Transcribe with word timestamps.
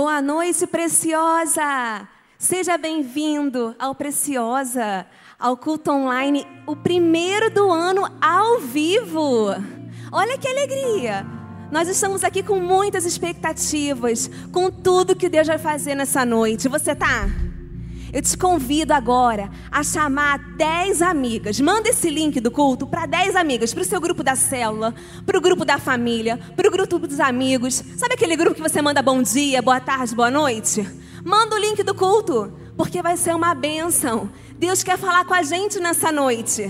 Boa 0.00 0.22
noite, 0.22 0.66
preciosa! 0.66 2.08
Seja 2.38 2.78
bem-vindo 2.78 3.76
ao 3.78 3.94
Preciosa, 3.94 5.04
ao 5.38 5.58
culto 5.58 5.90
online, 5.90 6.46
o 6.66 6.74
primeiro 6.74 7.50
do 7.50 7.70
ano 7.70 8.10
ao 8.18 8.60
vivo. 8.60 9.48
Olha 10.10 10.38
que 10.38 10.48
alegria! 10.48 11.26
Nós 11.70 11.86
estamos 11.86 12.24
aqui 12.24 12.42
com 12.42 12.58
muitas 12.58 13.04
expectativas, 13.04 14.30
com 14.50 14.70
tudo 14.70 15.14
que 15.14 15.28
Deus 15.28 15.46
vai 15.46 15.58
fazer 15.58 15.94
nessa 15.94 16.24
noite. 16.24 16.66
Você 16.66 16.94
tá? 16.94 17.28
Eu 18.12 18.20
te 18.20 18.36
convido 18.36 18.92
agora 18.92 19.50
a 19.70 19.84
chamar 19.84 20.38
10 20.56 21.00
amigas. 21.00 21.60
Manda 21.60 21.88
esse 21.88 22.10
link 22.10 22.40
do 22.40 22.50
culto 22.50 22.84
para 22.84 23.06
10 23.06 23.36
amigas, 23.36 23.72
para 23.72 23.82
o 23.82 23.86
seu 23.86 24.00
grupo 24.00 24.24
da 24.24 24.34
célula, 24.34 24.92
para 25.24 25.38
o 25.38 25.40
grupo 25.40 25.64
da 25.64 25.78
família, 25.78 26.36
para 26.56 26.66
o 26.66 26.72
grupo 26.72 26.98
dos 26.98 27.20
amigos. 27.20 27.82
Sabe 27.96 28.14
aquele 28.14 28.34
grupo 28.34 28.56
que 28.56 28.62
você 28.62 28.82
manda 28.82 29.00
bom 29.00 29.22
dia, 29.22 29.62
boa 29.62 29.78
tarde, 29.78 30.14
boa 30.14 30.30
noite? 30.30 30.84
Manda 31.24 31.54
o 31.54 31.58
link 31.58 31.84
do 31.84 31.94
culto, 31.94 32.52
porque 32.76 33.00
vai 33.00 33.16
ser 33.16 33.32
uma 33.34 33.54
bênção. 33.54 34.28
Deus 34.58 34.82
quer 34.82 34.98
falar 34.98 35.24
com 35.24 35.34
a 35.34 35.42
gente 35.42 35.78
nessa 35.78 36.10
noite. 36.10 36.68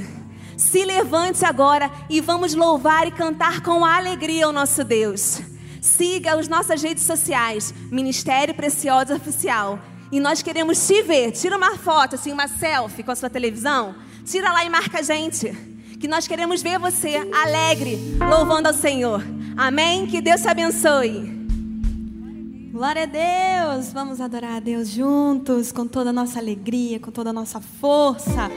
Se 0.59 0.85
levante 0.85 1.43
agora 1.47 1.91
e 2.11 2.21
vamos 2.21 2.55
louvar 2.55 3.09
e 3.09 3.11
cantar 3.11 3.63
com 3.63 3.83
alegria 3.83 4.47
o 4.47 4.53
nosso 4.53 4.85
Deus. 4.85 5.41
Siga 5.81 6.35
as 6.35 6.49
nossas 6.49 6.83
redes 6.83 7.05
sociais, 7.05 7.73
Ministério 7.91 8.55
Preciosa 8.55 9.17
Oficial 9.17 9.79
e 10.11 10.19
nós 10.21 10.43
queremos 10.43 10.87
te 10.87 11.03
ver. 11.03 11.33
Tira 11.33 11.57
uma 11.57 11.77
foto, 11.77 12.15
assim, 12.15 12.33
uma 12.33 12.49
selfie 12.49 13.03
com 13.03 13.11
a 13.11 13.17
sua 13.17 13.31
televisão. 13.31 13.95
Tira 14.25 14.53
lá 14.53 14.65
e 14.65 14.71
marca 14.71 14.99
a 15.01 15.03
gente. 15.03 15.53
Que 15.99 16.09
nós 16.09 16.27
queremos 16.27 16.63
ver 16.63 16.79
você 16.79 17.17
alegre, 17.33 17.99
louvando 18.19 18.69
ao 18.69 18.75
Senhor. 18.75 19.23
Amém? 19.57 20.07
Que 20.07 20.21
Deus 20.21 20.41
te 20.41 20.49
abençoe. 20.49 21.39
Glória 22.73 23.03
a 23.03 23.07
Deus! 23.07 23.93
Vamos 23.93 24.21
adorar 24.21 24.57
a 24.57 24.61
Deus 24.61 24.89
juntos, 24.89 25.71
com 25.71 25.87
toda 25.87 26.11
a 26.11 26.13
nossa 26.13 26.39
alegria, 26.39 26.99
com 26.99 27.11
toda 27.11 27.31
a 27.31 27.33
nossa 27.33 27.61
força. 27.61 28.49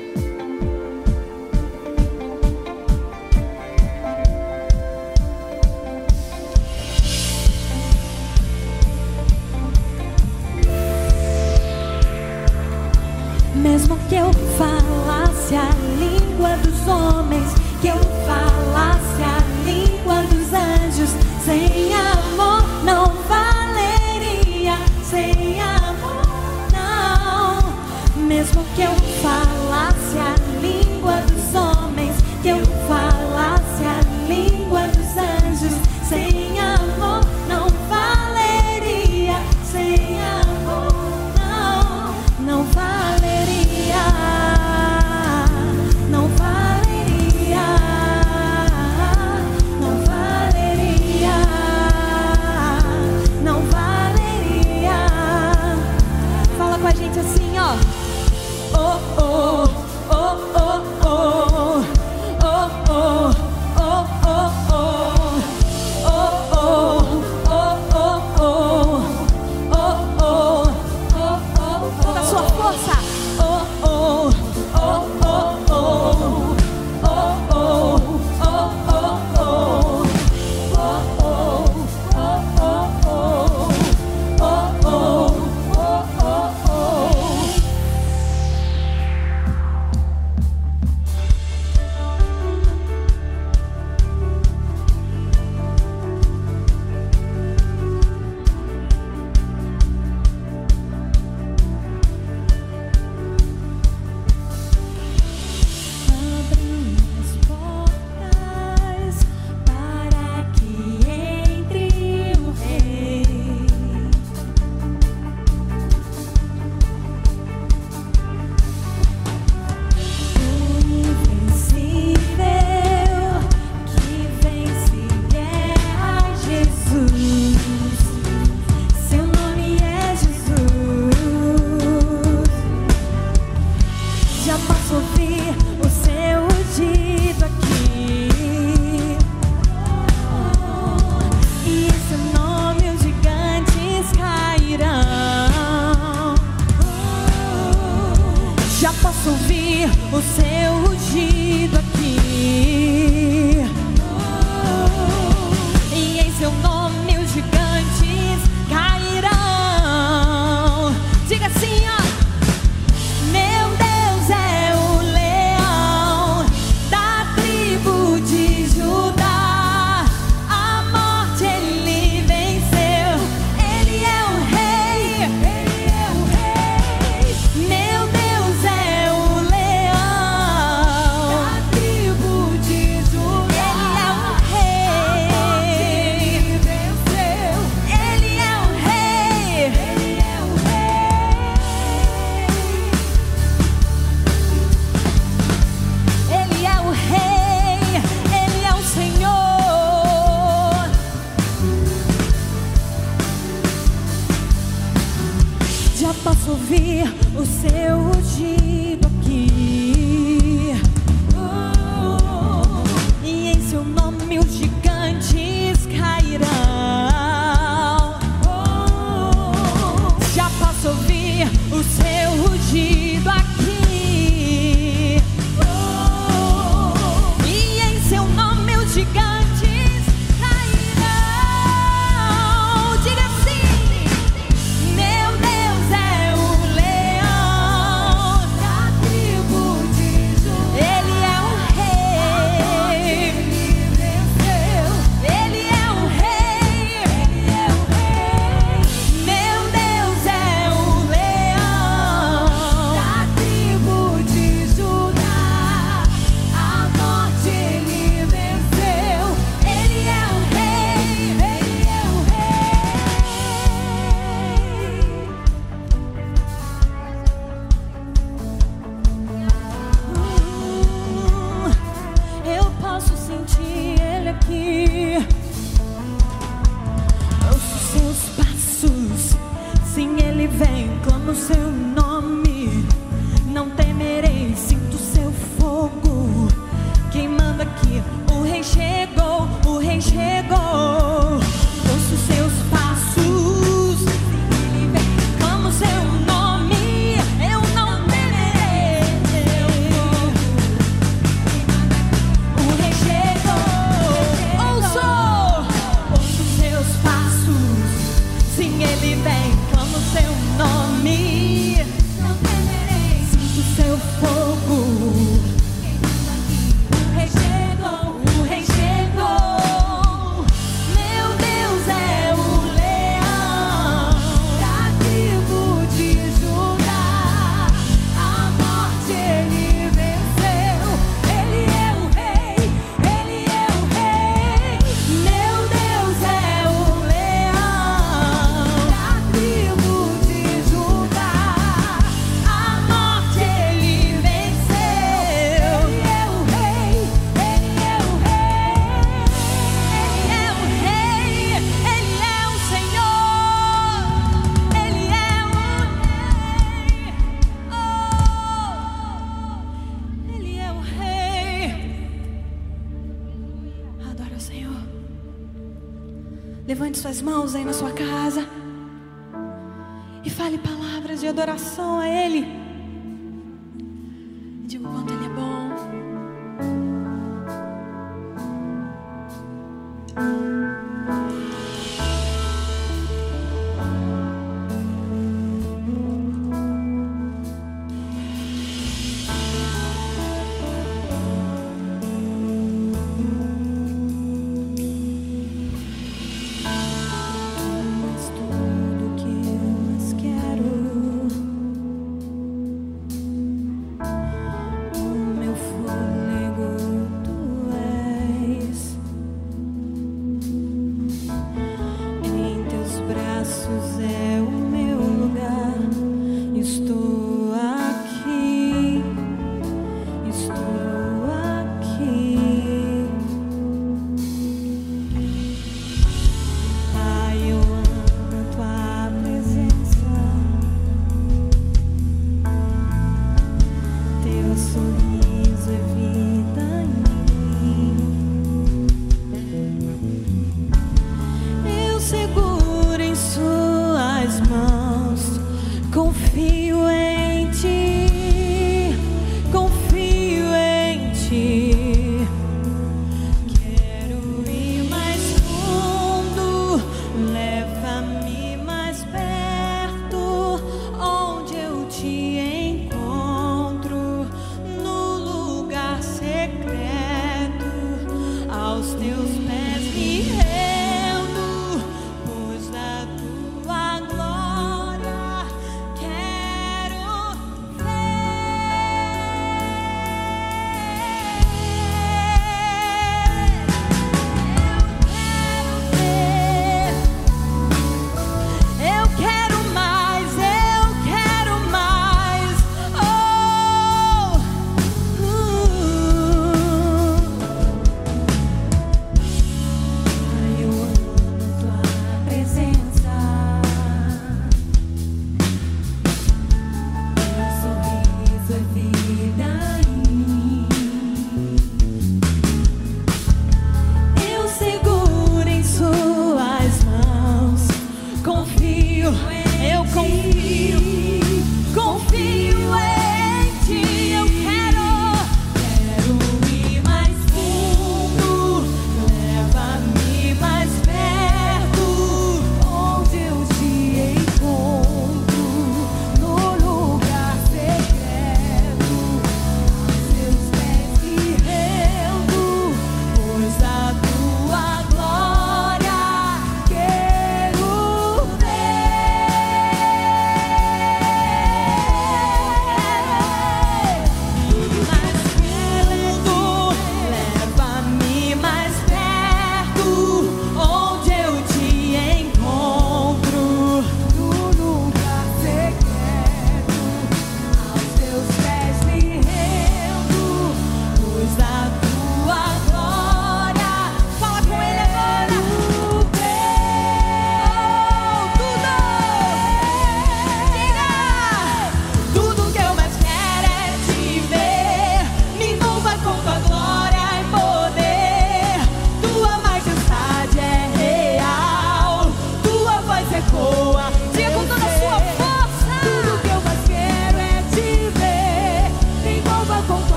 Mesmo 13.64 13.98
que 14.10 14.16
eu 14.16 14.30
falasse 14.58 15.56
a 15.56 15.70
língua 15.98 16.58
dos 16.58 16.86
homens, 16.86 17.50
que 17.82 17.88
eu 17.88 17.96
falasse 18.28 19.24
a 19.24 19.40
língua 19.64 20.22
dos 20.24 20.54
anjos, 20.54 21.10
sem 21.46 21.94
amor 21.96 22.62
não 22.84 23.06
valeria, 23.24 24.78
sem 25.02 25.62
amor 25.62 26.28
não. 26.74 28.22
Mesmo 28.28 28.66
que 28.76 28.82
eu 28.82 28.94
falasse 29.22 29.53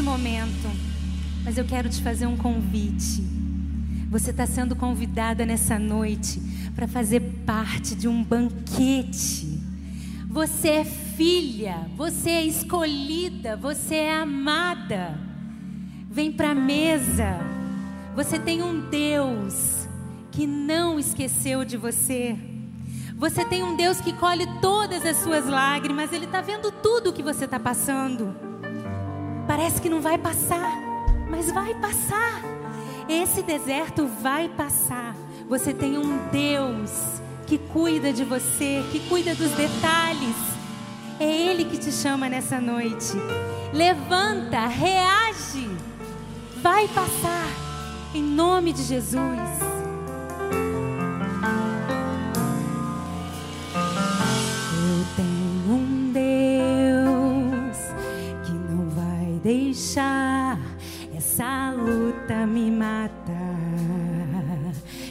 neste 0.00 0.02
momento. 0.02 0.70
Mas 1.44 1.58
eu 1.58 1.64
quero 1.64 1.88
te 1.88 2.02
fazer 2.02 2.26
um 2.26 2.36
convite. 2.36 3.22
Você 4.10 4.30
está 4.30 4.46
sendo 4.46 4.74
convidada 4.74 5.46
nessa 5.46 5.78
noite 5.78 6.40
para 6.74 6.88
fazer 6.88 7.20
parte 7.46 7.94
de 7.94 8.08
um 8.08 8.24
banquete. 8.24 9.60
Você 10.28 10.68
é 10.68 10.84
filha, 10.84 11.88
você 11.96 12.30
é 12.30 12.44
escolhida, 12.44 13.56
você 13.56 13.96
é 13.96 14.14
amada. 14.14 15.18
Vem 16.10 16.32
para 16.32 16.50
a 16.50 16.54
mesa. 16.54 17.38
Você 18.14 18.38
tem 18.38 18.62
um 18.62 18.88
Deus 18.88 19.86
que 20.32 20.46
não 20.46 20.98
esqueceu 20.98 21.64
de 21.64 21.76
você. 21.76 22.36
Você 23.16 23.44
tem 23.44 23.62
um 23.62 23.76
Deus 23.76 24.00
que 24.00 24.12
colhe 24.14 24.46
todas 24.60 25.04
as 25.04 25.18
suas 25.18 25.46
lágrimas. 25.46 26.12
Ele 26.12 26.24
está 26.24 26.40
vendo 26.40 26.72
tudo 26.72 27.10
o 27.10 27.12
que 27.12 27.22
você 27.22 27.44
está 27.44 27.60
passando. 27.60 28.49
Parece 29.60 29.82
que 29.82 29.90
não 29.90 30.00
vai 30.00 30.16
passar, 30.16 30.80
mas 31.28 31.52
vai 31.52 31.74
passar. 31.74 32.40
Esse 33.06 33.42
deserto 33.42 34.06
vai 34.06 34.48
passar. 34.48 35.14
Você 35.50 35.74
tem 35.74 35.98
um 35.98 36.16
Deus 36.32 36.90
que 37.46 37.58
cuida 37.58 38.10
de 38.10 38.24
você, 38.24 38.82
que 38.90 39.00
cuida 39.00 39.34
dos 39.34 39.50
detalhes. 39.50 40.34
É 41.18 41.30
Ele 41.30 41.66
que 41.66 41.76
te 41.76 41.92
chama 41.92 42.26
nessa 42.26 42.58
noite. 42.58 43.12
Levanta, 43.70 44.66
reage. 44.66 45.68
Vai 46.62 46.88
passar. 46.88 47.46
Em 48.14 48.22
nome 48.22 48.72
de 48.72 48.82
Jesus. 48.82 49.69
Deixar 59.42 60.58
essa 61.16 61.72
luta 61.72 62.46
me 62.46 62.70
matar, 62.70 63.12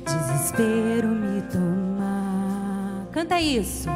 desespero 0.06 1.10
me 1.10 1.42
tomar. 1.44 3.08
Canta 3.12 3.40
isso. 3.42 3.90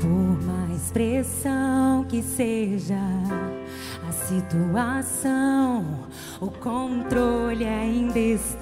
Por 0.00 0.42
mais 0.44 0.90
pressão 0.90 2.04
que 2.04 2.22
seja 2.22 2.98
a 4.08 4.12
situação, 4.12 5.84
o 6.40 6.50
controle 6.50 7.66
ainda 7.66 8.18
está 8.18 8.56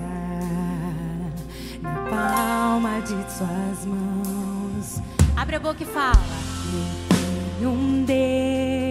na 1.80 1.94
palma 2.10 3.00
de 3.00 3.32
suas 3.32 3.86
mãos. 3.86 5.00
Abre 5.36 5.56
a 5.56 5.60
boca 5.60 5.82
e 5.82 5.86
fala. 5.86 6.12
Eu 7.60 7.70
tenho 7.70 7.70
um 7.70 8.04
Deus 8.04 8.81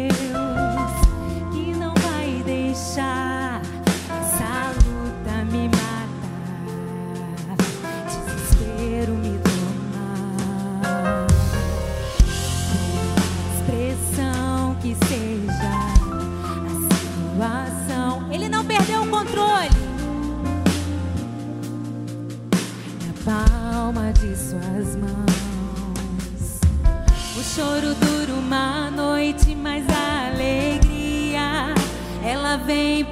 choro 27.61 27.93
dura 27.93 28.33
uma 28.33 28.89
noite, 28.89 29.53
mas 29.53 29.85
a 29.87 30.29
alegria. 30.29 31.75
Ela 32.23 32.57
vem 32.57 33.05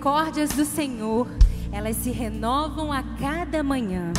misericórdias 0.00 0.50
do 0.50 0.64
Senhor, 0.64 1.28
elas 1.70 1.94
se 1.96 2.10
renovam 2.10 2.90
a 2.90 3.02
cada 3.20 3.62
manhã. 3.62 4.12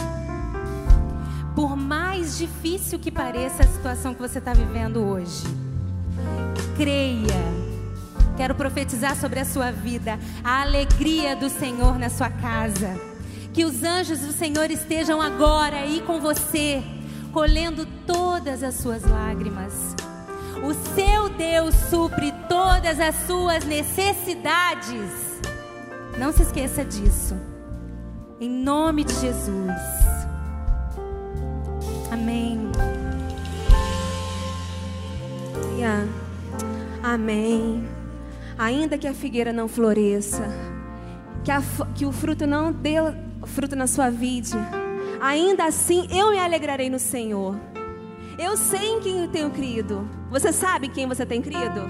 Por 1.56 1.76
mais 1.76 2.38
difícil 2.38 3.00
que 3.00 3.10
pareça 3.10 3.64
a 3.64 3.68
situação 3.68 4.14
que 4.14 4.22
você 4.22 4.38
está 4.38 4.54
vivendo 4.54 4.98
hoje, 4.98 5.44
creia. 6.78 7.62
Quero 8.38 8.54
profetizar 8.54 9.16
sobre 9.16 9.40
a 9.40 9.46
sua 9.46 9.72
vida 9.72 10.20
a 10.44 10.62
alegria 10.62 11.36
do 11.36 11.50
Senhor 11.50 11.98
na 11.98 12.10
sua 12.10 12.30
casa. 12.30 12.96
Que 13.52 13.66
os 13.66 13.84
anjos 13.84 14.20
do 14.20 14.32
Senhor 14.32 14.70
estejam 14.70 15.20
agora 15.20 15.78
aí 15.78 16.04
com 16.06 16.22
você, 16.22 16.84
colhendo 17.34 17.88
todas 18.06 18.62
as 18.62 18.76
suas 18.76 19.04
lágrimas. 19.04 19.96
O 20.64 20.76
seu 20.96 21.28
Deus 21.30 21.74
supre 21.90 22.32
todas 22.48 23.00
as 23.00 23.16
suas 23.26 23.66
necessidades. 23.66 25.31
Não 26.18 26.32
se 26.32 26.44
esqueça 26.44 26.84
disso. 26.86 27.36
Em 28.40 28.50
nome 28.50 29.04
de 29.04 29.14
Jesus. 29.14 29.72
Amém. 32.12 32.72
Amém. 37.04 37.88
Ainda 38.58 38.98
que 38.98 39.08
a 39.08 39.14
figueira 39.14 39.52
não 39.52 39.68
floresça, 39.68 40.48
que, 41.44 41.52
a, 41.52 41.62
que 41.96 42.06
o 42.06 42.12
fruto 42.12 42.46
não 42.46 42.72
dê 42.72 42.96
fruto 43.48 43.76
na 43.76 43.88
sua 43.88 44.10
vida, 44.10 44.58
ainda 45.20 45.66
assim 45.66 46.08
eu 46.12 46.30
me 46.30 46.40
alegrarei 46.40 46.90
no 46.90 47.00
Senhor. 47.00 47.58
Eu 48.38 48.56
sei 48.56 48.92
em 48.92 49.00
quem 49.02 49.24
eu 49.24 49.28
tenho 49.28 49.50
crido. 49.50 50.08
Você 50.30 50.54
sabe 50.54 50.88
quem 50.88 51.08
você 51.08 51.26
tem 51.26 51.42
crido? 51.42 51.90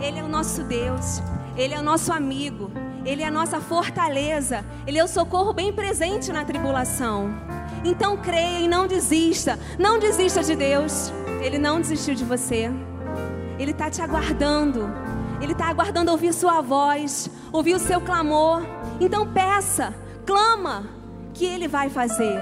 Ele 0.00 0.18
é 0.18 0.24
o 0.24 0.28
nosso 0.28 0.64
Deus, 0.64 1.22
Ele 1.56 1.74
é 1.74 1.78
o 1.78 1.82
nosso 1.82 2.12
amigo, 2.12 2.70
Ele 3.04 3.22
é 3.22 3.26
a 3.26 3.30
nossa 3.30 3.60
fortaleza, 3.60 4.64
Ele 4.86 4.98
é 4.98 5.04
o 5.04 5.08
socorro 5.08 5.52
bem 5.52 5.72
presente 5.72 6.32
na 6.32 6.44
tribulação. 6.44 7.30
Então 7.84 8.16
creia 8.16 8.60
e 8.60 8.68
não 8.68 8.86
desista, 8.86 9.58
não 9.78 9.98
desista 9.98 10.42
de 10.42 10.54
Deus, 10.54 11.12
Ele 11.42 11.58
não 11.58 11.80
desistiu 11.80 12.14
de 12.14 12.24
você, 12.24 12.70
Ele 13.58 13.70
está 13.70 13.90
te 13.90 14.02
aguardando, 14.02 14.88
Ele 15.40 15.52
está 15.52 15.66
aguardando 15.66 16.10
ouvir 16.10 16.34
sua 16.34 16.60
voz, 16.60 17.30
ouvir 17.50 17.74
o 17.74 17.78
seu 17.78 18.00
clamor. 18.00 18.62
Então 19.00 19.26
peça, 19.26 19.94
clama, 20.26 20.84
que 21.32 21.46
Ele 21.46 21.66
vai 21.66 21.88
fazer. 21.88 22.38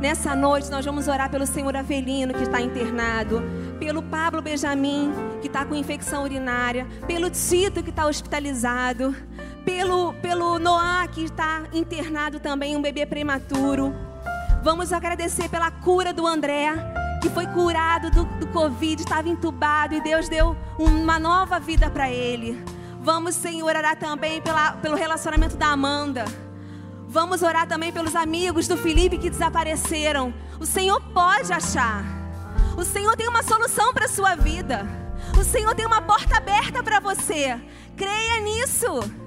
Nessa 0.00 0.34
noite 0.34 0.68
nós 0.68 0.84
vamos 0.84 1.06
orar 1.06 1.30
pelo 1.30 1.46
Senhor 1.46 1.76
Avelino 1.76 2.34
que 2.34 2.42
está 2.42 2.60
internado, 2.60 3.40
pelo 3.78 4.02
Pablo 4.02 4.42
Benjamin 4.42 5.12
que 5.40 5.46
está 5.46 5.64
com 5.64 5.76
infecção 5.76 6.24
urinária, 6.24 6.88
pelo 7.06 7.30
Tito 7.30 7.84
que 7.84 7.90
está 7.90 8.06
hospitalizado, 8.06 9.14
pelo, 9.64 10.14
pelo 10.14 10.58
Noah 10.58 11.06
que 11.08 11.24
está 11.24 11.62
internado 11.72 12.38
também, 12.40 12.76
um 12.76 12.82
bebê 12.82 13.06
prematuro. 13.06 13.94
Vamos 14.62 14.92
agradecer 14.92 15.48
pela 15.48 15.70
cura 15.70 16.12
do 16.12 16.26
André, 16.26 16.72
que 17.20 17.28
foi 17.30 17.46
curado 17.46 18.10
do, 18.10 18.24
do 18.24 18.46
Covid, 18.48 19.02
estava 19.02 19.28
entubado 19.28 19.94
e 19.94 20.00
Deus 20.00 20.28
deu 20.28 20.56
uma 20.78 21.18
nova 21.18 21.58
vida 21.58 21.90
para 21.90 22.10
ele. 22.10 22.62
Vamos, 23.00 23.34
Senhor, 23.34 23.66
orar 23.66 23.96
também 23.96 24.40
pela, 24.40 24.72
pelo 24.72 24.94
relacionamento 24.94 25.56
da 25.56 25.68
Amanda. 25.68 26.24
Vamos 27.08 27.42
orar 27.42 27.66
também 27.66 27.92
pelos 27.92 28.14
amigos 28.14 28.68
do 28.68 28.76
Felipe 28.76 29.18
que 29.18 29.28
desapareceram. 29.28 30.32
O 30.60 30.64
Senhor 30.64 31.00
pode 31.12 31.52
achar. 31.52 32.04
O 32.76 32.84
Senhor 32.84 33.16
tem 33.16 33.28
uma 33.28 33.42
solução 33.42 33.92
para 33.92 34.06
a 34.06 34.08
sua 34.08 34.34
vida. 34.34 34.86
O 35.38 35.44
Senhor 35.44 35.74
tem 35.74 35.84
uma 35.84 36.00
porta 36.00 36.36
aberta 36.36 36.82
para 36.82 37.00
você. 37.00 37.60
Creia 37.96 38.40
nisso. 38.40 39.21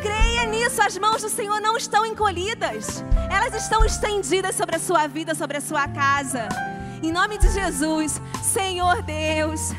Creia 0.00 0.46
nisso. 0.46 0.82
As 0.82 0.96
mãos 0.98 1.22
do 1.22 1.28
Senhor 1.28 1.60
não 1.60 1.76
estão 1.76 2.04
encolhidas. 2.06 3.04
Elas 3.30 3.54
estão 3.54 3.84
estendidas 3.84 4.54
sobre 4.54 4.76
a 4.76 4.78
sua 4.78 5.06
vida, 5.06 5.34
sobre 5.34 5.56
a 5.56 5.60
sua 5.60 5.86
casa. 5.88 6.48
Em 7.02 7.12
nome 7.12 7.38
de 7.38 7.48
Jesus, 7.50 8.20
Senhor 8.42 9.02
Deus. 9.02 9.72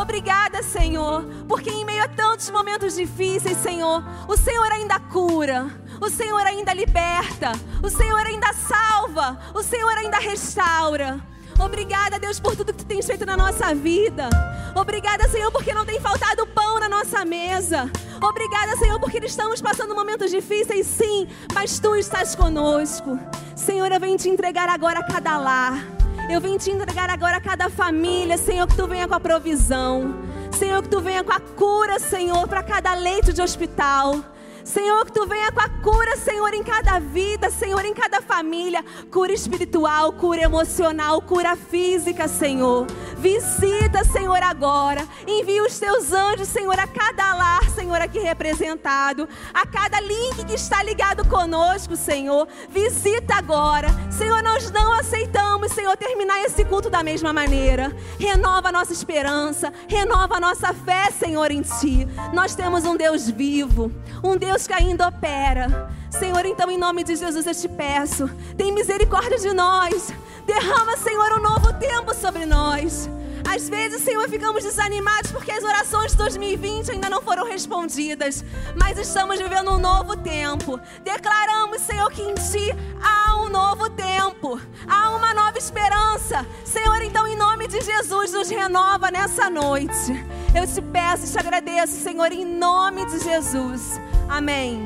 Obrigada, 0.00 0.62
Senhor, 0.62 1.24
porque 1.48 1.70
em 1.70 1.84
meio 1.84 2.04
a 2.04 2.08
tantos 2.08 2.48
momentos 2.50 2.94
difíceis, 2.94 3.56
Senhor, 3.58 4.04
o 4.28 4.36
Senhor 4.36 4.70
ainda 4.70 5.00
cura, 5.00 5.66
o 6.00 6.08
Senhor 6.08 6.46
ainda 6.46 6.72
liberta, 6.72 7.52
o 7.82 7.90
Senhor 7.90 8.20
ainda 8.20 8.52
salva, 8.52 9.40
o 9.52 9.62
Senhor 9.62 9.96
ainda 9.98 10.18
restaura. 10.18 11.20
Obrigada, 11.60 12.18
Deus, 12.18 12.40
por 12.40 12.56
tudo 12.56 12.72
que 12.72 12.78
tu 12.78 12.86
tens 12.86 13.06
feito 13.06 13.26
na 13.26 13.36
nossa 13.36 13.74
vida. 13.74 14.28
Obrigada, 14.74 15.28
Senhor, 15.28 15.52
porque 15.52 15.74
não 15.74 15.84
tem 15.84 16.00
faltado 16.00 16.46
pão 16.46 16.80
na 16.80 16.88
nossa 16.88 17.24
mesa. 17.24 17.90
Obrigada, 18.22 18.76
Senhor, 18.76 18.98
porque 18.98 19.18
estamos 19.18 19.60
passando 19.60 19.94
momentos 19.94 20.30
difíceis, 20.30 20.86
sim, 20.86 21.28
mas 21.52 21.78
tu 21.78 21.94
estás 21.96 22.34
conosco. 22.34 23.18
Senhor, 23.54 23.92
eu 23.92 24.00
venho 24.00 24.16
te 24.16 24.28
entregar 24.28 24.68
agora 24.68 25.02
cada 25.04 25.36
lar. 25.36 25.84
Eu 26.30 26.40
venho 26.40 26.58
te 26.58 26.70
entregar 26.70 27.10
agora 27.10 27.40
cada 27.40 27.68
família, 27.68 28.38
Senhor, 28.38 28.66
que 28.66 28.76
tu 28.76 28.86
venha 28.86 29.06
com 29.06 29.14
a 29.14 29.20
provisão. 29.20 30.14
Senhor, 30.52 30.82
que 30.82 30.88
tu 30.88 31.00
venha 31.00 31.22
com 31.24 31.32
a 31.32 31.40
cura, 31.40 31.98
Senhor, 31.98 32.46
para 32.48 32.62
cada 32.62 32.94
leito 32.94 33.32
de 33.32 33.42
hospital. 33.42 34.24
Senhor, 34.64 35.04
que 35.06 35.12
tu 35.12 35.26
venha 35.26 35.50
com 35.52 35.60
a 35.60 35.68
cura, 35.68 36.16
Senhor, 36.16 36.52
em 36.54 36.62
cada 36.62 36.98
vida, 36.98 37.50
Senhor, 37.50 37.84
em 37.84 37.94
cada 37.94 38.20
família. 38.20 38.84
Cura 39.10 39.32
espiritual, 39.32 40.12
cura 40.12 40.42
emocional, 40.42 41.20
cura 41.22 41.56
física, 41.56 42.28
Senhor. 42.28 42.86
Visita, 43.16 44.04
Senhor, 44.04 44.42
agora. 44.42 45.06
Envia 45.26 45.62
os 45.62 45.78
teus 45.78 46.12
anjos, 46.12 46.48
Senhor, 46.48 46.78
a 46.78 46.86
cada 46.86 47.34
lar, 47.34 47.68
Senhor, 47.70 48.00
aqui 48.00 48.18
representado. 48.18 49.28
A 49.52 49.66
cada 49.66 50.00
link 50.00 50.44
que 50.44 50.54
está 50.54 50.82
ligado 50.82 51.26
conosco, 51.28 51.96
Senhor. 51.96 52.48
Visita 52.68 53.34
agora. 53.34 53.88
Senhor, 54.10 54.42
nós 54.42 54.70
não 54.70 54.92
aceitamos, 54.92 55.72
Senhor, 55.72 55.96
terminar 55.96 56.42
esse 56.44 56.64
culto 56.64 56.90
da 56.90 57.02
mesma 57.02 57.32
maneira. 57.32 57.94
Renova 58.18 58.68
a 58.68 58.72
nossa 58.72 58.92
esperança, 58.92 59.72
renova 59.88 60.36
a 60.36 60.40
nossa 60.40 60.72
fé, 60.72 61.10
Senhor, 61.10 61.50
em 61.50 61.62
Ti. 61.62 62.06
Nós 62.32 62.54
temos 62.54 62.84
um 62.84 62.96
Deus 62.96 63.28
vivo, 63.28 63.90
um 64.22 64.36
Deus 64.36 64.49
Deus 64.50 64.66
que 64.66 64.72
ainda 64.72 65.06
opera. 65.06 65.88
Senhor, 66.10 66.44
então 66.44 66.68
em 66.68 66.76
nome 66.76 67.04
de 67.04 67.14
Jesus 67.14 67.46
eu 67.46 67.54
te 67.54 67.68
peço, 67.68 68.28
tem 68.56 68.72
misericórdia 68.72 69.38
de 69.38 69.52
nós. 69.52 70.12
Derrama, 70.44 70.96
Senhor, 70.96 71.38
um 71.38 71.40
novo 71.40 71.72
tempo 71.74 72.12
sobre 72.12 72.44
nós. 72.44 73.08
Às 73.48 73.68
vezes, 73.68 74.02
Senhor, 74.02 74.28
ficamos 74.28 74.64
desanimados 74.64 75.30
porque 75.30 75.52
as 75.52 75.62
orações 75.62 76.10
de 76.10 76.18
2020 76.18 76.90
ainda 76.90 77.08
não 77.08 77.22
foram 77.22 77.46
respondidas. 77.46 78.44
Mas 78.76 78.98
estamos 78.98 79.38
vivendo 79.38 79.70
um 79.70 79.78
novo 79.78 80.16
tempo. 80.16 80.80
Declaramos, 81.04 81.80
Senhor, 81.82 82.10
que 82.10 82.20
em 82.20 82.34
Ti 82.34 82.74
há 83.00 83.36
um 83.36 83.48
novo 83.50 83.88
tempo. 83.90 84.60
Há 84.88 85.10
uma 85.14 85.32
nova 85.32 85.58
esperança. 85.58 86.44
Senhor, 86.64 87.00
então, 87.02 87.24
em 87.24 87.36
nome 87.36 87.68
de 87.68 87.80
Jesus, 87.80 88.32
nos 88.32 88.50
renova 88.50 89.12
nessa 89.12 89.48
noite. 89.48 90.12
Eu 90.52 90.66
te 90.66 90.82
peço 90.82 91.24
e 91.24 91.30
te 91.30 91.38
agradeço, 91.38 92.02
Senhor, 92.02 92.32
em 92.32 92.44
nome 92.44 93.06
de 93.06 93.20
Jesus. 93.20 94.00
Amém. 94.30 94.80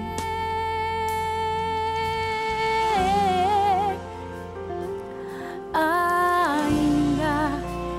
Ainda 5.75 7.51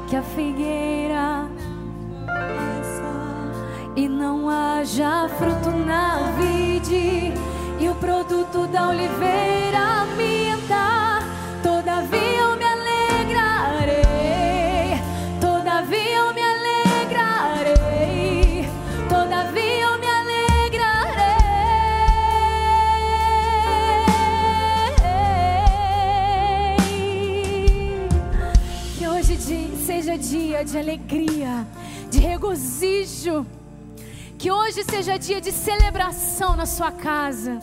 que 0.10 0.16
a 0.16 0.24
figueira 0.24 1.48
e 3.96 4.10
não 4.10 4.50
haja 4.50 5.30
fruto 5.38 5.70
na 5.70 6.18
vide 6.32 7.32
e 7.80 7.90
o 7.90 7.96
produto 7.96 8.66
da 8.68 8.90
oliveira 8.90 10.06
minta, 10.18 10.35
dia 30.56 30.64
de 30.64 30.78
alegria, 30.78 31.68
de 32.10 32.20
regozijo. 32.20 33.46
Que 34.38 34.52
hoje 34.52 34.84
seja 34.84 35.18
dia 35.18 35.42
de 35.42 35.52
celebração 35.52 36.56
na 36.56 36.66
sua 36.66 36.92
casa. 36.92 37.60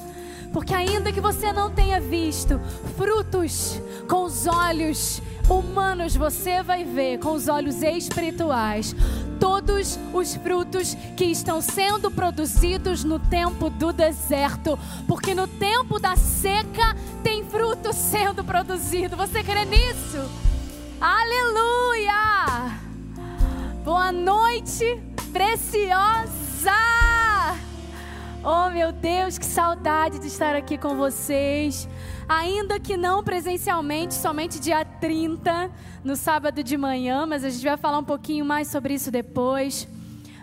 Porque 0.53 0.75
ainda 0.75 1.13
que 1.13 1.21
você 1.21 1.53
não 1.53 1.71
tenha 1.71 1.99
visto 2.01 2.61
frutos 2.97 3.81
com 4.07 4.25
os 4.25 4.47
olhos 4.47 5.23
humanos, 5.49 6.15
você 6.15 6.63
vai 6.63 6.85
ver 6.85 7.19
com 7.19 7.33
os 7.33 7.49
olhos 7.49 7.83
espirituais 7.83 8.95
todos 9.41 9.99
os 10.13 10.37
frutos 10.37 10.95
que 11.17 11.25
estão 11.25 11.61
sendo 11.61 12.11
produzidos 12.11 13.05
no 13.05 13.19
tempo 13.19 13.71
do 13.71 13.91
deserto. 13.93 14.79
Porque 15.09 15.35
no 15.35 15.47
tempo 15.47 15.99
da 15.99 16.15
seca 16.17 16.95
tem 17.23 17.43
fruto 17.45 17.93
sendo 17.95 18.45
produzido. 18.45 19.17
Você 19.17 19.43
crê 19.43 19.65
nisso? 19.65 20.52
Aleluia! 21.05 22.79
Boa 23.85 24.13
noite, 24.13 25.03
preciosa! 25.33 26.71
Oh, 28.45 28.71
meu 28.71 28.93
Deus, 28.93 29.37
que 29.37 29.45
saudade 29.45 30.21
de 30.21 30.29
estar 30.29 30.55
aqui 30.55 30.79
com 30.79 30.97
vocês. 30.97 31.89
Ainda 32.29 32.79
que 32.79 32.97
não 32.97 33.21
presencialmente, 33.25 34.15
somente 34.15 34.61
dia 34.61 34.85
30, 34.85 35.73
no 36.05 36.15
sábado 36.15 36.63
de 36.63 36.77
manhã, 36.77 37.27
mas 37.27 37.45
a 37.45 37.51
gente 37.51 37.65
vai 37.65 37.77
falar 37.77 37.99
um 37.99 38.05
pouquinho 38.05 38.45
mais 38.45 38.69
sobre 38.69 38.95
isso 38.95 39.11
depois. 39.11 39.89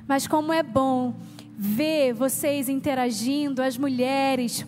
Mas 0.06 0.28
como 0.28 0.52
é 0.52 0.62
bom 0.62 1.16
ver 1.58 2.12
vocês 2.12 2.68
interagindo, 2.68 3.62
as 3.62 3.78
mulheres, 3.78 4.66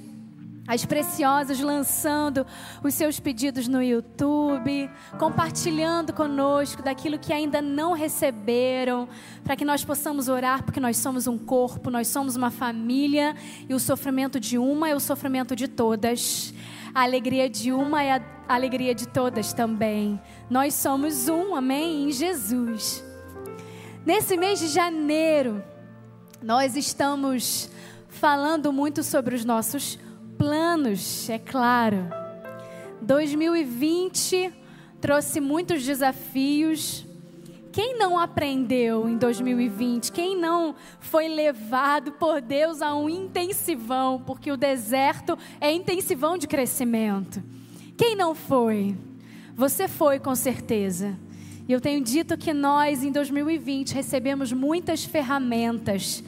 as 0.72 0.86
preciosas 0.86 1.60
lançando 1.60 2.48
os 2.82 2.94
seus 2.94 3.20
pedidos 3.20 3.68
no 3.68 3.84
YouTube, 3.84 4.90
compartilhando 5.20 6.14
conosco 6.14 6.82
daquilo 6.82 7.20
que 7.20 7.34
ainda 7.34 7.62
não 7.62 7.92
receberam, 7.92 9.10
para 9.44 9.58
que 9.58 9.66
nós 9.66 9.84
possamos 9.84 10.30
orar, 10.30 10.64
porque 10.64 10.80
nós 10.80 10.96
somos 10.96 11.28
um 11.28 11.38
corpo, 11.38 11.90
nós 11.90 12.08
somos 12.08 12.38
uma 12.38 12.50
família 12.50 13.36
e 13.68 13.74
o 13.74 13.80
sofrimento 13.82 14.40
de 14.40 14.58
uma 14.58 14.88
é 14.88 14.96
o 14.96 15.00
sofrimento 15.02 15.58
de 15.58 15.68
todas. 15.68 16.54
A 16.96 17.02
alegria 17.02 17.50
de 17.50 17.74
uma 17.74 18.02
é 18.02 18.14
a 18.14 18.22
alegria 18.48 18.96
de 18.96 19.10
todas 19.10 19.52
também. 19.52 20.22
Nós 20.50 20.74
somos 20.74 21.28
um, 21.28 21.54
amém? 21.54 22.06
Em 22.08 22.12
Jesus. 22.14 23.04
Nesse 24.06 24.38
mês 24.38 24.58
de 24.58 24.70
janeiro, 24.70 25.62
nós 26.42 26.78
estamos 26.78 27.70
falando 28.08 28.72
muito 28.72 29.04
sobre 29.04 29.36
os 29.36 29.44
nossos 29.44 30.00
planos, 30.42 31.30
é 31.30 31.38
claro. 31.38 32.10
2020 33.00 34.52
trouxe 35.00 35.40
muitos 35.40 35.84
desafios. 35.84 37.06
Quem 37.72 37.96
não 37.96 38.18
aprendeu 38.18 39.08
em 39.08 39.18
2020? 39.18 40.12
Quem 40.12 40.36
não 40.36 40.74
foi 41.00 41.28
levado 41.28 42.14
por 42.14 42.42
Deus 42.42 42.82
a 42.82 42.96
um 42.96 43.08
intensivão? 43.08 44.20
Porque 44.26 44.52
o 44.52 44.58
deserto 44.58 45.38
é 45.60 45.72
intensivão 45.72 46.40
de 46.40 46.48
crescimento. 46.48 47.40
Quem 47.96 48.16
não 48.16 48.34
foi? 48.34 48.98
Você 49.56 49.88
foi 49.88 50.20
com 50.20 50.34
certeza. 50.34 51.16
E 51.68 51.72
eu 51.72 51.80
tenho 51.80 52.04
dito 52.04 52.36
que 52.36 52.52
nós, 52.52 53.04
em 53.04 53.12
2020, 53.12 53.94
recebemos 53.94 54.52
muitas 54.52 55.06
ferramentas 55.06 56.24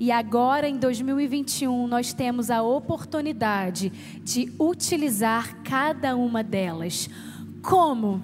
e 0.00 0.12
agora, 0.12 0.68
em 0.68 0.76
2021, 0.76 1.88
nós 1.88 2.12
temos 2.12 2.52
a 2.52 2.62
oportunidade 2.62 3.90
de 4.22 4.52
utilizar 4.56 5.60
cada 5.64 6.14
uma 6.14 6.44
delas. 6.44 7.10
Como? 7.60 8.22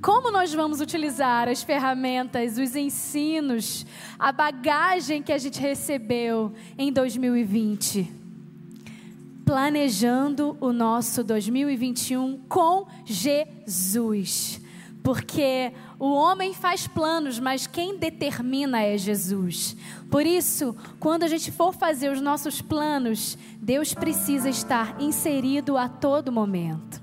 Como 0.00 0.30
nós 0.30 0.54
vamos 0.54 0.80
utilizar 0.80 1.48
as 1.48 1.62
ferramentas, 1.62 2.56
os 2.56 2.74
ensinos, 2.74 3.84
a 4.18 4.32
bagagem 4.32 5.22
que 5.22 5.32
a 5.32 5.38
gente 5.38 5.60
recebeu 5.60 6.52
em 6.78 6.90
2020? 6.90 8.10
Planejando 9.44 10.56
o 10.60 10.72
nosso 10.72 11.22
2021 11.22 12.38
com 12.48 12.86
Jesus. 13.04 14.62
Porque 15.02 15.72
o 16.04 16.14
homem 16.14 16.52
faz 16.52 16.88
planos, 16.88 17.38
mas 17.38 17.68
quem 17.68 17.96
determina 17.96 18.82
é 18.82 18.98
Jesus. 18.98 19.76
Por 20.10 20.26
isso, 20.26 20.74
quando 20.98 21.22
a 21.22 21.28
gente 21.28 21.52
for 21.52 21.72
fazer 21.72 22.10
os 22.10 22.20
nossos 22.20 22.60
planos, 22.60 23.38
Deus 23.60 23.94
precisa 23.94 24.50
estar 24.50 25.00
inserido 25.00 25.78
a 25.78 25.88
todo 25.88 26.32
momento. 26.32 27.00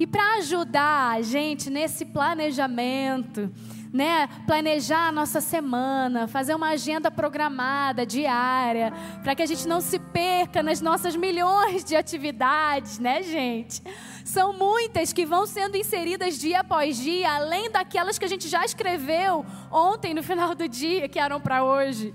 E 0.00 0.04
para 0.04 0.38
ajudar 0.38 1.12
a 1.12 1.22
gente 1.22 1.70
nesse 1.70 2.04
planejamento, 2.06 3.52
né, 3.94 4.28
planejar 4.44 5.06
a 5.06 5.12
nossa 5.12 5.40
semana, 5.40 6.26
fazer 6.26 6.52
uma 6.52 6.70
agenda 6.70 7.12
programada 7.12 8.04
diária, 8.04 8.92
para 9.22 9.36
que 9.36 9.42
a 9.42 9.46
gente 9.46 9.68
não 9.68 9.80
se 9.80 10.00
perca 10.00 10.64
nas 10.64 10.80
nossas 10.80 11.14
milhões 11.14 11.84
de 11.84 11.94
atividades, 11.94 12.98
né, 12.98 13.22
gente? 13.22 13.80
São 14.24 14.52
muitas 14.52 15.12
que 15.12 15.24
vão 15.24 15.46
sendo 15.46 15.76
inseridas 15.76 16.36
dia 16.40 16.58
após 16.60 16.96
dia, 16.96 17.32
além 17.32 17.70
daquelas 17.70 18.18
que 18.18 18.24
a 18.24 18.28
gente 18.28 18.48
já 18.48 18.64
escreveu 18.64 19.46
ontem 19.70 20.12
no 20.12 20.24
final 20.24 20.56
do 20.56 20.68
dia, 20.68 21.08
que 21.08 21.20
eram 21.20 21.40
para 21.40 21.62
hoje 21.62 22.12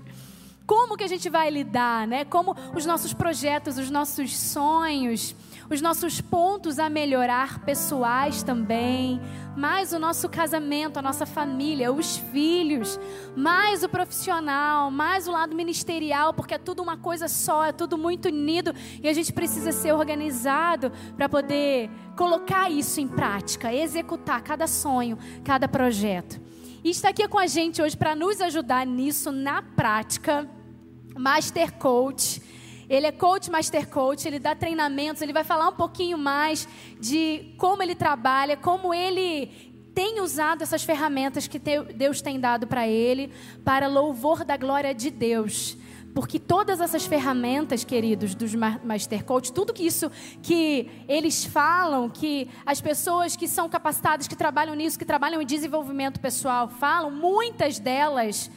como 0.66 0.96
que 0.96 1.02
a 1.02 1.08
gente 1.08 1.28
vai 1.28 1.50
lidar, 1.50 2.06
né? 2.06 2.24
Como 2.24 2.54
os 2.76 2.86
nossos 2.86 3.12
projetos, 3.12 3.76
os 3.76 3.90
nossos 3.90 4.38
sonhos, 4.38 5.34
os 5.70 5.80
nossos 5.80 6.20
pontos 6.20 6.80
a 6.80 6.90
melhorar 6.90 7.60
pessoais 7.60 8.42
também, 8.42 9.20
mais 9.56 9.92
o 9.92 10.00
nosso 10.00 10.28
casamento, 10.28 10.98
a 10.98 11.02
nossa 11.02 11.24
família, 11.24 11.92
os 11.92 12.16
filhos, 12.16 12.98
mais 13.36 13.84
o 13.84 13.88
profissional, 13.88 14.90
mais 14.90 15.28
o 15.28 15.30
lado 15.30 15.54
ministerial, 15.54 16.34
porque 16.34 16.54
é 16.54 16.58
tudo 16.58 16.82
uma 16.82 16.96
coisa 16.96 17.28
só, 17.28 17.64
é 17.64 17.72
tudo 17.72 17.96
muito 17.96 18.26
unido 18.26 18.74
e 19.00 19.08
a 19.08 19.12
gente 19.12 19.32
precisa 19.32 19.70
ser 19.70 19.92
organizado 19.92 20.90
para 21.16 21.28
poder 21.28 21.88
colocar 22.16 22.68
isso 22.68 23.00
em 23.00 23.06
prática, 23.06 23.72
executar 23.72 24.42
cada 24.42 24.66
sonho, 24.66 25.16
cada 25.44 25.68
projeto. 25.68 26.40
E 26.82 26.90
está 26.90 27.10
aqui 27.10 27.28
com 27.28 27.38
a 27.38 27.46
gente 27.46 27.80
hoje 27.80 27.96
para 27.96 28.16
nos 28.16 28.40
ajudar 28.40 28.84
nisso 28.84 29.30
na 29.30 29.62
prática 29.62 30.48
Master 31.16 31.74
Coach. 31.74 32.42
Ele 32.90 33.06
é 33.06 33.12
coach, 33.12 33.48
master 33.48 33.88
coach, 33.88 34.26
ele 34.26 34.40
dá 34.40 34.52
treinamentos, 34.52 35.22
ele 35.22 35.32
vai 35.32 35.44
falar 35.44 35.68
um 35.68 35.76
pouquinho 35.76 36.18
mais 36.18 36.66
de 36.98 37.54
como 37.56 37.80
ele 37.84 37.94
trabalha, 37.94 38.56
como 38.56 38.92
ele 38.92 39.70
tem 39.94 40.20
usado 40.20 40.62
essas 40.62 40.82
ferramentas 40.82 41.46
que 41.46 41.58
Deus 41.58 42.20
tem 42.20 42.40
dado 42.40 42.66
para 42.66 42.88
ele, 42.88 43.32
para 43.64 43.86
louvor 43.86 44.44
da 44.44 44.56
glória 44.56 44.92
de 44.92 45.08
Deus. 45.08 45.76
Porque 46.12 46.40
todas 46.40 46.80
essas 46.80 47.06
ferramentas, 47.06 47.84
queridos, 47.84 48.34
dos 48.34 48.56
Master 48.56 49.24
Coach, 49.24 49.52
tudo 49.52 49.72
que 49.72 49.84
isso 49.84 50.10
que 50.42 50.90
eles 51.06 51.44
falam, 51.44 52.08
que 52.08 52.50
as 52.66 52.80
pessoas 52.80 53.36
que 53.36 53.46
são 53.46 53.68
capacitadas, 53.68 54.26
que 54.26 54.34
trabalham 54.34 54.74
nisso, 54.74 54.98
que 54.98 55.04
trabalham 55.04 55.40
em 55.40 55.46
desenvolvimento 55.46 56.18
pessoal, 56.18 56.68
falam, 56.68 57.12
muitas 57.12 57.78
delas 57.78 58.50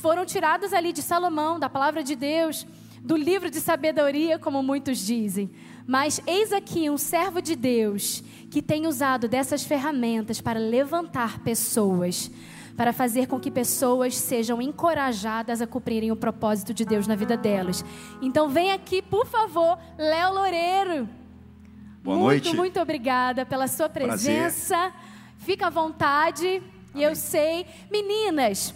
foram 0.00 0.24
tiradas 0.24 0.72
ali 0.72 0.94
de 0.94 1.02
Salomão, 1.02 1.58
da 1.58 1.68
palavra 1.68 2.02
de 2.02 2.16
Deus, 2.16 2.66
do 3.02 3.16
livro 3.16 3.50
de 3.50 3.60
sabedoria, 3.60 4.38
como 4.38 4.62
muitos 4.62 4.98
dizem. 4.98 5.50
Mas 5.86 6.20
eis 6.26 6.52
aqui 6.52 6.90
um 6.90 6.98
servo 6.98 7.40
de 7.40 7.54
Deus 7.54 8.22
que 8.50 8.60
tem 8.60 8.86
usado 8.86 9.28
dessas 9.28 9.64
ferramentas 9.64 10.40
para 10.40 10.58
levantar 10.58 11.40
pessoas, 11.40 12.30
para 12.76 12.92
fazer 12.92 13.26
com 13.28 13.38
que 13.38 13.50
pessoas 13.50 14.16
sejam 14.16 14.60
encorajadas 14.60 15.60
a 15.60 15.66
cumprirem 15.66 16.10
o 16.10 16.16
propósito 16.16 16.74
de 16.74 16.84
Deus 16.84 17.06
na 17.06 17.14
vida 17.14 17.36
delas. 17.36 17.84
Então 18.20 18.48
vem 18.48 18.72
aqui, 18.72 19.00
por 19.00 19.26
favor, 19.26 19.78
Léo 19.96 20.34
Loureiro. 20.34 21.08
Boa 22.02 22.18
muito, 22.18 22.44
noite. 22.44 22.56
Muito 22.56 22.80
obrigada 22.80 23.46
pela 23.46 23.66
sua 23.68 23.88
presença. 23.88 24.76
Prazer. 24.76 24.92
Fica 25.38 25.66
à 25.68 25.70
vontade. 25.70 26.62
E 26.94 27.02
eu 27.02 27.14
sei, 27.14 27.66
meninas, 27.90 28.74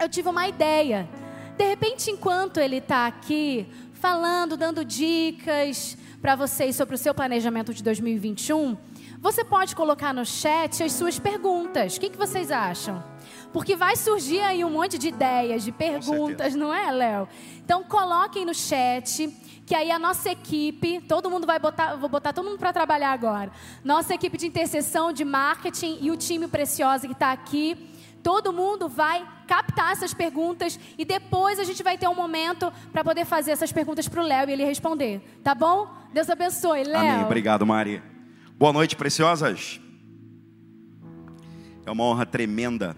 eu 0.00 0.08
tive 0.08 0.28
uma 0.28 0.46
ideia. 0.46 1.08
De 1.58 1.66
repente, 1.66 2.08
enquanto 2.08 2.60
ele 2.60 2.76
está 2.76 3.04
aqui 3.08 3.66
falando, 3.94 4.56
dando 4.56 4.84
dicas 4.84 5.98
para 6.22 6.36
vocês 6.36 6.76
sobre 6.76 6.94
o 6.94 6.98
seu 6.98 7.12
planejamento 7.12 7.74
de 7.74 7.82
2021, 7.82 8.76
você 9.20 9.44
pode 9.44 9.74
colocar 9.74 10.14
no 10.14 10.24
chat 10.24 10.84
as 10.84 10.92
suas 10.92 11.18
perguntas. 11.18 11.96
O 11.96 12.00
que, 12.00 12.10
que 12.10 12.16
vocês 12.16 12.52
acham? 12.52 13.02
Porque 13.52 13.74
vai 13.74 13.96
surgir 13.96 14.38
aí 14.38 14.64
um 14.64 14.70
monte 14.70 14.98
de 14.98 15.08
ideias, 15.08 15.64
de 15.64 15.72
perguntas, 15.72 16.54
não 16.54 16.72
é, 16.72 16.92
Léo? 16.92 17.28
Então 17.64 17.82
coloquem 17.82 18.44
no 18.44 18.54
chat, 18.54 19.26
que 19.66 19.74
aí 19.74 19.90
a 19.90 19.98
nossa 19.98 20.30
equipe, 20.30 21.00
todo 21.08 21.28
mundo 21.28 21.44
vai 21.44 21.58
botar, 21.58 21.96
vou 21.96 22.08
botar 22.08 22.32
todo 22.32 22.44
mundo 22.44 22.58
para 22.60 22.72
trabalhar 22.72 23.10
agora. 23.10 23.50
Nossa 23.82 24.14
equipe 24.14 24.38
de 24.38 24.46
intercessão, 24.46 25.12
de 25.12 25.24
marketing 25.24 25.98
e 26.02 26.12
o 26.12 26.16
time 26.16 26.46
precioso 26.46 27.08
que 27.08 27.14
está 27.14 27.32
aqui 27.32 27.97
Todo 28.22 28.52
mundo 28.52 28.88
vai 28.88 29.26
captar 29.46 29.92
essas 29.92 30.12
perguntas 30.12 30.78
e 30.98 31.04
depois 31.04 31.58
a 31.58 31.64
gente 31.64 31.82
vai 31.82 31.96
ter 31.96 32.08
um 32.08 32.14
momento 32.14 32.72
para 32.92 33.02
poder 33.02 33.24
fazer 33.24 33.52
essas 33.52 33.72
perguntas 33.72 34.08
para 34.08 34.20
o 34.20 34.24
Léo 34.24 34.48
e 34.48 34.52
ele 34.52 34.64
responder. 34.64 35.20
Tá 35.42 35.54
bom? 35.54 35.88
Deus 36.12 36.28
abençoe, 36.28 36.84
Léo. 36.84 36.98
Amém. 36.98 37.24
Obrigado, 37.24 37.66
Mari. 37.66 38.02
Boa 38.58 38.72
noite, 38.72 38.96
preciosas. 38.96 39.80
É 41.86 41.90
uma 41.90 42.04
honra 42.04 42.26
tremenda 42.26 42.96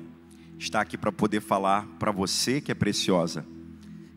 estar 0.59 0.80
aqui 0.80 0.98
para 0.98 1.12
poder 1.12 1.40
falar 1.40 1.87
para 1.98 2.11
você 2.11 2.61
que 2.61 2.72
é 2.72 2.74
preciosa, 2.74 3.46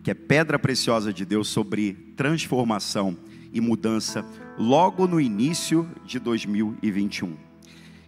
que 0.01 0.09
é 0.09 0.13
pedra 0.13 0.57
preciosa 0.57 1.13
de 1.13 1.25
Deus 1.25 1.47
sobre 1.47 1.93
transformação 2.15 3.17
e 3.53 3.61
mudança 3.61 4.25
logo 4.57 5.07
no 5.07 5.21
início 5.21 5.87
de 6.05 6.19
2021. 6.19 7.37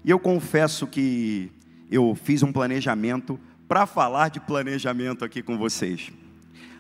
E 0.04 0.10
eu 0.10 0.20
confesso 0.20 0.88
que 0.88 1.52
eu 1.90 2.16
fiz 2.16 2.44
um 2.44 2.52
planejamento 2.52 3.40
para 3.68 3.86
falar 3.86 4.30
de 4.30 4.40
planejamento 4.40 5.24
aqui 5.24 5.42
com 5.42 5.58
vocês. 5.58 6.12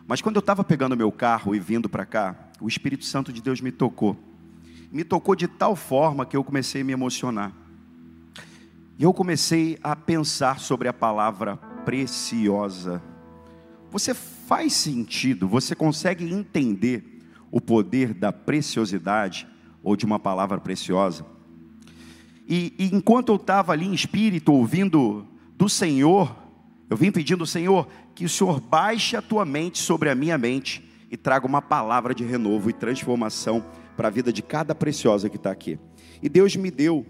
Mas 0.07 0.21
quando 0.21 0.35
eu 0.35 0.39
estava 0.41 0.63
pegando 0.63 0.95
meu 0.95 1.11
carro 1.11 1.55
e 1.55 1.59
vindo 1.59 1.89
para 1.89 2.05
cá, 2.05 2.35
o 2.61 2.67
Espírito 2.67 3.05
Santo 3.05 3.33
de 3.33 3.41
Deus 3.41 3.59
me 3.59 3.71
tocou. 3.71 4.17
Me 4.91 5.03
tocou 5.03 5.35
de 5.35 5.47
tal 5.47 5.75
forma 5.75 6.25
que 6.25 6.37
eu 6.37 6.43
comecei 6.43 6.81
a 6.81 6.85
me 6.85 6.93
emocionar. 6.93 7.51
E 8.97 9.03
eu 9.03 9.13
comecei 9.13 9.77
a 9.83 9.95
pensar 9.95 10.59
sobre 10.59 10.87
a 10.87 10.93
palavra 10.93 11.57
preciosa. 11.83 13.01
Você 13.91 14.13
faz 14.13 14.73
sentido, 14.73 15.47
você 15.47 15.75
consegue 15.75 16.31
entender 16.31 17.21
o 17.51 17.59
poder 17.59 18.13
da 18.13 18.31
preciosidade 18.31 19.47
ou 19.83 19.95
de 19.95 20.05
uma 20.05 20.19
palavra 20.19 20.59
preciosa? 20.59 21.25
E, 22.47 22.73
e 22.77 22.95
enquanto 22.95 23.29
eu 23.29 23.35
estava 23.35 23.71
ali 23.71 23.85
em 23.85 23.93
espírito, 23.93 24.53
ouvindo 24.53 25.25
do 25.57 25.67
Senhor, 25.67 26.35
eu 26.89 26.95
vim 26.95 27.11
pedindo, 27.11 27.45
Senhor, 27.45 27.87
que 28.13 28.25
o 28.25 28.29
Senhor 28.29 28.59
baixe 28.59 29.15
a 29.15 29.21
tua 29.21 29.45
mente 29.45 29.79
sobre 29.79 30.09
a 30.09 30.15
minha 30.15 30.37
mente 30.37 30.83
e 31.09 31.17
traga 31.17 31.47
uma 31.47 31.61
palavra 31.61 32.13
de 32.13 32.23
renovo 32.23 32.69
e 32.69 32.73
transformação 32.73 33.65
para 33.95 34.07
a 34.07 34.11
vida 34.11 34.31
de 34.31 34.41
cada 34.41 34.75
preciosa 34.75 35.29
que 35.29 35.37
está 35.37 35.51
aqui. 35.51 35.79
E 36.21 36.29
Deus 36.29 36.55
me 36.55 36.69
deu 36.69 37.05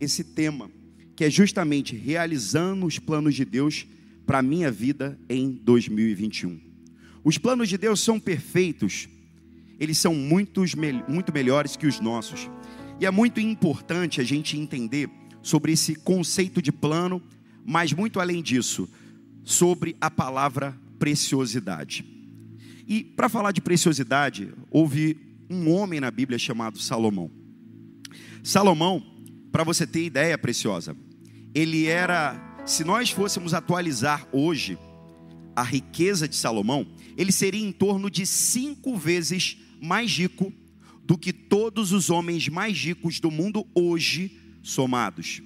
esse 0.00 0.24
tema, 0.24 0.70
que 1.14 1.24
é 1.24 1.30
justamente 1.30 1.94
realizando 1.94 2.86
os 2.86 2.98
planos 2.98 3.34
de 3.34 3.44
Deus 3.44 3.86
para 4.26 4.38
a 4.38 4.42
minha 4.42 4.70
vida 4.70 5.18
em 5.28 5.50
2021. 5.50 6.60
Os 7.22 7.36
planos 7.36 7.68
de 7.68 7.76
Deus 7.76 8.00
são 8.00 8.18
perfeitos, 8.18 9.08
eles 9.78 9.98
são 9.98 10.14
muitos, 10.14 10.74
muito 11.08 11.32
melhores 11.32 11.76
que 11.76 11.86
os 11.86 12.00
nossos. 12.00 12.48
E 13.00 13.06
é 13.06 13.10
muito 13.10 13.40
importante 13.40 14.20
a 14.20 14.24
gente 14.24 14.58
entender 14.58 15.08
sobre 15.40 15.72
esse 15.72 15.94
conceito 15.94 16.60
de 16.60 16.70
plano, 16.70 17.22
mas 17.64 17.94
muito 17.94 18.20
além 18.20 18.42
disso, 18.42 18.86
sobre 19.42 19.96
a 19.98 20.10
palavra 20.10 20.78
preciosidade. 20.98 22.04
E 22.86 23.02
para 23.02 23.30
falar 23.30 23.52
de 23.52 23.62
preciosidade, 23.62 24.52
houve 24.70 25.16
um 25.48 25.70
homem 25.70 25.98
na 25.98 26.10
Bíblia 26.10 26.38
chamado 26.38 26.78
Salomão. 26.78 27.30
Salomão, 28.42 29.02
para 29.50 29.64
você 29.64 29.86
ter 29.86 30.04
ideia 30.04 30.36
preciosa, 30.36 30.94
ele 31.54 31.86
era, 31.86 32.62
se 32.66 32.84
nós 32.84 33.10
fôssemos 33.10 33.54
atualizar 33.54 34.28
hoje 34.30 34.76
a 35.56 35.62
riqueza 35.62 36.28
de 36.28 36.36
Salomão, 36.36 36.86
ele 37.16 37.32
seria 37.32 37.66
em 37.66 37.72
torno 37.72 38.10
de 38.10 38.26
cinco 38.26 38.94
vezes 38.94 39.56
mais 39.80 40.14
rico 40.14 40.52
do 41.10 41.18
que 41.18 41.32
todos 41.32 41.90
os 41.90 42.08
homens 42.08 42.48
mais 42.48 42.78
ricos 42.78 43.18
do 43.18 43.32
mundo 43.32 43.66
hoje 43.74 44.38
somados. 44.62 45.42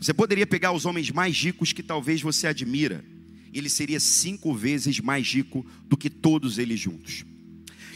Você 0.00 0.14
poderia 0.14 0.46
pegar 0.46 0.72
os 0.72 0.86
homens 0.86 1.10
mais 1.10 1.36
ricos 1.36 1.74
que 1.74 1.82
talvez 1.82 2.22
você 2.22 2.46
admira, 2.46 3.04
ele 3.52 3.68
seria 3.68 4.00
cinco 4.00 4.54
vezes 4.54 5.00
mais 5.00 5.30
rico 5.30 5.62
do 5.84 5.94
que 5.94 6.08
todos 6.08 6.56
eles 6.56 6.80
juntos. 6.80 7.22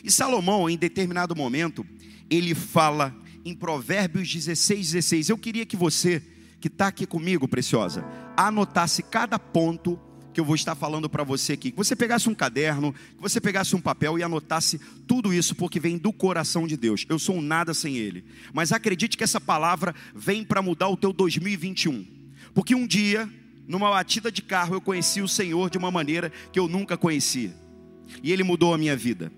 E 0.05 0.11
Salomão, 0.11 0.69
em 0.69 0.77
determinado 0.77 1.35
momento, 1.35 1.83
ele 2.29 2.55
fala 2.55 3.19
em 3.43 3.55
Provérbios 3.55 4.31
16, 4.31 4.93
16. 4.93 5.31
Eu 5.31 5.39
queria 5.39 5.65
que 5.65 5.79
você, 5.79 6.23
que 6.61 6.69
está 6.69 6.89
aqui 6.89 7.07
comigo, 7.07 7.49
preciosa, 7.49 8.05
anotasse 8.37 9.03
cada 9.03 9.39
ponto 9.39 9.99
que 10.39 10.41
eu 10.41 10.45
vou 10.45 10.55
estar 10.55 10.77
falando 10.77 11.11
para 11.11 11.25
você 11.25 11.55
aqui. 11.55 11.73
Que 11.73 11.77
você 11.77 11.97
pegasse 11.97 12.29
um 12.29 12.35
caderno, 12.35 12.93
que 12.93 13.21
você 13.21 13.41
pegasse 13.41 13.75
um 13.75 13.81
papel 13.81 14.17
e 14.21 14.23
anotasse 14.23 14.81
tudo 15.05 15.35
isso, 15.35 15.53
porque 15.57 15.81
vem 15.81 15.99
do 15.99 16.13
coração 16.13 16.65
de 16.65 16.77
Deus. 16.77 17.05
Eu 17.09 17.19
sou 17.19 17.39
um 17.39 17.43
nada 17.43 17.75
sem 17.75 17.97
Ele. 17.97 18.25
Mas 18.53 18.71
acredite 18.71 19.17
que 19.17 19.25
essa 19.25 19.41
palavra 19.41 19.93
vem 20.15 20.45
para 20.45 20.63
mudar 20.63 20.91
o 20.91 20.97
teu 20.97 21.13
2021. 21.13 22.07
Porque 22.55 22.73
um 22.73 22.87
dia 22.87 23.29
numa 23.67 23.91
batida 23.91 24.31
de 24.31 24.41
carro, 24.41 24.77
eu 24.77 24.81
conheci 24.81 25.21
o 25.21 25.27
Senhor 25.27 25.69
de 25.71 25.77
uma 25.77 25.91
maneira 25.91 26.33
que 26.53 26.59
eu 26.61 26.69
nunca 26.69 26.97
conhecia. 26.97 27.53
E 28.23 28.31
Ele 28.31 28.45
mudou 28.45 28.73
a 28.73 28.79
minha 28.79 28.97
vida. 28.97 29.33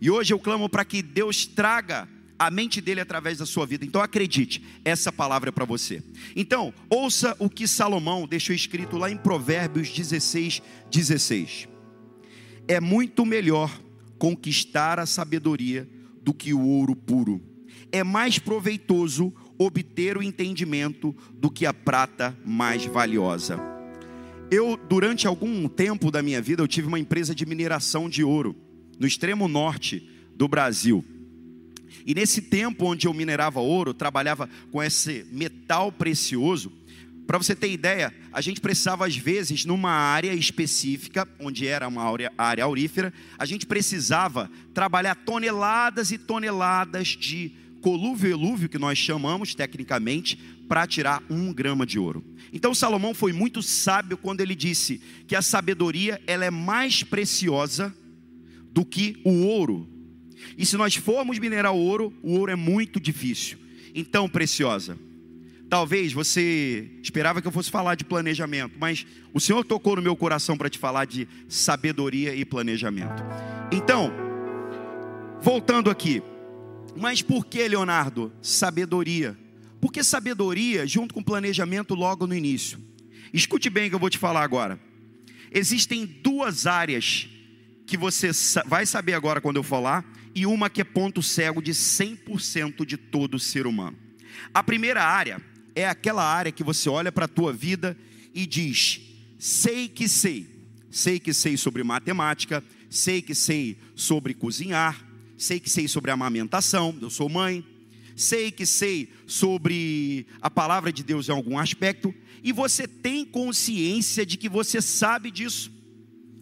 E 0.00 0.08
hoje 0.08 0.32
eu 0.32 0.38
clamo 0.38 0.68
para 0.68 0.84
que 0.84 1.02
Deus 1.02 1.46
traga 1.46 2.08
a 2.46 2.50
mente 2.50 2.80
dele 2.80 3.00
através 3.00 3.38
da 3.38 3.46
sua 3.46 3.64
vida. 3.64 3.84
Então 3.84 4.02
acredite, 4.02 4.60
essa 4.84 5.12
palavra 5.12 5.50
é 5.50 5.52
para 5.52 5.64
você. 5.64 6.02
Então, 6.34 6.74
ouça 6.90 7.36
o 7.38 7.48
que 7.48 7.68
Salomão 7.68 8.26
deixou 8.26 8.52
escrito 8.52 8.98
lá 8.98 9.08
em 9.08 9.16
Provérbios 9.16 9.90
16, 9.90 10.60
16. 10.90 11.68
É 12.66 12.80
muito 12.80 13.24
melhor 13.24 13.70
conquistar 14.18 14.98
a 14.98 15.06
sabedoria 15.06 15.88
do 16.20 16.34
que 16.34 16.52
o 16.52 16.60
ouro 16.60 16.96
puro. 16.96 17.40
É 17.92 18.02
mais 18.02 18.40
proveitoso 18.40 19.32
obter 19.56 20.16
o 20.16 20.22
entendimento 20.22 21.14
do 21.32 21.48
que 21.48 21.64
a 21.64 21.72
prata 21.72 22.36
mais 22.44 22.84
valiosa. 22.84 23.60
Eu, 24.50 24.76
durante 24.76 25.28
algum 25.28 25.68
tempo 25.68 26.10
da 26.10 26.20
minha 26.20 26.42
vida, 26.42 26.60
eu 26.60 26.66
tive 26.66 26.88
uma 26.88 26.98
empresa 26.98 27.36
de 27.36 27.46
mineração 27.46 28.08
de 28.08 28.24
ouro 28.24 28.56
no 28.98 29.06
extremo 29.06 29.46
norte 29.46 30.10
do 30.34 30.48
Brasil. 30.48 31.04
E 32.06 32.14
nesse 32.14 32.42
tempo 32.42 32.86
onde 32.86 33.06
eu 33.06 33.14
minerava 33.14 33.60
ouro, 33.60 33.94
trabalhava 33.94 34.48
com 34.70 34.82
esse 34.82 35.26
metal 35.30 35.92
precioso, 35.92 36.72
para 37.26 37.38
você 37.38 37.54
ter 37.54 37.70
ideia, 37.70 38.12
a 38.32 38.40
gente 38.40 38.60
precisava 38.60 39.06
às 39.06 39.16
vezes 39.16 39.64
numa 39.64 39.90
área 39.90 40.34
específica, 40.34 41.26
onde 41.38 41.66
era 41.66 41.86
uma 41.86 42.02
área, 42.02 42.32
área 42.36 42.64
aurífera, 42.64 43.12
a 43.38 43.46
gente 43.46 43.64
precisava 43.64 44.50
trabalhar 44.74 45.14
toneladas 45.14 46.10
e 46.10 46.18
toneladas 46.18 47.08
de 47.08 47.52
colúvio 47.80 48.30
elúvio, 48.30 48.68
que 48.68 48.78
nós 48.78 48.98
chamamos 48.98 49.54
tecnicamente, 49.54 50.36
para 50.68 50.86
tirar 50.86 51.22
um 51.30 51.52
grama 51.52 51.86
de 51.86 51.98
ouro. 51.98 52.24
Então 52.52 52.74
Salomão 52.74 53.14
foi 53.14 53.32
muito 53.32 53.62
sábio 53.62 54.16
quando 54.16 54.40
ele 54.40 54.54
disse 54.54 55.00
que 55.26 55.36
a 55.36 55.42
sabedoria 55.42 56.20
ela 56.26 56.44
é 56.44 56.50
mais 56.50 57.02
preciosa 57.02 57.94
do 58.72 58.84
que 58.84 59.20
o 59.24 59.46
ouro. 59.46 59.88
E 60.56 60.66
se 60.66 60.76
nós 60.76 60.94
formos 60.94 61.38
minerar 61.38 61.72
ouro, 61.72 62.12
o 62.22 62.34
ouro 62.34 62.52
é 62.52 62.56
muito 62.56 63.00
difícil. 63.00 63.58
Então, 63.94 64.28
preciosa, 64.28 64.98
talvez 65.68 66.12
você 66.12 66.90
esperava 67.02 67.40
que 67.40 67.48
eu 67.48 67.52
fosse 67.52 67.70
falar 67.70 67.94
de 67.94 68.04
planejamento, 68.04 68.74
mas 68.78 69.06
o 69.32 69.40
Senhor 69.40 69.64
tocou 69.64 69.96
no 69.96 70.02
meu 70.02 70.16
coração 70.16 70.56
para 70.56 70.68
te 70.70 70.78
falar 70.78 71.06
de 71.06 71.26
sabedoria 71.48 72.34
e 72.34 72.44
planejamento. 72.44 73.22
Então, 73.70 74.12
voltando 75.40 75.90
aqui, 75.90 76.22
mas 76.96 77.22
por 77.22 77.46
que, 77.46 77.66
Leonardo? 77.66 78.32
Sabedoria. 78.40 79.36
Porque 79.80 80.04
sabedoria 80.04 80.86
junto 80.86 81.14
com 81.14 81.22
planejamento 81.22 81.94
logo 81.94 82.26
no 82.26 82.34
início. 82.34 82.78
Escute 83.32 83.70
bem 83.70 83.86
o 83.86 83.88
que 83.90 83.94
eu 83.94 83.98
vou 83.98 84.10
te 84.10 84.18
falar 84.18 84.42
agora. 84.42 84.78
Existem 85.50 86.06
duas 86.06 86.66
áreas 86.66 87.28
que 87.86 87.96
você 87.96 88.30
vai 88.66 88.86
saber 88.86 89.14
agora 89.14 89.40
quando 89.40 89.56
eu 89.56 89.62
falar, 89.62 90.04
e 90.34 90.46
uma 90.46 90.70
que 90.70 90.80
é 90.80 90.84
ponto 90.84 91.22
cego 91.22 91.60
de 91.60 91.72
100% 91.72 92.84
de 92.86 92.96
todo 92.96 93.38
ser 93.38 93.66
humano. 93.66 93.96
A 94.52 94.62
primeira 94.62 95.04
área 95.04 95.40
é 95.74 95.86
aquela 95.86 96.24
área 96.24 96.52
que 96.52 96.64
você 96.64 96.88
olha 96.88 97.12
para 97.12 97.26
a 97.26 97.28
tua 97.28 97.52
vida 97.52 97.96
e 98.34 98.46
diz: 98.46 99.00
sei 99.38 99.88
que 99.88 100.08
sei, 100.08 100.48
sei 100.90 101.18
que 101.18 101.32
sei 101.32 101.56
sobre 101.56 101.82
matemática, 101.82 102.62
sei 102.88 103.22
que 103.22 103.34
sei 103.34 103.78
sobre 103.94 104.34
cozinhar, 104.34 105.04
sei 105.36 105.58
que 105.58 105.70
sei 105.70 105.88
sobre 105.88 106.10
amamentação, 106.10 106.96
eu 107.00 107.10
sou 107.10 107.28
mãe, 107.28 107.64
sei 108.16 108.50
que 108.50 108.66
sei 108.66 109.12
sobre 109.26 110.26
a 110.40 110.50
palavra 110.50 110.92
de 110.92 111.02
Deus 111.02 111.28
em 111.28 111.32
algum 111.32 111.58
aspecto, 111.58 112.14
e 112.42 112.52
você 112.52 112.86
tem 112.86 113.24
consciência 113.24 114.26
de 114.26 114.36
que 114.36 114.48
você 114.48 114.80
sabe 114.80 115.30
disso. 115.30 115.72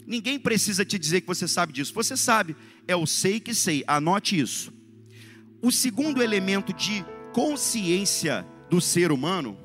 Ninguém 0.07 0.39
precisa 0.39 0.85
te 0.85 0.99
dizer 0.99 1.21
que 1.21 1.27
você 1.27 1.47
sabe 1.47 1.73
disso, 1.73 1.95
você 1.95 2.17
sabe, 2.17 2.57
é 2.91 2.97
o 2.97 3.07
sei 3.07 3.39
que 3.39 3.55
sei, 3.55 3.85
anote 3.87 4.37
isso. 4.39 4.73
O 5.63 5.71
segundo 5.71 6.21
elemento 6.21 6.73
de 6.73 7.05
consciência 7.33 8.45
do 8.69 8.81
ser 8.81 9.13
humano 9.13 9.57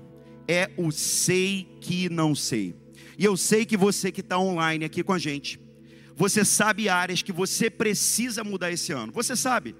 é 0.47 0.69
o 0.77 0.91
sei 0.91 1.67
que 1.81 2.07
não 2.07 2.35
sei. 2.35 2.75
E 3.17 3.25
eu 3.25 3.35
sei 3.35 3.65
que 3.65 3.75
você 3.75 4.11
que 4.11 4.21
está 4.21 4.37
online 4.37 4.85
aqui 4.85 5.03
com 5.03 5.11
a 5.11 5.17
gente, 5.17 5.59
você 6.15 6.45
sabe 6.45 6.87
áreas 6.87 7.23
que 7.23 7.31
você 7.31 7.67
precisa 7.67 8.43
mudar 8.43 8.71
esse 8.71 8.91
ano. 8.91 9.11
Você 9.11 9.35
sabe. 9.35 9.75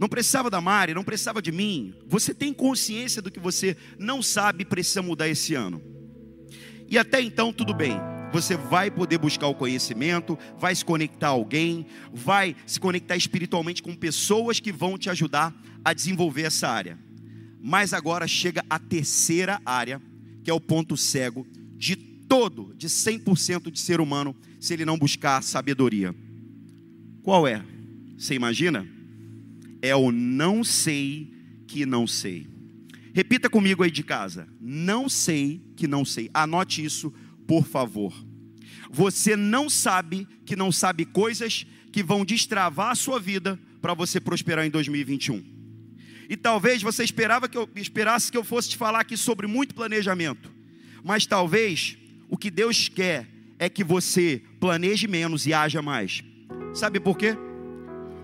Não 0.00 0.08
precisava 0.08 0.50
da 0.50 0.60
Mari, 0.60 0.92
não 0.92 1.04
precisava 1.04 1.40
de 1.40 1.52
mim. 1.52 1.94
Você 2.08 2.34
tem 2.34 2.52
consciência 2.52 3.22
do 3.22 3.30
que 3.30 3.38
você 3.38 3.76
não 3.96 4.20
sabe 4.20 4.62
e 4.62 4.66
precisa 4.66 5.02
mudar 5.02 5.28
esse 5.28 5.54
ano. 5.54 5.80
E 6.90 6.98
até 6.98 7.20
então, 7.20 7.52
tudo 7.52 7.72
bem. 7.72 7.96
Você 8.32 8.56
vai 8.56 8.90
poder 8.90 9.18
buscar 9.18 9.46
o 9.46 9.54
conhecimento, 9.54 10.38
vai 10.58 10.74
se 10.74 10.84
conectar 10.84 11.28
a 11.28 11.30
alguém, 11.30 11.86
vai 12.12 12.54
se 12.66 12.78
conectar 12.78 13.16
espiritualmente 13.16 13.82
com 13.82 13.94
pessoas 13.94 14.60
que 14.60 14.72
vão 14.72 14.98
te 14.98 15.08
ajudar 15.08 15.54
a 15.84 15.92
desenvolver 15.92 16.42
essa 16.42 16.68
área. 16.68 16.98
Mas 17.62 17.92
agora 17.92 18.28
chega 18.28 18.64
a 18.68 18.78
terceira 18.78 19.60
área, 19.64 20.00
que 20.44 20.50
é 20.50 20.54
o 20.54 20.60
ponto 20.60 20.96
cego 20.96 21.46
de 21.76 21.96
todo, 21.96 22.74
de 22.76 22.88
100% 22.88 23.70
de 23.70 23.78
ser 23.78 24.00
humano, 24.00 24.36
se 24.60 24.74
ele 24.74 24.84
não 24.84 24.98
buscar 24.98 25.42
sabedoria. 25.42 26.14
Qual 27.22 27.46
é? 27.46 27.64
Você 28.18 28.34
imagina? 28.34 28.86
É 29.80 29.94
o 29.94 30.10
não 30.10 30.64
sei 30.64 31.32
que 31.66 31.86
não 31.86 32.06
sei. 32.06 32.46
Repita 33.12 33.48
comigo 33.48 33.82
aí 33.82 33.90
de 33.90 34.02
casa. 34.02 34.46
Não 34.60 35.08
sei 35.08 35.60
que 35.74 35.88
não 35.88 36.04
sei. 36.04 36.30
Anote 36.34 36.84
isso, 36.84 37.12
por 37.46 37.66
favor. 37.66 38.12
Você 38.90 39.36
não 39.36 39.68
sabe 39.68 40.26
que 40.44 40.56
não 40.56 40.70
sabe 40.70 41.04
coisas 41.04 41.66
que 41.92 42.02
vão 42.02 42.24
destravar 42.24 42.90
a 42.90 42.94
sua 42.94 43.18
vida 43.18 43.58
para 43.80 43.94
você 43.94 44.20
prosperar 44.20 44.66
em 44.66 44.70
2021. 44.70 45.42
E 46.28 46.36
talvez 46.36 46.82
você 46.82 47.04
esperava 47.04 47.48
que 47.48 47.56
eu 47.56 47.68
esperasse 47.76 48.30
que 48.30 48.38
eu 48.38 48.44
fosse 48.44 48.70
te 48.70 48.76
falar 48.76 49.00
aqui 49.00 49.16
sobre 49.16 49.46
muito 49.46 49.74
planejamento. 49.74 50.52
Mas 51.04 51.24
talvez 51.24 51.96
o 52.28 52.36
que 52.36 52.50
Deus 52.50 52.88
quer 52.88 53.28
é 53.58 53.68
que 53.68 53.84
você 53.84 54.42
planeje 54.58 55.06
menos 55.06 55.46
e 55.46 55.54
haja 55.54 55.80
mais. 55.80 56.22
Sabe 56.74 56.98
por 57.00 57.16
quê? 57.16 57.36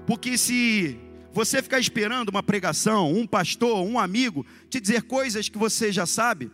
Porque 0.06 0.36
se 0.36 0.98
você 1.32 1.62
ficar 1.62 1.78
esperando 1.78 2.28
uma 2.28 2.42
pregação, 2.42 3.12
um 3.12 3.26
pastor, 3.26 3.86
um 3.86 3.98
amigo 3.98 4.44
te 4.68 4.80
dizer 4.80 5.02
coisas 5.02 5.48
que 5.48 5.56
você 5.56 5.92
já 5.92 6.04
sabe, 6.04 6.50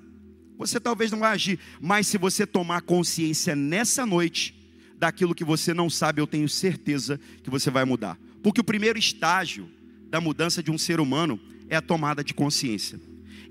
você 0.59 0.81
talvez 0.81 1.13
não 1.13 1.21
vai 1.21 1.33
agir. 1.33 1.59
Mas 1.81 2.09
se 2.09 2.19
você 2.19 2.47
tomar 2.47 2.83
consciência 2.83 3.55
nessa 3.55 4.05
noite 4.05 4.55
daquilo 4.99 5.35
que 5.35 5.45
você 5.45 5.73
não 5.73 5.89
sabe, 5.89 6.21
eu 6.21 6.27
tenho 6.27 6.49
certeza 6.49 7.21
que 7.43 7.49
você 7.49 7.71
vai 7.71 7.85
mudar. 7.85 8.19
Porque 8.43 8.61
o 8.61 8.65
primeiro 8.65 8.99
estágio 8.99 9.71
da 10.11 10.21
mudança 10.21 10.63
de 10.63 10.71
um 10.71 10.77
ser 10.77 11.01
humano 11.01 11.39
é 11.69 11.77
a 11.77 11.83
tomada 11.83 12.25
de 12.25 12.35
consciência. 12.35 13.01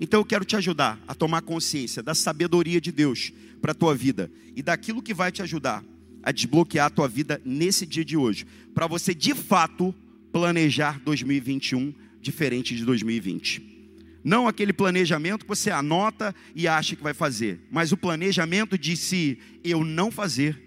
Então 0.00 0.20
eu 0.20 0.24
quero 0.24 0.44
te 0.44 0.54
ajudar 0.54 1.00
a 1.08 1.14
tomar 1.14 1.42
consciência 1.42 2.02
da 2.02 2.14
sabedoria 2.14 2.80
de 2.80 2.92
Deus 2.92 3.32
para 3.60 3.72
a 3.72 3.74
tua 3.74 3.94
vida 3.94 4.30
e 4.54 4.62
daquilo 4.62 5.02
que 5.02 5.14
vai 5.14 5.32
te 5.32 5.42
ajudar 5.42 5.82
a 6.22 6.30
desbloquear 6.30 6.86
a 6.86 6.90
tua 6.90 7.08
vida 7.08 7.40
nesse 7.44 7.86
dia 7.86 8.04
de 8.04 8.16
hoje, 8.16 8.46
para 8.74 8.86
você 8.86 9.14
de 9.14 9.34
fato 9.34 9.94
planejar 10.30 11.00
2021 11.04 11.94
diferente 12.20 12.76
de 12.76 12.84
2020. 12.84 13.77
Não 14.22 14.48
aquele 14.48 14.72
planejamento 14.72 15.44
que 15.44 15.48
você 15.48 15.70
anota 15.70 16.34
e 16.54 16.66
acha 16.66 16.96
que 16.96 17.02
vai 17.02 17.14
fazer, 17.14 17.60
mas 17.70 17.92
o 17.92 17.96
planejamento 17.96 18.76
de 18.76 18.96
se 18.96 19.38
eu 19.62 19.84
não 19.84 20.10
fazer, 20.10 20.60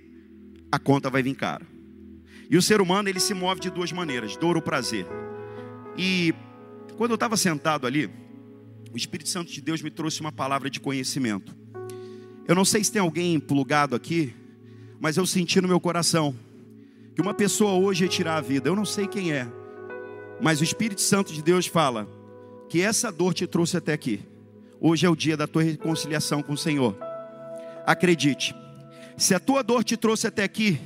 a 0.72 0.80
conta 0.80 1.10
vai 1.10 1.22
vir 1.22 1.36
cara. 1.36 1.66
E 2.50 2.58
o 2.58 2.62
ser 2.62 2.82
humano 2.82 3.10
ele 3.10 3.20
se 3.20 3.34
move 3.34 3.62
de 3.62 3.70
duas 3.70 3.92
maneiras, 3.92 4.36
dor 4.38 4.56
ou 4.56 4.62
prazer. 4.62 5.06
E 5.98 6.34
quando 6.98 7.12
eu 7.12 7.16
estava 7.16 7.36
sentado 7.38 7.86
ali, 7.86 8.10
o 8.94 8.98
Espírito 8.98 9.30
Santo 9.30 9.52
de 9.52 9.62
Deus 9.62 9.82
me 9.82 9.92
trouxe 9.92 10.22
uma 10.22 10.32
palavra 10.32 10.70
de 10.70 10.80
conhecimento. 10.80 11.56
Eu 12.47 12.56
não 12.56 12.66
sei 12.66 12.84
se 12.84 12.91
tem 12.91 13.02
alguém 13.02 13.39
plugado 13.39 13.95
aqui, 13.95 14.34
mas 14.99 15.18
eu 15.18 15.26
senti 15.26 15.62
no 15.62 15.68
meu 15.68 15.80
coração 15.80 16.36
que 17.16 17.22
uma 17.22 17.34
pessoa 17.34 17.74
hoje 17.74 18.04
ia 18.04 18.10
tirar 18.10 18.38
a 18.38 18.41
vida. 18.41 18.70
Eu 18.70 18.76
não 18.76 18.86
sei 18.86 19.08
quem 19.08 19.32
é, 19.32 19.47
mas 20.41 20.60
o 20.62 20.64
Espírito 20.64 21.02
Santo 21.02 21.34
de 21.34 21.41
Deus 21.41 21.68
fala 21.68 22.08
que 22.72 22.82
essa 22.82 23.11
dor 23.11 23.34
te 23.34 23.45
trouxe 23.45 23.76
até 23.76 23.91
aqui. 23.91 24.22
Hoje 24.80 25.05
é 25.05 25.09
o 25.09 25.15
dia 25.15 25.36
da 25.36 25.45
tua 25.45 25.61
reconciliação 25.61 26.41
com 26.41 26.53
o 26.53 26.57
Senhor. 26.57 26.97
Acredite, 27.86 28.55
se 29.17 29.36
a 29.36 29.41
tua 29.41 29.61
dor 29.61 29.84
te 29.84 29.97
trouxe 29.97 30.26
até 30.26 30.41
aqui, 30.41 30.80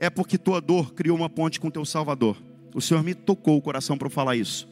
é 0.00 0.10
porque 0.10 0.36
tua 0.36 0.60
dor 0.60 0.92
criou 0.94 1.16
uma 1.16 1.30
ponte 1.30 1.60
com 1.60 1.70
teu 1.70 1.84
Salvador. 1.84 2.36
O 2.74 2.80
Senhor 2.80 3.04
me 3.04 3.14
tocou 3.14 3.56
o 3.56 3.62
coração 3.62 3.96
para 3.96 4.10
falar 4.10 4.34
isso. 4.34 4.68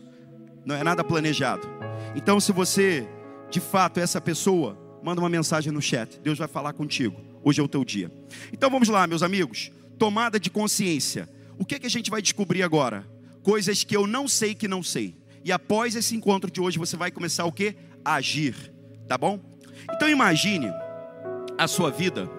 Não 0.67 0.75
é 0.75 0.83
nada 0.83 1.05
planejado. 1.05 1.69
Então, 2.17 2.41
se 2.41 2.51
você 2.51 3.09
de 3.49 3.61
fato 3.61 4.01
é 4.01 4.03
essa 4.03 4.21
pessoa, 4.21 4.77
manda 5.05 5.21
uma 5.21 5.29
mensagem 5.29 5.73
no 5.73 5.81
chat. 5.81 6.19
Deus 6.21 6.37
vai 6.37 6.49
falar 6.49 6.73
contigo. 6.73 7.17
Hoje 7.45 7.61
é 7.61 7.63
o 7.63 7.69
teu 7.69 7.85
dia. 7.85 8.11
Então 8.53 8.69
vamos 8.69 8.89
lá, 8.89 9.07
meus 9.07 9.23
amigos. 9.23 9.71
Tomada 9.97 10.41
de 10.41 10.51
consciência. 10.51 11.29
O 11.57 11.65
que, 11.65 11.77
é 11.77 11.79
que 11.79 11.87
a 11.87 11.91
gente 11.91 12.11
vai 12.11 12.21
descobrir 12.21 12.65
agora? 12.65 13.09
Coisas 13.41 13.85
que 13.85 13.97
eu 13.97 14.05
não 14.05 14.27
sei 14.27 14.53
que 14.53 14.67
não 14.67 14.83
sei. 14.83 15.20
E 15.45 15.53
após 15.53 15.95
esse 15.95 16.15
encontro 16.15 16.51
de 16.51 16.61
hoje, 16.61 16.79
você 16.79 16.97
vai 16.97 17.11
começar 17.11 17.45
o 17.45 17.53
que? 17.53 17.75
Agir. 18.05 18.55
Tá 19.09 19.17
bom? 19.17 19.41
Então 19.93 20.09
imagine 20.09 20.71
a 21.57 21.67
sua 21.67 21.91
vida 21.91 22.31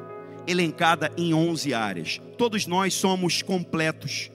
elencada 0.48 1.12
em 1.18 1.34
11 1.34 1.74
áreas. 1.74 2.22
Todos 2.38 2.66
nós 2.66 2.94
somos 2.94 3.42
completos. 3.42 4.32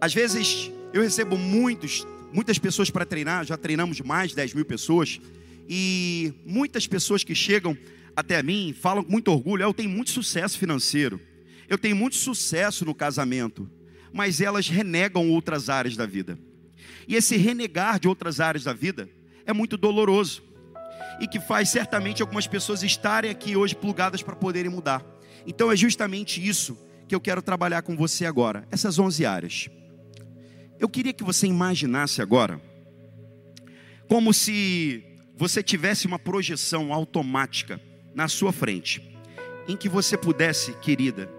Às 0.00 0.14
vezes 0.14 0.70
eu 0.92 1.02
recebo 1.02 1.36
muitos, 1.36 2.06
muitas 2.32 2.58
pessoas 2.58 2.90
para 2.90 3.04
treinar, 3.04 3.44
já 3.44 3.56
treinamos 3.56 4.00
mais 4.00 4.30
de 4.30 4.36
10 4.36 4.54
mil 4.54 4.64
pessoas, 4.64 5.20
e 5.68 6.34
muitas 6.44 6.86
pessoas 6.86 7.22
que 7.22 7.34
chegam 7.34 7.76
até 8.16 8.42
mim 8.42 8.74
falam 8.78 9.04
com 9.04 9.12
muito 9.12 9.30
orgulho: 9.30 9.62
eu 9.62 9.74
tenho 9.74 9.90
muito 9.90 10.10
sucesso 10.10 10.58
financeiro, 10.58 11.20
eu 11.68 11.78
tenho 11.78 11.94
muito 11.94 12.16
sucesso 12.16 12.84
no 12.84 12.94
casamento, 12.94 13.70
mas 14.12 14.40
elas 14.40 14.68
renegam 14.68 15.30
outras 15.30 15.68
áreas 15.68 15.96
da 15.96 16.06
vida. 16.06 16.38
E 17.06 17.16
esse 17.16 17.36
renegar 17.36 17.98
de 17.98 18.08
outras 18.08 18.40
áreas 18.40 18.64
da 18.64 18.72
vida 18.72 19.08
é 19.46 19.52
muito 19.52 19.76
doloroso 19.76 20.42
e 21.20 21.26
que 21.26 21.40
faz 21.40 21.68
certamente 21.68 22.22
algumas 22.22 22.46
pessoas 22.46 22.82
estarem 22.82 23.30
aqui 23.30 23.56
hoje 23.56 23.74
plugadas 23.74 24.22
para 24.22 24.36
poderem 24.36 24.70
mudar. 24.70 25.04
Então 25.46 25.70
é 25.70 25.76
justamente 25.76 26.46
isso 26.46 26.78
que 27.08 27.14
eu 27.14 27.20
quero 27.20 27.42
trabalhar 27.42 27.82
com 27.82 27.96
você 27.96 28.24
agora, 28.24 28.66
essas 28.70 28.98
11 28.98 29.26
áreas. 29.26 29.68
Eu 30.78 30.88
queria 30.88 31.12
que 31.12 31.24
você 31.24 31.46
imaginasse 31.46 32.22
agora 32.22 32.60
como 34.08 34.32
se 34.32 35.04
você 35.36 35.62
tivesse 35.62 36.06
uma 36.06 36.18
projeção 36.18 36.92
automática 36.92 37.80
na 38.14 38.28
sua 38.28 38.52
frente, 38.52 39.02
em 39.68 39.76
que 39.76 39.88
você 39.88 40.16
pudesse, 40.16 40.72
querida, 40.74 41.30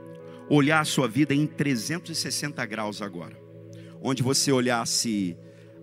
olhar 0.49 0.80
a 0.80 0.86
sua 0.86 1.07
vida 1.07 1.34
em 1.34 1.45
360 1.45 2.66
graus 2.66 3.01
agora, 3.01 3.38
onde 4.01 4.24
você 4.24 4.51
olhasse 4.51 5.38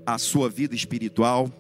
a 0.09 0.17
sua 0.17 0.49
vida 0.49 0.75
espiritual, 0.75 1.53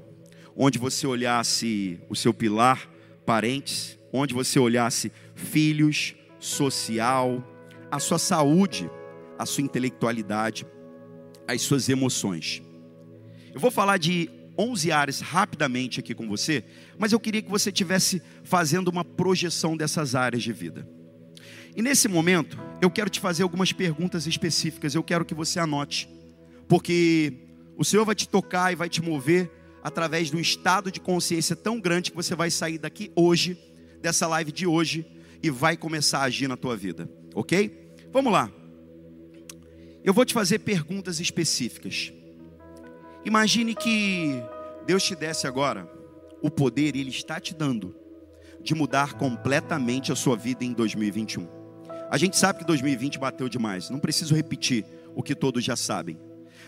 onde 0.57 0.79
você 0.79 1.07
olhasse 1.07 2.01
o 2.09 2.17
seu 2.17 2.33
pilar, 2.33 2.89
parentes, 3.27 3.99
onde 4.11 4.33
você 4.33 4.59
olhasse 4.59 5.13
filhos, 5.35 6.15
social, 6.41 7.47
a 7.91 7.99
sua 7.99 8.19
saúde, 8.19 8.91
a 9.39 9.45
sua 9.45 9.63
intelectualidade, 9.63 10.67
as 11.47 11.61
suas 11.61 11.91
emoções. 11.91 12.63
Eu 13.53 13.61
vou 13.61 13.71
falar 13.71 13.99
de 13.99 14.31
11 14.59 14.93
áreas 14.93 15.21
rapidamente 15.21 16.01
aqui 16.01 16.15
com 16.15 16.27
você, 16.27 16.65
mas 16.99 17.13
eu 17.13 17.21
queria 17.21 17.43
que 17.43 17.51
você 17.51 17.71
tivesse 17.71 18.23
fazendo 18.43 18.89
uma 18.89 19.05
projeção 19.05 19.77
dessas 19.77 20.15
áreas 20.15 20.43
de 20.43 20.55
vida. 20.55 20.89
E 21.77 21.83
nesse 21.83 22.09
momento, 22.09 22.59
eu 22.81 22.91
quero 22.91 23.11
te 23.11 23.21
fazer 23.21 23.43
algumas 23.43 23.75
perguntas 23.75 24.27
específicas, 24.27 24.95
eu 24.95 25.03
quero 25.03 25.27
que 25.27 25.35
você 25.35 25.61
anote, 25.61 26.09
porque 26.67 27.47
o 27.79 27.85
Senhor 27.85 28.05
vai 28.05 28.17
te 28.17 28.29
tocar 28.29 28.73
e 28.73 28.77
vai 28.77 28.89
te 28.89 29.01
mover 29.01 29.49
através 29.85 30.31
de 30.31 30.37
um 30.37 30.41
estado 30.41 30.91
de 30.91 30.99
consciência 30.99 31.55
tão 31.55 31.81
grande 31.81 32.11
que 32.11 32.17
você 32.17 32.35
vai 32.35 32.51
sair 32.51 32.77
daqui 32.77 33.13
hoje, 33.15 33.57
dessa 34.03 34.27
live 34.27 34.51
de 34.51 34.67
hoje, 34.67 35.07
e 35.41 35.49
vai 35.49 35.77
começar 35.77 36.19
a 36.19 36.25
agir 36.25 36.49
na 36.49 36.57
tua 36.57 36.77
vida, 36.77 37.09
ok? 37.37 37.95
Vamos 38.13 38.33
lá. 38.33 38.51
Eu 40.03 40.13
vou 40.13 40.25
te 40.25 40.35
fazer 40.35 40.59
perguntas 40.59 41.21
específicas. 41.21 42.13
Imagine 43.25 43.77
que 43.77 44.43
Deus 44.85 45.05
te 45.05 45.15
desse 45.15 45.47
agora 45.47 45.89
o 46.43 46.51
poder, 46.51 46.97
Ele 46.97 47.11
está 47.11 47.39
te 47.39 47.55
dando, 47.55 47.95
de 48.61 48.75
mudar 48.75 49.15
completamente 49.15 50.11
a 50.11 50.17
sua 50.17 50.37
vida 50.37 50.65
em 50.65 50.73
2021. 50.73 51.47
A 52.11 52.19
gente 52.19 52.37
sabe 52.37 52.59
que 52.59 52.65
2020 52.65 53.21
bateu 53.21 53.49
demais, 53.49 53.89
não 53.89 54.01
preciso 54.01 54.35
repetir 54.35 54.85
o 55.15 55.23
que 55.23 55.35
todos 55.37 55.63
já 55.63 55.77
sabem. 55.77 56.19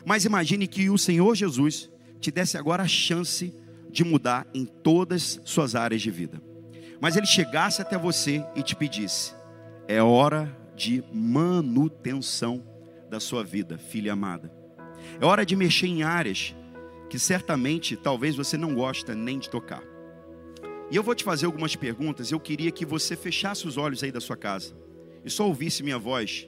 Mas 0.04 0.24
imagine 0.24 0.66
que 0.66 0.90
o 0.90 0.98
Senhor 0.98 1.34
Jesus 1.34 1.90
te 2.20 2.30
desse 2.30 2.56
agora 2.56 2.82
a 2.82 2.88
chance 2.88 3.54
de 3.90 4.04
mudar 4.04 4.46
em 4.54 4.64
todas 4.64 5.40
suas 5.44 5.74
áreas 5.74 6.00
de 6.02 6.10
vida 6.10 6.50
mas 7.00 7.16
ele 7.16 7.26
chegasse 7.26 7.80
até 7.80 7.96
você 7.96 8.44
e 8.54 8.62
te 8.62 8.76
pedisse: 8.76 9.34
é 9.88 10.02
hora 10.02 10.54
de 10.76 11.02
manutenção 11.12 12.62
da 13.08 13.18
sua 13.18 13.42
vida, 13.42 13.78
filha 13.78 14.12
amada. 14.12 14.52
É 15.18 15.24
hora 15.24 15.44
de 15.44 15.56
mexer 15.56 15.86
em 15.86 16.02
áreas 16.02 16.54
que 17.08 17.18
certamente 17.18 17.96
talvez 17.96 18.36
você 18.36 18.56
não 18.56 18.74
gosta 18.74 19.14
nem 19.14 19.38
de 19.38 19.48
tocar. 19.48 19.82
E 20.90 20.96
eu 20.96 21.02
vou 21.02 21.14
te 21.14 21.24
fazer 21.24 21.46
algumas 21.46 21.74
perguntas. 21.74 22.30
Eu 22.30 22.38
queria 22.38 22.70
que 22.70 22.84
você 22.84 23.16
fechasse 23.16 23.66
os 23.66 23.76
olhos 23.76 24.02
aí 24.02 24.12
da 24.12 24.20
sua 24.20 24.36
casa 24.36 24.76
e 25.24 25.30
só 25.30 25.46
ouvisse 25.46 25.82
minha 25.82 25.98
voz 25.98 26.46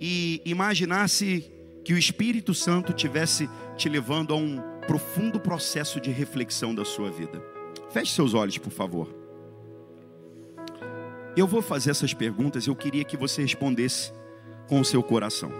e 0.00 0.42
imaginasse 0.44 1.50
que 1.84 1.92
o 1.92 1.98
Espírito 1.98 2.54
Santo 2.54 2.92
tivesse 2.92 3.48
te 3.76 3.88
levando 3.88 4.32
a 4.32 4.36
um 4.36 4.58
profundo 4.86 5.38
processo 5.38 6.00
de 6.00 6.10
reflexão 6.10 6.74
da 6.74 6.84
sua 6.84 7.10
vida. 7.10 7.42
Feche 7.90 8.14
seus 8.14 8.32
olhos, 8.32 8.56
por 8.56 8.72
favor. 8.72 9.14
Eu 11.36 11.46
vou 11.46 11.60
fazer 11.60 11.90
essas 11.90 12.14
perguntas, 12.14 12.66
eu 12.66 12.74
queria 12.74 13.04
que 13.04 13.16
você 13.16 13.42
respondesse 13.42 14.12
com 14.66 14.80
o 14.80 14.84
seu 14.84 15.02
coração. 15.02 15.52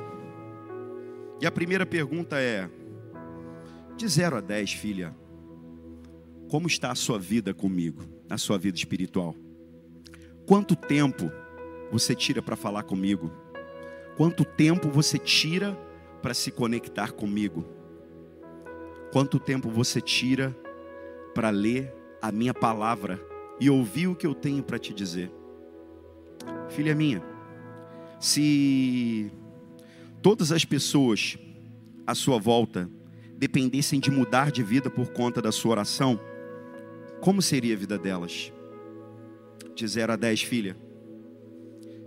E 1.41 1.47
a 1.47 1.51
primeira 1.51 1.85
pergunta 1.85 2.41
é: 2.41 2.71
de 3.97 4.09
0 4.09 4.37
a 4.37 4.41
10, 4.41 4.73
filha, 4.73 5.15
como 6.49 6.67
está 6.67 6.91
a 6.91 6.95
sua 6.95 7.19
vida 7.19 7.53
comigo, 7.53 8.03
a 8.31 8.39
sua 8.39 8.57
vida 8.57 8.79
espiritual? 8.79 9.35
Quanto 10.47 10.77
tempo 10.77 11.31
você 11.91 12.15
tira 12.15 12.41
para 12.41 12.57
falar 12.57 12.85
comigo? 12.85 13.31
Quanto 14.17 14.45
tempo 14.45 14.89
você 14.89 15.19
tira 15.19 15.77
para 16.25 16.33
se 16.33 16.51
conectar 16.51 17.13
comigo? 17.13 17.67
Quanto 19.13 19.39
tempo 19.39 19.69
você 19.69 20.01
tira 20.01 20.57
para 21.35 21.51
ler 21.51 21.95
a 22.23 22.33
minha 22.33 22.55
palavra 22.55 23.21
e 23.61 23.69
ouvir 23.69 24.07
o 24.07 24.17
que 24.17 24.27
eu 24.27 24.35
tenho 24.35 24.63
para 24.63 24.79
te 24.79 24.95
dizer? 24.95 25.31
Filha 26.71 26.95
minha, 26.95 27.23
se 28.19 29.31
todas 30.23 30.51
as 30.51 30.65
pessoas 30.65 31.37
à 32.07 32.15
sua 32.15 32.39
volta 32.39 32.89
dependessem 33.37 34.01
de 34.01 34.11
mudar 34.11 34.51
de 34.51 34.63
vida 34.63 34.89
por 34.89 35.13
conta 35.13 35.43
da 35.43 35.53
sua 35.53 35.73
oração, 35.73 36.19
como 37.21 37.43
seria 37.43 37.75
a 37.75 37.79
vida 37.79 37.99
delas? 37.99 38.51
De 39.75 39.87
0 39.87 40.15
a 40.15 40.17
10, 40.17 40.41
filha. 40.41 40.75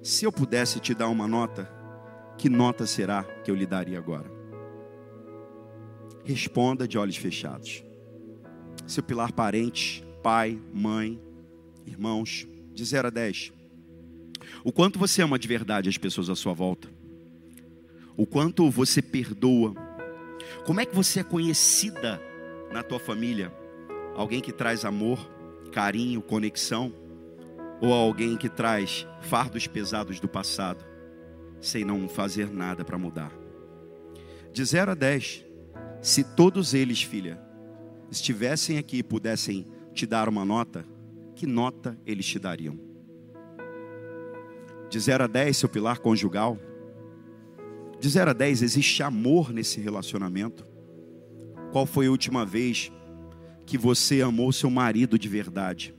Se 0.02 0.26
eu 0.26 0.32
pudesse 0.32 0.80
te 0.80 0.96
dar 0.96 1.08
uma 1.08 1.28
nota, 1.28 1.77
que 2.38 2.50
nota 2.50 2.86
será 2.86 3.24
que 3.24 3.50
eu 3.50 3.56
lhe 3.56 3.66
daria 3.66 3.98
agora? 3.98 4.32
Responda 6.24 6.88
de 6.88 6.98
olhos 6.98 7.18
fechados. 7.18 7.84
Seu 8.86 9.02
pilar 9.02 9.32
parente, 9.32 10.06
pai, 10.22 10.62
mãe, 10.74 11.20
irmãos, 11.86 12.48
de 12.74 12.86
0 12.86 13.08
a 13.08 13.10
10. 13.10 13.54
O 14.64 14.72
quanto 14.72 15.00
você 15.00 15.22
ama 15.22 15.40
de 15.40 15.48
verdade 15.48 15.90
as 15.90 15.98
pessoas 15.98 16.30
à 16.30 16.36
sua 16.36 16.54
volta. 16.54 16.90
O 18.16 18.26
quanto 18.26 18.70
você 18.70 19.02
perdoa. 19.02 19.74
Como 20.66 20.80
é 20.80 20.86
que 20.86 20.96
você 20.96 21.22
é 21.22 21.24
conhecida 21.24 22.22
na 22.72 22.84
tua 22.84 23.00
família? 23.00 23.52
Alguém 24.16 24.42
que 24.42 24.52
traz 24.52 24.86
amor, 24.86 25.20
carinho, 25.72 26.22
conexão? 26.22 26.94
Ou 27.82 27.94
alguém 27.94 28.38
que 28.38 28.50
traz 28.50 29.08
fardos 29.22 29.68
pesados 29.68 30.20
do 30.20 30.28
passado, 30.28 30.84
sem 31.60 31.84
não 31.84 32.08
fazer 32.08 32.52
nada 32.52 32.84
para 32.84 32.98
mudar? 32.98 33.32
De 34.52 34.64
0 34.64 34.92
a 34.92 34.96
10, 34.96 35.46
se 36.02 36.24
todos 36.24 36.74
eles, 36.74 37.02
filha, 37.04 37.40
estivessem 38.10 38.78
aqui 38.78 38.98
e 38.98 39.04
pudessem 39.04 39.66
te 39.94 40.06
dar 40.06 40.30
uma 40.30 40.46
nota, 40.46 40.86
que 41.36 41.46
nota 41.46 41.98
eles 42.06 42.26
te 42.26 42.40
dariam? 42.40 42.80
De 44.90 45.00
0 45.00 45.26
a 45.26 45.28
10, 45.28 45.58
seu 45.58 45.70
pilar 45.70 46.00
conjugal. 46.00 46.58
De 48.00 48.10
0 48.10 48.32
a 48.32 48.34
10, 48.34 48.62
existe 48.62 49.04
amor 49.04 49.52
nesse 49.52 49.82
relacionamento? 49.82 50.66
Qual 51.72 51.86
foi 51.86 52.08
a 52.08 52.12
última 52.12 52.46
vez 52.46 52.92
que 53.66 53.78
você 53.78 54.22
amou 54.22 54.52
seu 54.52 54.70
marido 54.70 55.20
de 55.20 55.28
verdade? 55.28 55.94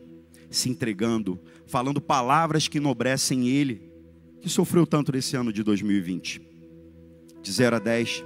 Se 0.50 0.70
entregando, 0.70 1.38
falando 1.66 2.00
palavras 2.00 2.66
que 2.66 2.78
enobrecem 2.78 3.48
ele, 3.48 3.88
que 4.41 4.49
sofreu 4.49 4.86
tanto 4.86 5.12
nesse 5.12 5.36
ano 5.36 5.53
de 5.53 5.62
2020. 5.62 6.41
De 7.43 7.53
0 7.53 7.76
a 7.76 7.78
10, 7.78 8.24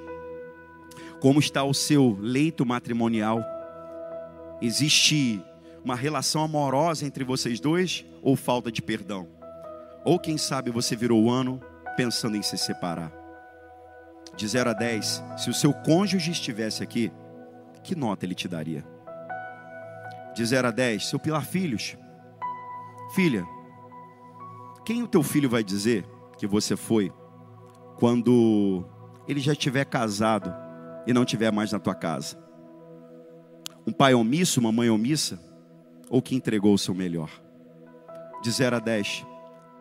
como 1.20 1.38
está 1.38 1.62
o 1.62 1.72
seu 1.72 2.18
leito 2.20 2.66
matrimonial? 2.66 3.44
Existe 4.60 5.40
uma 5.84 5.94
relação 5.94 6.42
amorosa 6.42 7.06
entre 7.06 7.24
vocês 7.24 7.60
dois 7.60 8.04
ou 8.22 8.36
falta 8.36 8.72
de 8.72 8.82
perdão? 8.82 9.28
Ou 10.04 10.18
quem 10.18 10.36
sabe 10.36 10.70
você 10.70 10.96
virou 10.96 11.22
o 11.22 11.30
ano 11.30 11.60
pensando 11.96 12.36
em 12.36 12.42
se 12.42 12.58
separar? 12.58 13.12
De 14.36 14.48
0 14.48 14.70
a 14.70 14.72
10, 14.72 15.22
se 15.36 15.50
o 15.50 15.54
seu 15.54 15.72
cônjuge 15.72 16.30
estivesse 16.30 16.82
aqui, 16.82 17.12
que 17.84 17.94
nota 17.94 18.24
ele 18.24 18.34
te 18.34 18.48
daria? 18.48 18.84
De 20.34 20.44
0 20.44 20.68
a 20.68 20.70
10, 20.70 21.06
seu 21.06 21.18
pilar 21.18 21.44
filhos. 21.44 21.96
Filha, 23.14 23.44
quem 24.84 25.02
o 25.02 25.08
teu 25.08 25.22
filho 25.22 25.48
vai 25.48 25.62
dizer 25.62 26.04
que 26.36 26.46
você 26.46 26.76
foi 26.76 27.12
quando 27.98 28.84
ele 29.28 29.40
já 29.40 29.52
estiver 29.52 29.84
casado 29.84 30.52
e 31.06 31.12
não 31.12 31.22
estiver 31.22 31.52
mais 31.52 31.72
na 31.72 31.78
tua 31.78 31.94
casa? 31.94 32.36
Um 33.86 33.92
pai 33.92 34.14
omisso, 34.14 34.60
uma 34.60 34.72
mãe 34.72 34.90
omissa, 34.90 35.40
ou 36.08 36.20
que 36.20 36.34
entregou 36.34 36.74
o 36.74 36.78
seu 36.78 36.94
melhor? 36.94 37.30
De 38.42 38.50
0 38.50 38.76
a 38.76 38.78
10, 38.78 39.24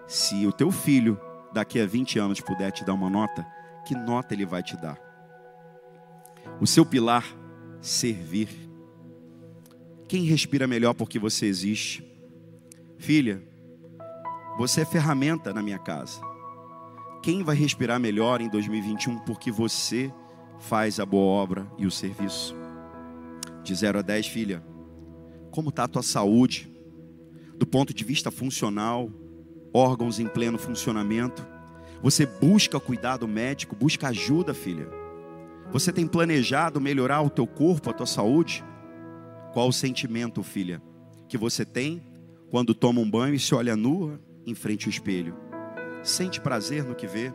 se 0.08 0.46
o 0.46 0.52
teu 0.52 0.72
filho 0.72 1.20
daqui 1.54 1.80
a 1.80 1.86
20 1.86 2.20
anos 2.20 2.40
puder 2.40 2.72
te 2.72 2.86
dar 2.86 2.94
uma 2.94 3.10
nota, 3.10 3.46
que 3.86 3.96
nota 3.96 4.34
ele 4.34 4.46
vai 4.46 4.62
te 4.64 4.76
dar? 4.78 5.00
O 6.60 6.68
seu 6.68 6.86
pilar, 6.86 7.26
servir. 7.80 8.50
Quem 10.08 10.24
respira 10.24 10.68
melhor 10.68 10.94
porque 10.94 11.18
você 11.18 11.46
existe? 11.46 12.08
Filha, 12.98 13.44
você 14.58 14.82
é 14.82 14.86
ferramenta 14.86 15.54
na 15.54 15.62
minha 15.62 15.80
casa. 15.80 16.20
Quem 17.22 17.44
vai 17.44 17.56
respirar 17.56 18.00
melhor 18.00 18.42
em 18.42 18.50
2021 18.50 19.20
porque 19.20 19.52
você 19.52 20.12
faz 20.60 21.00
a 21.00 21.06
boa 21.06 21.42
obra 21.42 21.68
e 21.78 21.86
o 21.86 21.92
serviço? 21.92 22.56
De 23.64 23.74
0 23.74 24.00
a 24.00 24.02
10, 24.02 24.28
filha, 24.28 24.64
como 25.52 25.70
está 25.70 25.84
a 25.84 25.88
tua 25.88 26.04
saúde? 26.04 26.70
Do 27.58 27.66
ponto 27.66 27.94
de 27.94 28.04
vista 28.04 28.32
funcional, 28.32 29.10
órgãos 29.74 30.20
em 30.20 30.28
pleno 30.28 30.58
funcionamento. 30.58 31.46
Você 32.02 32.26
busca 32.26 32.80
cuidado 32.80 33.28
médico, 33.28 33.76
busca 33.76 34.08
ajuda, 34.08 34.54
filha. 34.54 34.90
Você 35.72 35.94
tem 35.94 36.08
planejado 36.08 36.82
melhorar 36.82 37.22
o 37.22 37.30
teu 37.30 37.46
corpo, 37.46 37.90
a 37.90 37.94
tua 37.94 38.08
saúde? 38.08 38.64
Qual 39.54 39.68
o 39.68 39.74
sentimento, 39.74 40.42
filha, 40.42 40.82
que 41.30 41.38
você 41.38 41.64
tem 41.64 42.02
quando 42.50 42.74
toma 42.74 43.00
um 43.00 43.10
banho 43.10 43.36
e 43.36 43.40
se 43.40 43.54
olha 43.54 43.76
nua 43.76 44.20
em 44.46 44.54
frente 44.54 44.88
ao 44.88 44.90
espelho? 44.90 45.36
Sente 46.04 46.42
prazer 46.42 46.84
no 46.84 46.96
que 46.96 47.08
vê? 47.08 47.34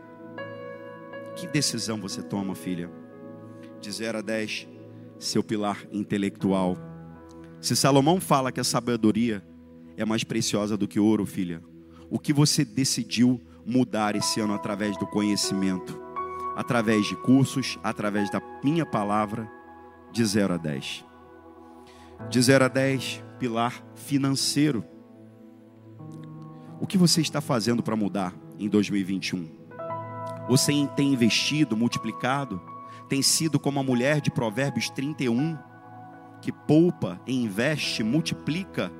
Que 1.36 1.46
decisão 1.46 2.00
você 2.00 2.22
toma, 2.22 2.54
filha? 2.54 2.90
De 3.80 3.90
0 3.90 4.18
a 4.18 4.20
10, 4.22 4.68
seu 5.18 5.42
pilar 5.42 5.86
intelectual. 5.92 6.76
Se 7.60 7.76
Salomão 7.76 8.20
fala 8.20 8.50
que 8.50 8.60
a 8.60 8.64
sabedoria 8.64 9.42
é 9.96 10.04
mais 10.04 10.24
preciosa 10.24 10.76
do 10.76 10.88
que 10.88 11.00
ouro, 11.00 11.24
filha, 11.24 11.62
o 12.10 12.18
que 12.18 12.32
você 12.32 12.64
decidiu 12.64 13.40
mudar 13.64 14.14
esse 14.14 14.40
ano 14.40 14.54
através 14.54 14.96
do 14.98 15.06
conhecimento, 15.06 16.00
através 16.54 17.06
de 17.06 17.16
cursos, 17.16 17.78
através 17.82 18.30
da 18.30 18.40
minha 18.62 18.86
palavra, 18.86 19.50
de 20.12 20.24
0 20.24 20.54
a 20.54 20.56
10. 20.56 21.04
De 22.30 22.40
0 22.40 22.64
a 22.64 22.68
10, 22.68 23.22
pilar 23.38 23.84
financeiro. 23.94 24.84
O 26.78 26.86
que 26.86 26.98
você 26.98 27.22
está 27.22 27.40
fazendo 27.40 27.82
para 27.82 27.96
mudar 27.96 28.34
em 28.58 28.68
2021? 28.68 29.48
Você 30.48 30.72
tem 30.94 31.12
investido, 31.12 31.76
multiplicado? 31.76 32.60
Tem 33.08 33.22
sido 33.22 33.58
como 33.58 33.80
a 33.80 33.82
mulher 33.82 34.20
de 34.20 34.30
Provérbios 34.30 34.90
31, 34.90 35.56
que 36.42 36.52
poupa, 36.52 37.20
investe, 37.26 38.02
multiplica? 38.02 38.92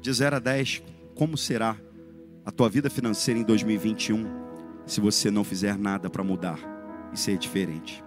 De 0.00 0.12
0 0.12 0.36
a 0.36 0.38
10, 0.38 0.82
como 1.14 1.36
será 1.38 1.76
a 2.44 2.50
tua 2.50 2.68
vida 2.68 2.90
financeira 2.90 3.40
em 3.40 3.44
2021 3.44 4.42
se 4.84 5.00
você 5.00 5.30
não 5.30 5.44
fizer 5.44 5.78
nada 5.78 6.10
para 6.10 6.24
mudar 6.24 6.58
e 7.12 7.18
ser 7.18 7.38
diferente? 7.38 8.04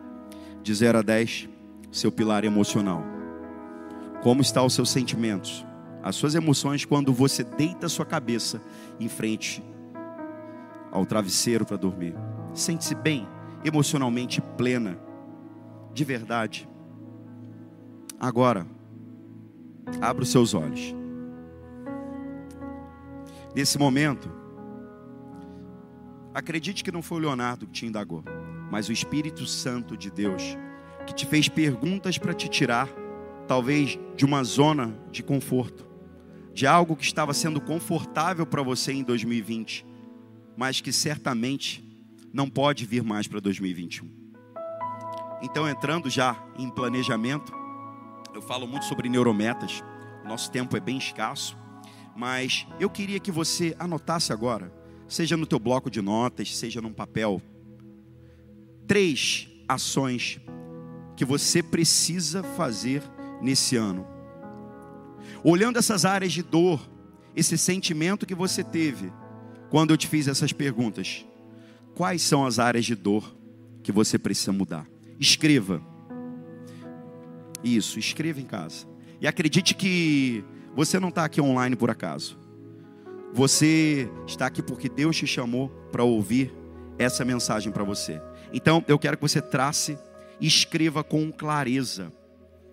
De 0.62 0.74
0 0.74 1.00
a 1.00 1.02
10, 1.02 1.50
seu 1.92 2.12
pilar 2.12 2.44
emocional. 2.44 3.04
Como 4.22 4.42
estão 4.42 4.66
os 4.66 4.74
seus 4.74 4.90
sentimentos? 4.90 5.66
As 6.06 6.16
suas 6.16 6.36
emoções 6.36 6.86
quando 6.86 7.12
você 7.12 7.44
deita 7.44 7.88
a 7.88 7.90
sua 7.90 8.06
cabeça 8.06 8.62
em 9.00 9.10
frente 9.10 9.64
ao 10.92 11.04
travesseiro 11.04 11.66
para 11.66 11.78
dormir. 11.78 12.14
Sente-se 12.54 12.94
bem, 12.94 13.28
emocionalmente 13.64 14.40
plena, 14.40 15.00
de 15.92 16.04
verdade. 16.04 16.70
Agora, 18.20 18.68
abra 20.00 20.22
os 20.22 20.30
seus 20.30 20.54
olhos. 20.54 20.94
Nesse 23.56 23.80
momento, 23.80 24.30
acredite 26.36 26.84
que 26.84 26.92
não 26.92 27.02
foi 27.02 27.18
o 27.18 27.22
Leonardo 27.22 27.66
que 27.66 27.74
te 27.74 27.88
indagou, 27.88 28.24
mas 28.70 28.90
o 28.90 28.92
Espírito 28.92 29.48
Santo 29.48 29.98
de 29.98 30.12
Deus 30.12 30.56
que 31.08 31.16
te 31.16 31.26
fez 31.26 31.50
perguntas 31.50 32.20
para 32.20 32.34
te 32.34 32.48
tirar, 32.48 32.88
talvez 33.48 33.98
de 34.16 34.24
uma 34.24 34.44
zona 34.44 34.94
de 35.12 35.24
conforto, 35.24 35.95
de 36.56 36.66
algo 36.66 36.96
que 36.96 37.04
estava 37.04 37.34
sendo 37.34 37.60
confortável 37.60 38.46
para 38.46 38.64
você 38.64 38.94
em 38.94 39.04
2020, 39.04 39.86
mas 40.56 40.80
que 40.80 40.94
certamente 40.94 41.84
não 42.34 42.50
pode 42.50 42.86
vir 42.86 43.04
mais 43.04 43.28
para 43.28 43.42
2021. 43.42 44.10
Então, 45.42 45.68
entrando 45.68 46.10
já 46.10 46.42
em 46.58 46.70
planejamento, 46.70 47.54
eu 48.34 48.42
falo 48.42 48.66
muito 48.66 48.86
sobre 48.86 49.10
neurometas, 49.10 49.84
nosso 50.26 50.50
tempo 50.50 50.78
é 50.78 50.80
bem 50.80 50.98
escasso. 50.98 51.58
Mas 52.16 52.66
eu 52.80 52.90
queria 52.90 53.20
que 53.20 53.34
você 53.34 53.76
anotasse 53.78 54.32
agora, 54.32 54.74
seja 55.10 55.36
no 55.36 55.46
teu 55.46 55.60
bloco 55.60 55.92
de 55.92 56.02
notas, 56.02 56.56
seja 56.56 56.82
num 56.82 56.94
papel, 56.94 57.42
três 58.88 59.50
ações 59.68 60.40
que 61.18 61.26
você 61.26 61.62
precisa 61.62 62.42
fazer 62.44 63.04
nesse 63.42 63.76
ano. 63.76 64.15
Olhando 65.44 65.78
essas 65.78 66.06
áreas 66.06 66.34
de 66.34 66.42
dor, 66.42 66.80
esse 67.36 67.58
sentimento 67.58 68.26
que 68.26 68.36
você 68.36 68.64
teve 68.64 69.12
quando 69.70 69.92
eu 69.92 69.98
te 69.98 70.08
fiz 70.08 70.28
essas 70.28 70.54
perguntas, 70.54 71.26
quais 71.96 72.22
são 72.22 72.46
as 72.46 72.60
áreas 72.60 72.86
de 72.86 72.96
dor 72.96 73.36
que 73.84 73.92
você 73.92 74.18
precisa 74.18 74.52
mudar? 74.52 74.88
Escreva. 75.20 75.82
Isso, 77.64 78.00
escreva 78.00 78.40
em 78.40 78.46
casa. 78.46 78.86
E 79.20 79.28
acredite 79.28 79.74
que 79.74 80.44
você 80.76 81.00
não 81.00 81.10
está 81.10 81.26
aqui 81.26 81.42
online 81.42 81.76
por 81.76 81.90
acaso. 81.90 82.38
Você 83.34 84.10
está 84.28 84.46
aqui 84.46 84.62
porque 84.62 84.88
Deus 84.88 85.18
te 85.18 85.28
chamou 85.28 85.70
para 85.92 86.04
ouvir 86.04 86.54
essa 86.98 87.26
mensagem 87.26 87.72
para 87.72 87.84
você. 87.84 88.22
Então, 88.54 88.84
eu 88.88 88.98
quero 88.98 89.18
que 89.18 89.22
você 89.22 89.42
trace 89.42 89.98
e 90.40 90.48
escreva 90.48 91.04
com 91.04 91.32
clareza, 91.32 92.12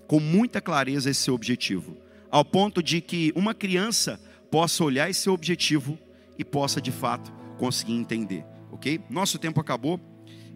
com 0.06 0.20
muita 0.20 0.60
clareza 0.60 1.10
esse 1.10 1.20
seu 1.20 1.34
objetivo, 1.34 1.96
ao 2.32 2.44
ponto 2.44 2.82
de 2.82 3.00
que 3.00 3.32
uma 3.36 3.54
criança 3.54 4.20
possa 4.50 4.82
olhar 4.82 5.08
esse 5.08 5.30
objetivo 5.30 5.96
e 6.36 6.44
possa 6.44 6.80
de 6.80 6.90
fato 6.90 7.32
conseguir 7.58 7.92
entender, 7.92 8.44
ok? 8.72 9.00
Nosso 9.08 9.38
tempo 9.38 9.60
acabou, 9.60 10.00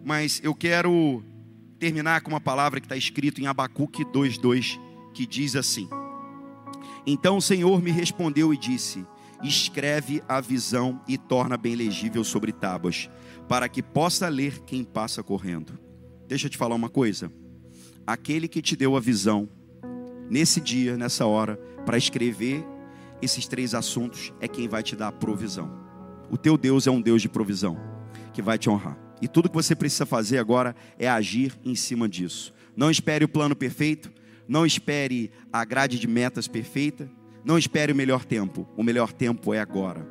mas 0.03 0.41
eu 0.43 0.53
quero 0.53 1.23
terminar 1.79 2.19
com 2.19 2.31
uma 2.31 2.41
palavra 2.41 2.81
que 2.81 2.85
está 2.85 2.97
escrito 2.97 3.39
em 3.39 3.47
Abacuque 3.47 4.03
2,2, 4.03 4.77
que 5.13 5.25
diz 5.25 5.55
assim: 5.55 5.87
então 7.09 7.37
o 7.37 7.41
Senhor 7.41 7.81
me 7.81 7.89
respondeu 7.89 8.53
e 8.53 8.57
disse: 8.57 9.05
Escreve 9.41 10.21
a 10.27 10.41
visão 10.41 11.01
e 11.07 11.17
torna 11.17 11.55
bem 11.55 11.73
legível 11.73 12.21
sobre 12.21 12.51
tábuas, 12.51 13.09
para 13.47 13.69
que 13.69 13.81
possa 13.81 14.27
ler 14.27 14.59
quem 14.65 14.83
passa 14.83 15.23
correndo. 15.23 15.79
deixa 16.27 16.47
eu 16.47 16.49
te 16.49 16.57
falar 16.57 16.75
uma 16.75 16.89
coisa. 16.89 17.31
Aquele 18.05 18.49
que 18.49 18.61
te 18.61 18.75
deu 18.75 18.97
a 18.97 18.99
visão, 18.99 19.47
nesse 20.29 20.59
dia, 20.59 20.97
nessa 20.97 21.25
hora, 21.25 21.57
para 21.85 21.97
escrever 21.97 22.65
esses 23.21 23.47
três 23.47 23.73
assuntos, 23.73 24.33
é 24.39 24.47
quem 24.47 24.67
vai 24.67 24.83
te 24.83 24.95
dar 24.95 25.07
a 25.07 25.11
provisão. 25.11 25.71
O 26.29 26.37
teu 26.37 26.57
Deus 26.57 26.87
é 26.87 26.91
um 26.91 27.01
Deus 27.01 27.21
de 27.21 27.29
provisão, 27.29 27.77
que 28.33 28.41
vai 28.41 28.57
te 28.57 28.69
honrar. 28.69 28.97
E 29.21 29.27
tudo 29.27 29.49
que 29.49 29.55
você 29.55 29.75
precisa 29.75 30.05
fazer 30.05 30.37
agora 30.37 30.75
é 30.99 31.09
agir 31.09 31.57
em 31.63 31.75
cima 31.75 32.07
disso. 32.07 32.53
Não 32.75 32.91
espere 32.91 33.25
o 33.25 33.29
plano 33.29 33.55
perfeito, 33.55 34.11
não 34.47 34.65
espere 34.65 35.31
a 35.51 35.65
grade 35.65 35.99
de 35.99 36.07
metas 36.07 36.47
perfeita, 36.47 37.09
não 37.43 37.57
espere 37.57 37.91
o 37.91 37.95
melhor 37.95 38.25
tempo. 38.25 38.67
O 38.77 38.83
melhor 38.83 39.11
tempo 39.11 39.53
é 39.53 39.59
agora. 39.59 40.07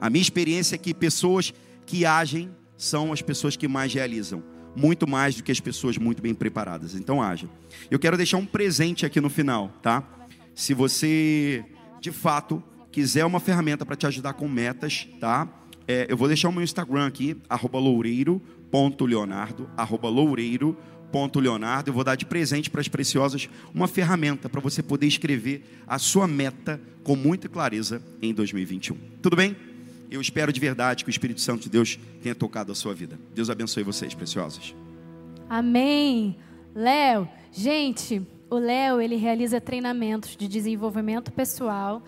A 0.00 0.10
minha 0.10 0.22
experiência 0.22 0.74
é 0.74 0.78
que 0.78 0.92
pessoas 0.92 1.54
que 1.86 2.04
agem 2.04 2.50
são 2.76 3.12
as 3.12 3.22
pessoas 3.22 3.56
que 3.56 3.68
mais 3.68 3.92
realizam, 3.92 4.42
muito 4.74 5.08
mais 5.08 5.34
do 5.36 5.42
que 5.42 5.52
as 5.52 5.60
pessoas 5.60 5.98
muito 5.98 6.22
bem 6.22 6.34
preparadas. 6.34 6.94
Então 6.94 7.22
haja. 7.22 7.48
Eu 7.90 7.98
quero 7.98 8.16
deixar 8.16 8.36
um 8.36 8.46
presente 8.46 9.04
aqui 9.04 9.20
no 9.20 9.28
final, 9.28 9.72
tá? 9.82 10.02
Se 10.54 10.74
você 10.74 11.64
de 12.00 12.10
fato 12.10 12.62
quiser 12.90 13.24
uma 13.24 13.40
ferramenta 13.40 13.86
para 13.86 13.96
te 13.96 14.06
ajudar 14.06 14.32
com 14.34 14.48
metas, 14.48 15.08
tá? 15.20 15.48
É, 15.86 16.06
eu 16.08 16.16
vou 16.16 16.28
deixar 16.28 16.48
o 16.48 16.52
meu 16.52 16.62
Instagram 16.62 17.06
aqui, 17.06 17.36
loureiro.leonardo, 17.72 19.68
loureiro.leonardo. 20.02 21.90
Eu 21.90 21.94
vou 21.94 22.04
dar 22.04 22.14
de 22.14 22.24
presente 22.24 22.70
para 22.70 22.80
as 22.80 22.88
preciosas 22.88 23.48
uma 23.74 23.88
ferramenta 23.88 24.48
para 24.48 24.60
você 24.60 24.82
poder 24.82 25.06
escrever 25.06 25.82
a 25.86 25.98
sua 25.98 26.28
meta 26.28 26.80
com 27.02 27.16
muita 27.16 27.48
clareza 27.48 28.02
em 28.22 28.32
2021. 28.32 28.96
Tudo 29.20 29.36
bem? 29.36 29.56
Eu 30.10 30.20
espero 30.20 30.52
de 30.52 30.58
verdade 30.58 31.04
que 31.04 31.10
o 31.10 31.12
Espírito 31.12 31.40
Santo 31.40 31.62
de 31.62 31.68
Deus 31.68 31.98
tenha 32.20 32.34
tocado 32.34 32.72
a 32.72 32.74
sua 32.74 32.92
vida. 32.92 33.18
Deus 33.32 33.48
abençoe 33.48 33.84
vocês, 33.84 34.12
preciosos. 34.12 34.74
Amém. 35.48 36.36
Léo, 36.74 37.28
gente, 37.52 38.26
o 38.50 38.56
Léo, 38.56 39.00
ele 39.00 39.14
realiza 39.14 39.60
treinamentos 39.60 40.36
de 40.36 40.48
desenvolvimento 40.48 41.30
pessoal. 41.30 42.02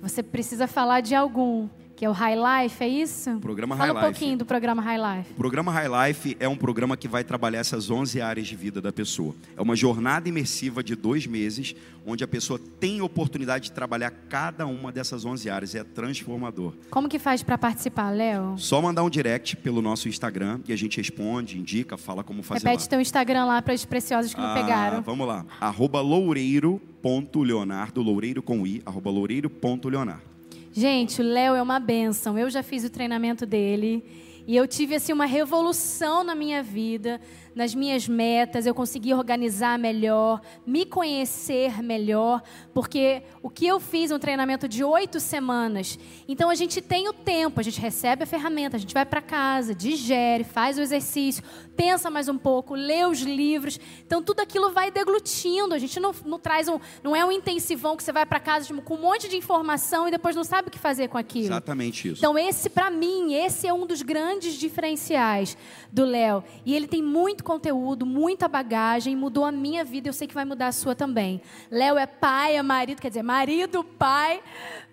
Você 0.00 0.22
precisa 0.22 0.66
falar 0.66 1.00
de 1.00 1.14
algum 1.14 1.68
que 2.02 2.06
é 2.06 2.10
o 2.10 2.12
High 2.12 2.64
Life, 2.64 2.82
é 2.82 2.88
isso? 2.88 3.38
Programa 3.38 3.76
Fala 3.76 3.92
High 3.92 3.92
um 3.92 4.00
Life. 4.08 4.18
pouquinho 4.18 4.36
do 4.38 4.44
programa 4.44 4.82
High 4.82 5.18
Life. 5.18 5.30
O 5.30 5.34
programa 5.36 5.70
High 5.70 6.08
Life 6.08 6.36
é 6.40 6.48
um 6.48 6.56
programa 6.56 6.96
que 6.96 7.06
vai 7.06 7.22
trabalhar 7.22 7.60
essas 7.60 7.92
11 7.92 8.20
áreas 8.20 8.48
de 8.48 8.56
vida 8.56 8.80
da 8.80 8.92
pessoa. 8.92 9.36
É 9.56 9.62
uma 9.62 9.76
jornada 9.76 10.28
imersiva 10.28 10.82
de 10.82 10.96
dois 10.96 11.28
meses, 11.28 11.76
onde 12.04 12.24
a 12.24 12.26
pessoa 12.26 12.58
tem 12.80 13.00
oportunidade 13.00 13.66
de 13.66 13.72
trabalhar 13.72 14.10
cada 14.28 14.66
uma 14.66 14.90
dessas 14.90 15.24
11 15.24 15.48
áreas. 15.48 15.76
É 15.76 15.84
transformador. 15.84 16.72
Como 16.90 17.08
que 17.08 17.20
faz 17.20 17.44
para 17.44 17.56
participar, 17.56 18.10
Léo? 18.10 18.58
Só 18.58 18.82
mandar 18.82 19.04
um 19.04 19.10
direct 19.10 19.54
pelo 19.58 19.80
nosso 19.80 20.08
Instagram 20.08 20.58
e 20.66 20.72
a 20.72 20.76
gente 20.76 20.96
responde, 20.96 21.56
indica, 21.56 21.96
fala 21.96 22.24
como 22.24 22.42
fazer 22.42 22.64
Repete 22.66 22.82
lá. 22.82 22.88
teu 22.88 23.00
Instagram 23.00 23.44
lá 23.44 23.62
para 23.62 23.74
os 23.74 23.84
preciosos 23.84 24.34
que 24.34 24.40
não 24.40 24.48
Ah, 24.48 24.54
pegaram. 24.54 25.02
Vamos 25.02 25.28
lá. 25.28 25.46
Arroba 25.60 26.00
loureiro.leonardo, 26.00 28.02
loureiro 28.02 28.42
com 28.42 28.66
i, 28.66 28.82
arroba 28.84 29.08
loureiro.leonardo. 29.08 30.31
Gente, 30.72 31.20
o 31.20 31.24
Léo 31.24 31.54
é 31.54 31.60
uma 31.60 31.78
benção. 31.78 32.38
Eu 32.38 32.48
já 32.48 32.62
fiz 32.62 32.82
o 32.82 32.88
treinamento 32.88 33.44
dele 33.44 34.02
e 34.46 34.56
eu 34.56 34.66
tive 34.66 34.94
assim 34.94 35.12
uma 35.12 35.26
revolução 35.26 36.24
na 36.24 36.34
minha 36.34 36.62
vida, 36.62 37.20
nas 37.54 37.74
minhas 37.74 38.08
metas. 38.08 38.66
Eu 38.66 38.74
consegui 38.74 39.14
organizar 39.14 39.78
melhor, 39.78 40.40
me 40.66 40.84
conhecer 40.84 41.82
melhor, 41.82 42.42
porque 42.72 43.22
o 43.42 43.50
que 43.50 43.66
eu 43.66 43.80
fiz 43.80 44.10
é 44.10 44.14
um 44.14 44.18
treinamento 44.18 44.68
de 44.68 44.82
oito 44.84 45.20
semanas. 45.20 45.98
Então 46.26 46.50
a 46.50 46.54
gente 46.54 46.80
tem 46.80 47.08
o 47.08 47.12
tempo, 47.12 47.60
a 47.60 47.62
gente 47.62 47.80
recebe 47.80 48.24
a 48.24 48.26
ferramenta, 48.26 48.76
a 48.76 48.80
gente 48.80 48.94
vai 48.94 49.04
para 49.04 49.20
casa, 49.20 49.74
digere, 49.74 50.44
faz 50.44 50.78
o 50.78 50.80
exercício, 50.80 51.42
pensa 51.76 52.10
mais 52.10 52.28
um 52.28 52.38
pouco, 52.38 52.74
lê 52.74 53.04
os 53.04 53.20
livros. 53.20 53.78
Então 54.06 54.22
tudo 54.22 54.40
aquilo 54.40 54.70
vai 54.72 54.90
deglutindo. 54.90 55.74
A 55.74 55.78
gente 55.78 55.98
não, 55.98 56.14
não 56.24 56.38
traz 56.38 56.68
um, 56.68 56.78
não 57.02 57.14
é 57.14 57.24
um 57.24 57.32
intensivão 57.32 57.96
que 57.96 58.02
você 58.02 58.12
vai 58.12 58.26
para 58.26 58.40
casa 58.40 58.66
tipo, 58.66 58.82
com 58.82 58.94
um 58.94 59.00
monte 59.00 59.28
de 59.28 59.36
informação 59.36 60.08
e 60.08 60.10
depois 60.10 60.36
não 60.36 60.44
sabe 60.44 60.68
o 60.68 60.70
que 60.70 60.78
fazer 60.78 61.08
com 61.08 61.18
aquilo. 61.18 61.46
Exatamente 61.46 62.08
isso. 62.08 62.18
Então, 62.18 62.38
esse, 62.38 62.70
para 62.70 62.90
mim, 62.90 63.34
esse 63.34 63.66
é 63.66 63.72
um 63.72 63.86
dos 63.86 64.02
grandes 64.02 64.54
diferenciais 64.54 65.56
do 65.90 66.04
Léo. 66.04 66.42
E 66.64 66.74
ele 66.74 66.86
tem 66.86 67.02
muito 67.02 67.41
conteúdo, 67.42 68.04
muita 68.06 68.48
bagagem, 68.48 69.14
mudou 69.16 69.44
a 69.44 69.52
minha 69.52 69.84
vida, 69.84 70.08
eu 70.08 70.12
sei 70.12 70.26
que 70.28 70.34
vai 70.34 70.44
mudar 70.44 70.68
a 70.68 70.72
sua 70.72 70.94
também. 70.94 71.40
Léo 71.70 71.98
é 71.98 72.06
pai, 72.06 72.56
é 72.56 72.62
marido, 72.62 73.00
quer 73.00 73.08
dizer, 73.08 73.22
marido, 73.22 73.82
pai, 73.84 74.40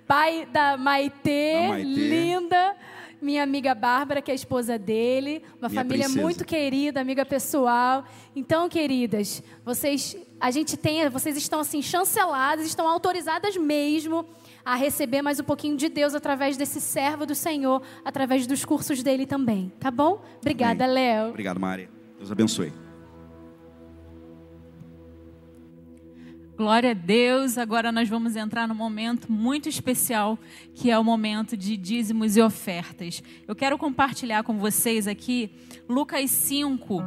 pai 0.07 0.47
da 0.51 0.77
Maitê, 0.77 1.67
Maitê. 1.67 1.83
linda. 1.83 2.75
Minha 3.21 3.43
amiga 3.43 3.75
Bárbara, 3.75 4.21
que 4.21 4.31
é 4.31 4.33
a 4.33 4.35
esposa 4.35 4.79
dele, 4.79 5.43
uma 5.59 5.67
Minha 5.67 5.81
família 5.81 6.05
princesa. 6.05 6.21
muito 6.21 6.45
querida, 6.45 7.01
amiga 7.01 7.25
pessoal. 7.25 8.05
Então, 8.33 8.69
queridas, 8.69 9.43
vocês, 9.65 10.15
a 10.39 10.49
gente 10.51 10.77
tem, 10.77 11.09
vocês 11.09 11.35
estão 11.35 11.59
assim 11.59 11.81
chanceladas, 11.81 12.65
estão 12.65 12.87
autorizadas 12.87 13.57
mesmo 13.57 14.25
a 14.63 14.75
receber 14.75 15.21
mais 15.21 15.37
um 15.37 15.43
pouquinho 15.43 15.75
de 15.75 15.89
Deus 15.89 16.15
através 16.15 16.55
desse 16.55 16.79
servo 16.79 17.25
do 17.25 17.35
Senhor, 17.35 17.81
através 18.05 18.47
dos 18.47 18.63
cursos 18.63 19.03
dele 19.03 19.25
também, 19.25 19.69
tá 19.81 19.91
bom? 19.91 20.23
Obrigada. 20.39 20.85
Léo. 20.85 21.29
Obrigado, 21.29 21.59
Mari. 21.59 21.98
Deus 22.19 22.31
abençoe. 22.31 22.73
Glória 26.57 26.91
a 26.91 26.93
Deus. 26.93 27.57
Agora 27.57 27.89
nós 27.89 28.09
vamos 28.09 28.35
entrar 28.35 28.67
num 28.67 28.75
momento 28.75 29.31
muito 29.31 29.69
especial, 29.69 30.37
que 30.75 30.91
é 30.91 30.99
o 30.99 31.03
momento 31.03 31.55
de 31.55 31.77
dízimos 31.77 32.35
e 32.35 32.41
ofertas. 32.41 33.23
Eu 33.47 33.55
quero 33.55 33.77
compartilhar 33.77 34.43
com 34.43 34.57
vocês 34.59 35.07
aqui 35.07 35.49
Lucas 35.87 36.29
5, 36.29 37.01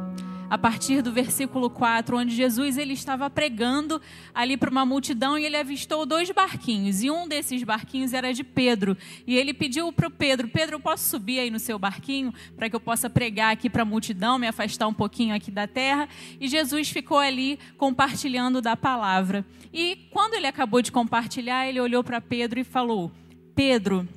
a 0.53 0.57
partir 0.59 1.01
do 1.01 1.11
versículo 1.11 1.67
4, 1.67 2.15
onde 2.15 2.35
Jesus 2.35 2.77
ele 2.77 2.93
estava 2.93 3.27
pregando 3.27 3.99
ali 4.35 4.55
para 4.55 4.69
uma 4.69 4.85
multidão 4.85 5.35
e 5.35 5.43
ele 5.43 5.57
avistou 5.57 6.05
dois 6.05 6.29
barquinhos. 6.29 7.01
E 7.01 7.09
um 7.09 7.27
desses 7.27 7.63
barquinhos 7.63 8.13
era 8.13 8.31
de 8.31 8.43
Pedro. 8.43 8.95
E 9.25 9.35
ele 9.35 9.51
pediu 9.51 9.91
para 9.91 10.05
o 10.07 10.11
Pedro: 10.11 10.47
Pedro, 10.47 10.75
eu 10.75 10.79
posso 10.79 11.09
subir 11.09 11.39
aí 11.39 11.49
no 11.49 11.57
seu 11.57 11.79
barquinho 11.79 12.31
para 12.55 12.69
que 12.69 12.75
eu 12.75 12.79
possa 12.79 13.09
pregar 13.09 13.51
aqui 13.51 13.67
para 13.67 13.81
a 13.81 13.85
multidão, 13.85 14.37
me 14.37 14.45
afastar 14.45 14.87
um 14.87 14.93
pouquinho 14.93 15.33
aqui 15.33 15.49
da 15.49 15.65
terra? 15.65 16.07
E 16.39 16.47
Jesus 16.47 16.87
ficou 16.87 17.17
ali 17.17 17.57
compartilhando 17.75 18.61
da 18.61 18.77
palavra. 18.77 19.43
E 19.73 20.07
quando 20.11 20.35
ele 20.35 20.45
acabou 20.45 20.83
de 20.83 20.91
compartilhar, 20.91 21.67
ele 21.67 21.79
olhou 21.79 22.03
para 22.03 22.21
Pedro 22.21 22.59
e 22.59 22.63
falou: 22.63 23.11
Pedro, 23.55 24.07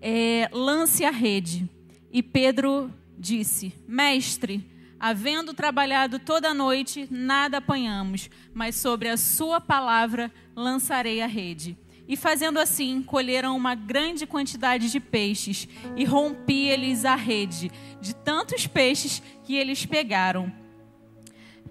é, 0.00 0.50
lance 0.52 1.04
a 1.04 1.12
rede. 1.12 1.70
E 2.12 2.20
Pedro 2.20 2.92
disse: 3.16 3.72
Mestre, 3.86 4.68
havendo 5.00 5.54
trabalhado 5.54 6.18
toda 6.18 6.50
a 6.50 6.54
noite, 6.54 7.08
nada 7.10 7.56
apanhamos, 7.56 8.28
mas 8.52 8.76
sobre 8.76 9.08
a 9.08 9.16
sua 9.16 9.60
palavra 9.60 10.30
lançarei 10.54 11.22
a 11.22 11.26
rede. 11.26 11.76
E 12.06 12.16
fazendo 12.16 12.58
assim, 12.58 13.02
colheram 13.02 13.56
uma 13.56 13.74
grande 13.74 14.26
quantidade 14.26 14.90
de 14.90 15.00
peixes, 15.00 15.66
e 15.96 16.04
rompi-lhes 16.04 17.04
a 17.06 17.14
rede, 17.14 17.70
de 18.00 18.14
tantos 18.14 18.66
peixes 18.66 19.22
que 19.44 19.56
eles 19.56 19.86
pegaram. 19.86 20.52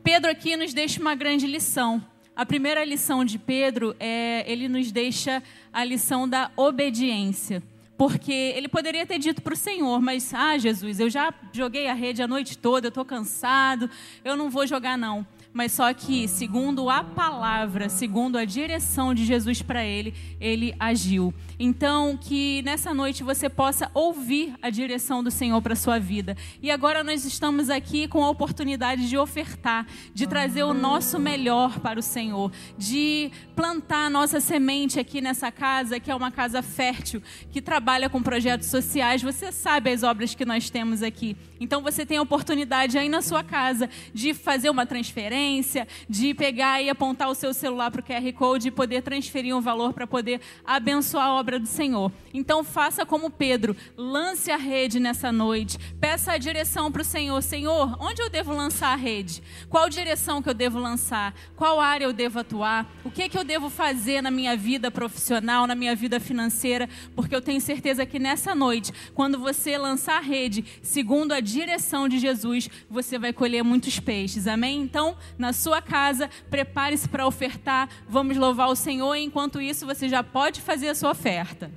Pedro 0.03 0.31
aqui 0.31 0.55
nos 0.55 0.73
deixa 0.73 0.99
uma 0.99 1.13
grande 1.13 1.45
lição. 1.45 2.03
A 2.35 2.45
primeira 2.45 2.83
lição 2.85 3.25
de 3.25 3.37
Pedro 3.37 3.95
é 3.99 4.49
ele 4.49 4.69
nos 4.69 4.91
deixa 4.91 5.43
a 5.73 5.83
lição 5.83 6.27
da 6.27 6.49
obediência. 6.55 7.61
Porque 7.99 8.31
ele 8.31 8.69
poderia 8.69 9.05
ter 9.05 9.19
dito 9.19 9.41
para 9.41 9.53
o 9.53 9.57
Senhor, 9.57 10.01
mas, 10.01 10.33
ah, 10.33 10.57
Jesus, 10.57 11.01
eu 11.01 11.09
já 11.09 11.33
joguei 11.51 11.89
a 11.89 11.93
rede 11.93 12.23
a 12.23 12.27
noite 12.29 12.57
toda, 12.57 12.87
eu 12.87 12.89
estou 12.89 13.03
cansado, 13.03 13.89
eu 14.23 14.37
não 14.37 14.49
vou 14.49 14.65
jogar 14.65 14.97
não. 14.97 15.27
Mas 15.51 15.71
só 15.71 15.91
que, 15.93 16.27
segundo 16.27 16.89
a 16.91 17.03
palavra, 17.03 17.89
segundo 17.89 18.37
a 18.37 18.45
direção 18.45 19.15
de 19.15 19.25
Jesus 19.25 19.63
para 19.63 19.83
ele, 19.83 20.13
ele 20.39 20.75
agiu. 20.79 21.33
Então, 21.57 22.15
que 22.15 22.61
nessa 22.61 22.93
noite 22.93 23.23
você 23.23 23.49
possa 23.49 23.89
ouvir 23.95 24.53
a 24.61 24.69
direção 24.69 25.23
do 25.23 25.31
Senhor 25.31 25.59
para 25.61 25.75
sua 25.75 25.99
vida. 25.99 26.37
E 26.61 26.69
agora 26.69 27.03
nós 27.03 27.25
estamos 27.25 27.69
aqui 27.69 28.07
com 28.07 28.23
a 28.23 28.29
oportunidade 28.29 29.09
de 29.09 29.17
ofertar, 29.17 29.87
de 30.13 30.27
trazer 30.27 30.63
o 30.63 30.73
nosso 30.73 31.17
melhor 31.17 31.79
para 31.79 31.99
o 31.99 32.03
Senhor, 32.03 32.51
de 32.77 33.31
plantar 33.55 34.05
a 34.05 34.09
nossa 34.09 34.39
semente 34.39 34.99
aqui 34.99 35.19
nessa 35.19 35.51
casa, 35.51 35.99
que 35.99 36.11
é 36.11 36.15
uma 36.15 36.31
casa 36.31 36.61
fértil, 36.61 37.23
que 37.51 37.59
trabalha 37.59 38.07
com 38.07 38.21
projetos 38.21 38.67
sociais. 38.67 39.23
Você 39.23 39.51
sabe 39.51 39.89
as 39.89 40.03
obras 40.03 40.35
que 40.35 40.45
nós 40.45 40.69
temos 40.69 41.01
aqui. 41.01 41.35
Então, 41.59 41.81
você 41.81 42.05
tem 42.05 42.17
a 42.17 42.21
oportunidade 42.21 42.99
aí 42.99 43.09
na 43.09 43.23
sua 43.23 43.43
casa 43.43 43.89
de 44.13 44.33
fazer 44.33 44.69
uma 44.69 44.85
transferência 44.85 45.38
transferência, 45.39 45.87
de 46.09 46.33
pegar 46.33 46.81
e 46.81 46.89
apontar 46.89 47.29
o 47.29 47.35
seu 47.35 47.53
celular 47.53 47.89
para 47.89 48.01
o 48.01 48.03
QR 48.03 48.33
Code 48.33 48.67
e 48.67 48.71
poder 48.71 49.01
transferir 49.01 49.55
um 49.55 49.61
valor 49.61 49.93
para 49.93 50.05
poder 50.05 50.41
abençoar 50.65 51.27
a 51.27 51.33
obra 51.33 51.59
do 51.59 51.67
Senhor. 51.67 52.11
Então 52.33 52.63
faça 52.63 53.05
como 53.05 53.29
Pedro, 53.29 53.75
lance 53.97 54.51
a 54.51 54.57
rede 54.57 54.99
nessa 54.99 55.31
noite, 55.31 55.77
peça 55.99 56.33
a 56.33 56.37
direção 56.37 56.91
para 56.91 57.01
o 57.01 57.05
Senhor. 57.05 57.41
Senhor, 57.41 57.95
onde 57.99 58.21
eu 58.21 58.29
devo 58.29 58.53
lançar 58.53 58.93
a 58.93 58.95
rede? 58.95 59.41
Qual 59.69 59.89
direção 59.89 60.41
que 60.41 60.49
eu 60.49 60.53
devo 60.53 60.77
lançar? 60.77 61.33
Qual 61.55 61.79
área 61.79 62.05
eu 62.05 62.13
devo 62.13 62.39
atuar? 62.39 62.89
O 63.03 63.11
que, 63.11 63.29
que 63.29 63.37
eu 63.37 63.43
devo 63.43 63.69
fazer 63.69 64.21
na 64.21 64.31
minha 64.31 64.55
vida 64.57 64.91
profissional, 64.91 65.65
na 65.65 65.75
minha 65.75 65.95
vida 65.95 66.19
financeira? 66.19 66.89
Porque 67.15 67.35
eu 67.35 67.41
tenho 67.41 67.61
certeza 67.61 68.05
que 68.05 68.19
nessa 68.19 68.53
noite, 68.53 68.91
quando 69.13 69.39
você 69.39 69.77
lançar 69.77 70.17
a 70.17 70.21
rede 70.21 70.65
segundo 70.81 71.33
a 71.33 71.39
direção 71.39 72.07
de 72.07 72.19
Jesus, 72.19 72.69
você 72.89 73.17
vai 73.17 73.31
colher 73.31 73.63
muitos 73.63 73.99
peixes. 73.99 74.47
Amém? 74.47 74.81
Então, 74.81 75.15
na 75.37 75.53
sua 75.53 75.81
casa, 75.81 76.29
prepare-se 76.49 77.07
para 77.07 77.25
ofertar. 77.25 77.89
Vamos 78.07 78.37
louvar 78.37 78.69
o 78.69 78.75
Senhor. 78.75 79.15
Enquanto 79.15 79.61
isso, 79.61 79.85
você 79.85 80.09
já 80.09 80.23
pode 80.23 80.61
fazer 80.61 80.89
a 80.89 80.95
sua 80.95 81.11
oferta. 81.11 81.71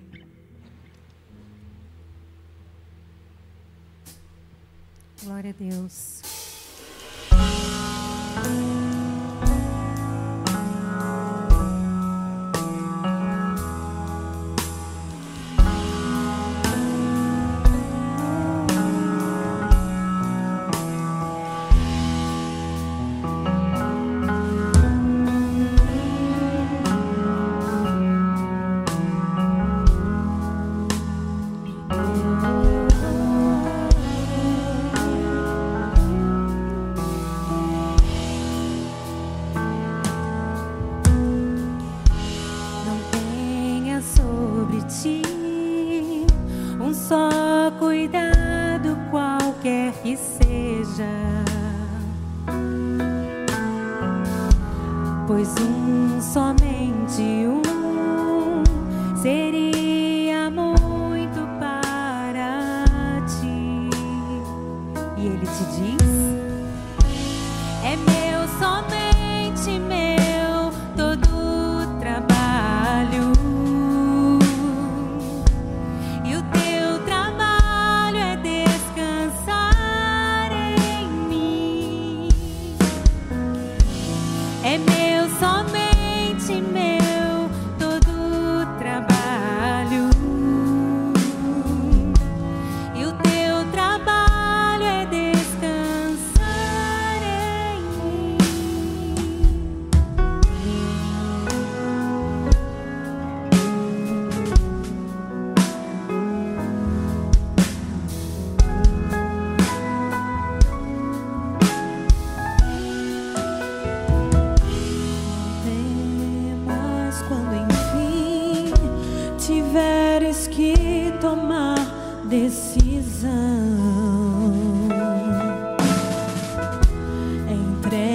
Glória 5.22 5.50
a 5.50 5.62
Deus. 5.62 6.22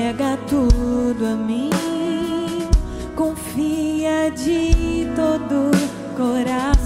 Entrega 0.10 0.38
tudo 0.48 1.26
a 1.26 1.36
mim, 1.36 1.70
confia 3.14 4.32
de 4.32 5.06
todo 5.14 5.70
coração. 6.16 6.77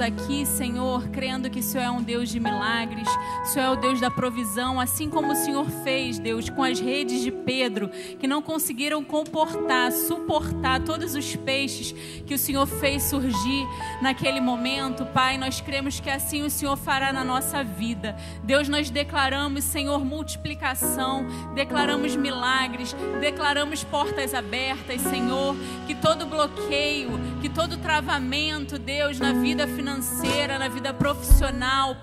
Aqui, 0.00 0.44
Senhor, 0.44 1.08
crendo 1.08 1.48
que 1.50 1.55
o 1.60 1.62
Senhor 1.62 1.84
é 1.84 1.90
um 1.90 2.02
Deus 2.02 2.28
de 2.28 2.38
milagres, 2.38 3.08
o 3.42 3.46
Senhor 3.46 3.66
é 3.66 3.70
o 3.70 3.76
Deus 3.76 4.00
da 4.00 4.10
provisão, 4.10 4.80
assim 4.80 5.08
como 5.08 5.32
o 5.32 5.36
Senhor 5.36 5.66
fez, 5.82 6.18
Deus, 6.18 6.50
com 6.50 6.62
as 6.62 6.78
redes 6.80 7.22
de 7.22 7.30
Pedro, 7.30 7.88
que 8.18 8.26
não 8.26 8.42
conseguiram 8.42 9.02
comportar, 9.02 9.92
suportar 9.92 10.82
todos 10.82 11.14
os 11.14 11.34
peixes 11.36 11.92
que 12.26 12.34
o 12.34 12.38
Senhor 12.38 12.66
fez 12.66 13.04
surgir 13.04 13.66
naquele 14.02 14.40
momento. 14.40 15.06
Pai, 15.06 15.38
nós 15.38 15.60
cremos 15.60 16.00
que 16.00 16.10
assim 16.10 16.42
o 16.42 16.50
Senhor 16.50 16.76
fará 16.76 17.12
na 17.12 17.24
nossa 17.24 17.62
vida. 17.62 18.16
Deus, 18.42 18.68
nós 18.68 18.90
declaramos, 18.90 19.64
Senhor, 19.64 20.04
multiplicação, 20.04 21.26
declaramos 21.54 22.16
milagres, 22.16 22.94
declaramos 23.20 23.82
portas 23.84 24.34
abertas, 24.34 25.00
Senhor, 25.00 25.56
que 25.86 25.94
todo 25.94 26.26
bloqueio, 26.26 27.10
que 27.40 27.48
todo 27.48 27.76
travamento, 27.78 28.78
Deus, 28.78 29.18
na 29.18 29.32
vida 29.32 29.66
financeira, 29.66 30.58
na 30.58 30.68
vida 30.68 30.92
profissional, 30.92 31.45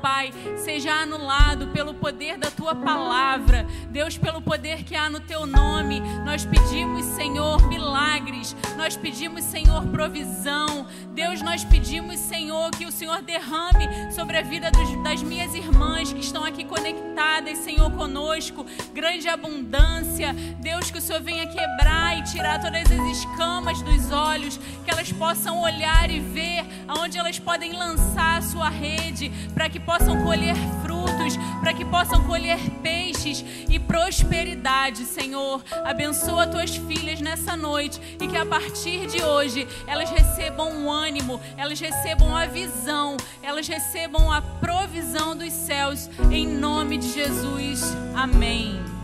Pai, 0.02 0.32
seja 0.56 0.94
anulado 0.94 1.68
pelo 1.68 1.94
poder 1.94 2.38
da 2.38 2.50
tua 2.50 2.74
palavra. 2.74 3.66
Deus, 3.90 4.18
pelo 4.18 4.42
poder 4.42 4.84
que 4.84 4.96
há 4.96 5.10
no 5.10 5.20
teu 5.20 5.46
nome, 5.46 6.00
nós 6.26 6.46
pedimos, 6.46 7.06
Senhor, 7.08 7.68
milagres. 7.68 8.56
Nós 8.78 8.96
pedimos, 8.96 9.44
Senhor, 9.44 9.86
provisão. 9.88 10.88
Deus, 11.14 11.42
nós 11.42 11.66
pedimos, 11.66 12.20
Senhor, 12.20 12.72
que 12.72 12.86
o 12.86 12.92
Senhor 12.92 13.22
derrame 13.22 13.88
sobre 14.12 14.38
a 14.38 14.42
vida 14.42 14.72
dos, 14.72 15.04
das 15.04 15.22
minhas 15.22 15.54
irmãs 15.54 16.14
que 16.14 16.22
estão 16.22 16.46
aqui 16.46 16.64
conectadas, 16.64 17.58
Senhor, 17.58 17.92
conosco. 17.92 18.66
Grande 18.94 19.28
abundância. 19.28 20.34
Deus, 20.60 20.90
que 20.90 21.00
o 21.00 21.02
Senhor 21.02 21.22
venha 21.22 21.48
quebrar 21.48 22.18
e 22.18 22.24
tirar 22.24 22.62
todas 22.62 22.90
as 22.90 23.18
escamas 23.18 23.82
dos 23.82 24.12
olhos, 24.12 24.58
que 24.86 24.92
elas 24.92 25.12
possam 25.12 25.62
olhar 25.62 26.10
e 26.10 26.20
ver 26.20 26.66
aonde 26.88 27.18
elas 27.18 27.40
podem 27.40 27.74
lançar 27.74 28.38
a 28.38 28.42
sua 28.42 28.70
rede, 28.70 29.32
para 29.54 29.70
que 29.70 29.80
possam 29.80 30.24
colher 30.24 30.56
frutos, 30.82 31.38
para 31.60 31.74
que 31.74 31.86
possam 31.86 32.24
colher 32.24 32.60
peixes 32.82 33.44
e 33.70 33.80
prosperidade, 33.80 35.06
Senhor. 35.06 35.64
Abençoa 35.84 36.48
tuas 36.48 36.76
filhas 36.76 37.22
nessa 37.22 37.56
noite 37.56 38.00
e 38.20 38.28
que 38.28 38.38
a 38.38 38.46
partir 38.46 39.08
de 39.08 39.24
hoje 39.24 39.68
elas 39.88 40.10
recebam 40.10 40.70
um 40.72 40.92
ânimo, 40.92 41.40
elas 41.58 41.80
recebam 41.80 42.36
a 42.36 42.46
visão, 42.46 43.18
elas 43.42 43.68
recebam 43.68 44.32
a 44.32 44.42
provisão 44.42 45.36
dos 45.36 45.52
céus, 45.52 46.10
em 46.32 46.48
nome 46.48 46.98
de 46.98 47.12
Jesus. 47.12 47.82
Amém. 48.16 49.03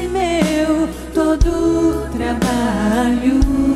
Meu, 0.00 0.88
todo 1.12 2.08
trabalho. 2.12 3.73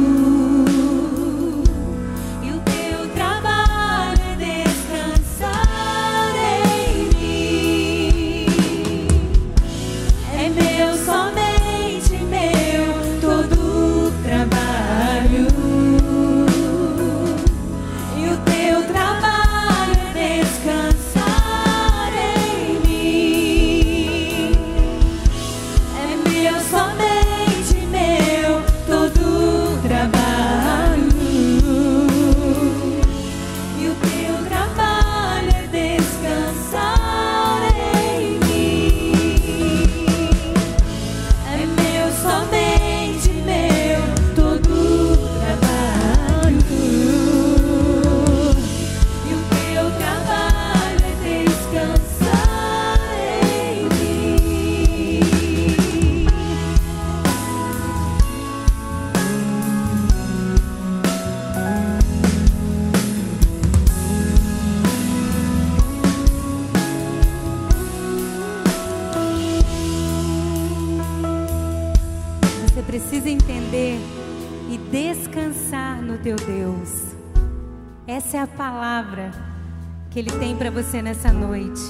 Você 80.88 81.02
nessa 81.02 81.30
noite. 81.30 81.82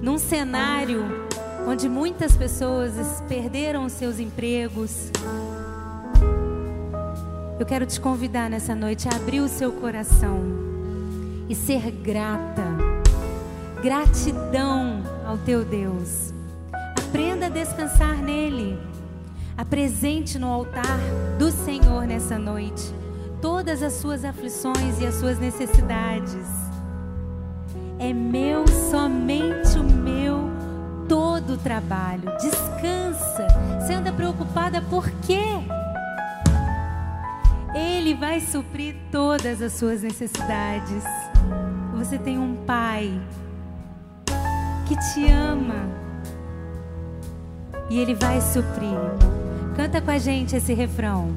Num 0.00 0.18
cenário 0.18 1.04
onde 1.66 1.88
muitas 1.88 2.36
pessoas 2.36 2.92
perderam 3.28 3.88
seus 3.88 4.20
empregos, 4.20 5.10
eu 7.58 7.66
quero 7.66 7.84
te 7.86 8.00
convidar 8.00 8.48
nessa 8.48 8.72
noite 8.72 9.08
a 9.08 9.16
abrir 9.16 9.40
o 9.40 9.48
seu 9.48 9.72
coração 9.72 10.40
e 11.48 11.56
ser 11.56 11.90
grata. 11.90 12.62
Gratidão 13.82 15.02
ao 15.26 15.36
teu 15.36 15.64
Deus. 15.64 16.32
Aprenda 16.96 17.46
a 17.46 17.48
descansar 17.50 18.22
nele. 18.22 18.78
Apresente 19.56 20.38
no 20.38 20.46
altar 20.46 21.00
do 21.36 21.50
Senhor 21.50 22.06
nessa 22.06 22.38
noite 22.38 22.94
todas 23.42 23.82
as 23.82 23.94
suas 23.94 24.24
aflições 24.24 25.00
e 25.00 25.06
as 25.06 25.16
suas 25.16 25.40
necessidades. 25.40 26.67
É 28.08 28.12
meu, 28.14 28.66
somente 28.90 29.78
o 29.78 29.84
meu, 29.84 30.50
todo 31.06 31.52
o 31.52 31.56
trabalho. 31.58 32.22
Descansa. 32.40 33.46
Você 33.78 33.92
anda 33.92 34.10
preocupada 34.10 34.80
por 34.80 35.10
quê? 35.26 35.44
Ele 37.74 38.14
vai 38.14 38.40
suprir 38.40 38.96
todas 39.12 39.60
as 39.60 39.74
suas 39.74 40.00
necessidades. 40.00 41.04
Você 41.96 42.16
tem 42.16 42.38
um 42.38 42.56
pai 42.64 43.12
que 44.86 44.96
te 44.96 45.30
ama 45.30 45.86
e 47.90 47.98
ele 47.98 48.14
vai 48.14 48.40
suprir. 48.40 48.96
Canta 49.76 50.00
com 50.00 50.10
a 50.10 50.16
gente 50.16 50.56
esse 50.56 50.72
refrão. 50.72 51.34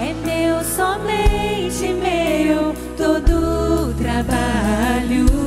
É 0.00 0.14
meu, 0.24 0.64
somente 0.64 1.92
meu, 1.92 2.74
todo 2.96 3.92
trabalho. 3.98 5.45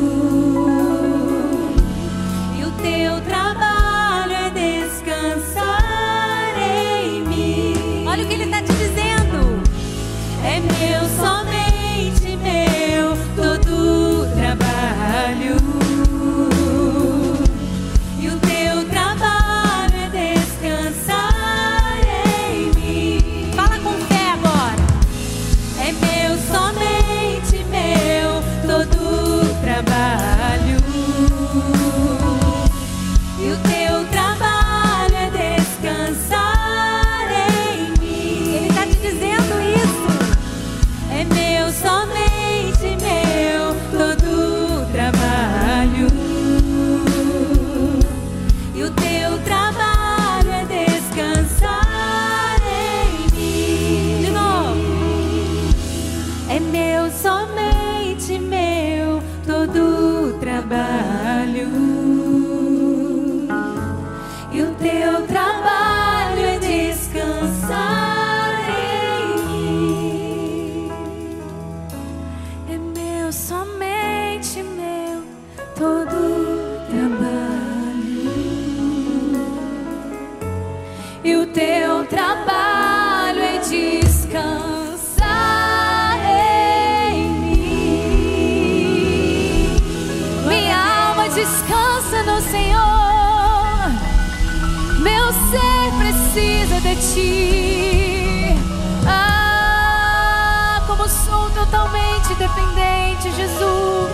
Ah, 99.08 99.08
ah, 99.08 100.86
ah, 100.88 101.08
sou 101.08 101.50
totalmente 101.52 102.36
dependente, 102.36 103.32
Jesus. 103.36 104.12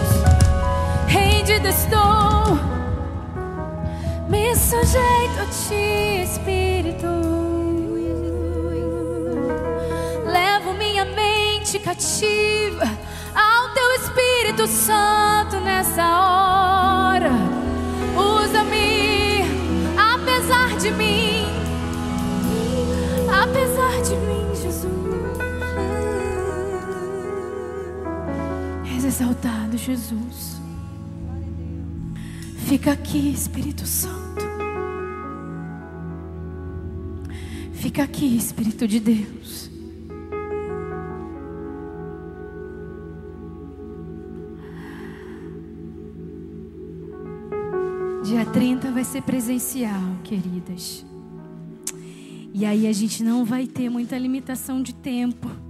Rendida 1.07 1.69
estou. 1.69 2.57
Me 4.29 4.55
sujeito 4.55 5.41
a 5.41 5.45
ti, 5.45 6.23
Espírito. 6.23 7.07
Levo 10.25 10.73
minha 10.73 11.05
mente 11.05 11.79
cativa 11.79 12.85
ao 13.35 13.69
teu 13.73 13.91
Espírito 13.95 14.67
Santo 14.67 15.59
nessa 15.59 16.03
hora. 16.03 16.34
Exaltado, 29.15 29.77
Jesus. 29.77 30.59
Fica 32.67 32.91
aqui, 32.91 33.31
Espírito 33.31 33.85
Santo. 33.85 34.43
Fica 37.73 38.03
aqui, 38.03 38.35
Espírito 38.35 38.85
de 38.85 38.99
Deus. 38.99 39.71
Dia 48.25 48.45
30 48.51 48.91
vai 48.91 49.03
ser 49.05 49.21
presencial, 49.21 50.17
queridas. 50.25 51.05
E 52.53 52.65
aí 52.65 52.85
a 52.85 52.91
gente 52.91 53.23
não 53.23 53.45
vai 53.45 53.65
ter 53.65 53.89
muita 53.89 54.17
limitação 54.17 54.81
de 54.81 54.93
tempo. 54.93 55.64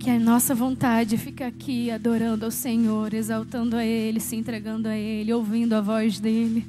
Porque 0.00 0.08
a 0.08 0.18
nossa 0.18 0.54
vontade 0.54 1.18
ficar 1.18 1.48
aqui 1.48 1.90
adorando 1.90 2.46
ao 2.46 2.50
Senhor, 2.50 3.12
exaltando 3.12 3.76
a 3.76 3.84
Ele, 3.84 4.18
se 4.18 4.34
entregando 4.34 4.88
a 4.88 4.96
Ele, 4.96 5.30
ouvindo 5.30 5.74
a 5.74 5.82
voz 5.82 6.18
dEle. 6.18 6.64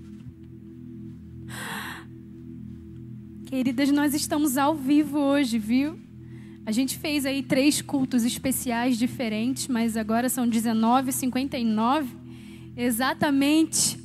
Queridas, 3.48 3.90
nós 3.90 4.14
estamos 4.14 4.58
ao 4.58 4.76
vivo 4.76 5.18
hoje, 5.18 5.58
viu? 5.58 5.98
A 6.66 6.74
gente 6.74 6.98
fez 6.98 7.26
aí 7.26 7.42
três 7.42 7.82
cultos 7.82 8.26
especiais 8.26 8.98
diferentes, 8.98 9.70
mas 9.70 9.96
agora 9.96 10.28
são 10.28 10.46
19h59. 10.46 12.08
Exatamente. 12.76 13.98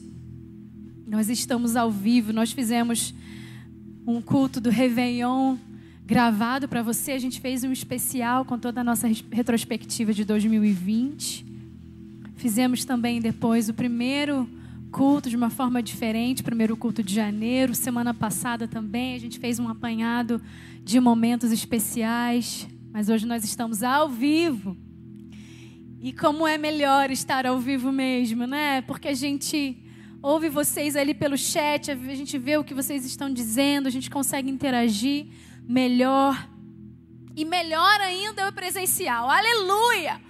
Nós 1.04 1.28
estamos 1.28 1.74
ao 1.74 1.90
vivo. 1.90 2.32
Nós 2.32 2.52
fizemos 2.52 3.12
um 4.06 4.22
culto 4.22 4.60
do 4.60 4.70
Réveillon 4.70 5.56
gravado 6.06 6.68
para 6.68 6.82
você. 6.82 7.12
A 7.12 7.18
gente 7.18 7.40
fez 7.40 7.64
um 7.64 7.72
especial 7.72 8.44
com 8.44 8.56
toda 8.56 8.80
a 8.80 8.84
nossa 8.84 9.08
retrospectiva 9.30 10.12
de 10.12 10.24
2020. 10.24 11.44
Fizemos 12.36 12.84
também 12.84 13.20
depois 13.20 13.68
o 13.68 13.74
primeiro 13.74 14.48
culto 14.92 15.28
de 15.28 15.34
uma 15.34 15.50
forma 15.50 15.82
diferente, 15.82 16.44
primeiro 16.44 16.76
culto 16.76 17.02
de 17.02 17.12
janeiro. 17.12 17.74
Semana 17.74 18.14
passada 18.14 18.68
também 18.68 19.16
a 19.16 19.18
gente 19.18 19.40
fez 19.40 19.58
um 19.58 19.68
apanhado 19.68 20.40
de 20.84 21.00
momentos 21.00 21.50
especiais. 21.50 22.68
Mas 22.92 23.08
hoje 23.08 23.26
nós 23.26 23.42
estamos 23.42 23.82
ao 23.82 24.08
vivo. 24.08 24.76
E 26.00 26.12
como 26.12 26.46
é 26.46 26.56
melhor 26.56 27.10
estar 27.10 27.44
ao 27.46 27.58
vivo 27.58 27.90
mesmo, 27.90 28.46
né? 28.46 28.80
Porque 28.82 29.08
a 29.08 29.14
gente 29.14 29.76
ouve 30.22 30.48
vocês 30.48 30.94
ali 30.94 31.14
pelo 31.14 31.36
chat, 31.36 31.90
a 31.90 32.14
gente 32.14 32.38
vê 32.38 32.56
o 32.56 32.64
que 32.64 32.74
vocês 32.74 33.04
estão 33.04 33.32
dizendo, 33.32 33.86
a 33.86 33.90
gente 33.90 34.08
consegue 34.08 34.48
interagir 34.48 35.26
melhor. 35.66 36.48
E 37.34 37.44
melhor 37.44 38.00
ainda 38.00 38.42
é 38.42 38.48
o 38.48 38.52
presencial. 38.52 39.28
Aleluia! 39.28 40.20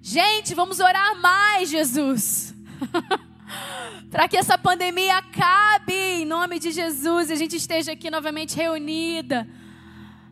Gente, 0.00 0.54
vamos 0.54 0.78
orar 0.78 1.20
mais, 1.20 1.68
Jesus. 1.68 2.54
Para 4.10 4.28
que 4.28 4.36
essa 4.36 4.56
pandemia 4.56 5.18
acabe 5.18 5.92
em 5.92 6.24
nome 6.24 6.58
de 6.58 6.70
Jesus 6.70 7.28
e 7.28 7.32
a 7.32 7.36
gente 7.36 7.56
esteja 7.56 7.92
aqui 7.92 8.10
novamente 8.10 8.56
reunida 8.56 9.46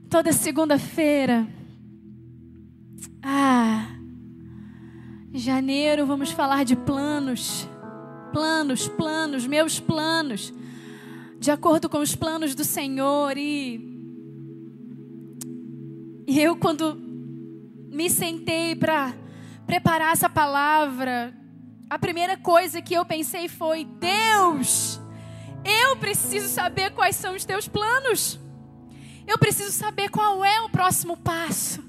toda 0.09 0.33
segunda-feira. 0.33 1.47
Ah, 3.21 3.87
janeiro 5.33 6.07
vamos 6.07 6.31
falar 6.31 6.65
de 6.65 6.77
planos, 6.77 7.69
planos, 8.33 8.87
planos, 8.87 9.47
meus 9.47 9.81
planos, 9.81 10.55
de 11.39 11.51
acordo 11.51 11.89
com 11.89 11.99
os 11.99 12.15
planos 12.15 12.55
do 12.55 12.65
Senhor 12.65 13.37
e 13.37 13.94
e 16.27 16.41
eu 16.41 16.57
quando 16.57 16.97
me 16.97 18.09
sentei 18.11 18.75
para 18.75 19.15
preparar 19.67 20.13
essa 20.13 20.29
palavra, 20.29 21.35
a 21.89 21.99
primeira 21.99 22.37
coisa 22.37 22.83
que 22.83 22.95
eu 22.95 23.05
pensei 23.05 23.49
foi: 23.49 23.85
Deus, 23.85 25.01
eu 25.65 25.97
preciso 25.97 26.49
saber 26.49 26.91
quais 26.91 27.17
são 27.17 27.35
os 27.35 27.45
teus 27.45 27.69
planos. 27.69 28.41
Eu 29.27 29.39
preciso 29.39 29.73
saber 29.73 30.11
qual 30.11 30.45
é 30.45 30.61
o 30.61 30.69
próximo 30.69 31.17
passo. 31.17 31.83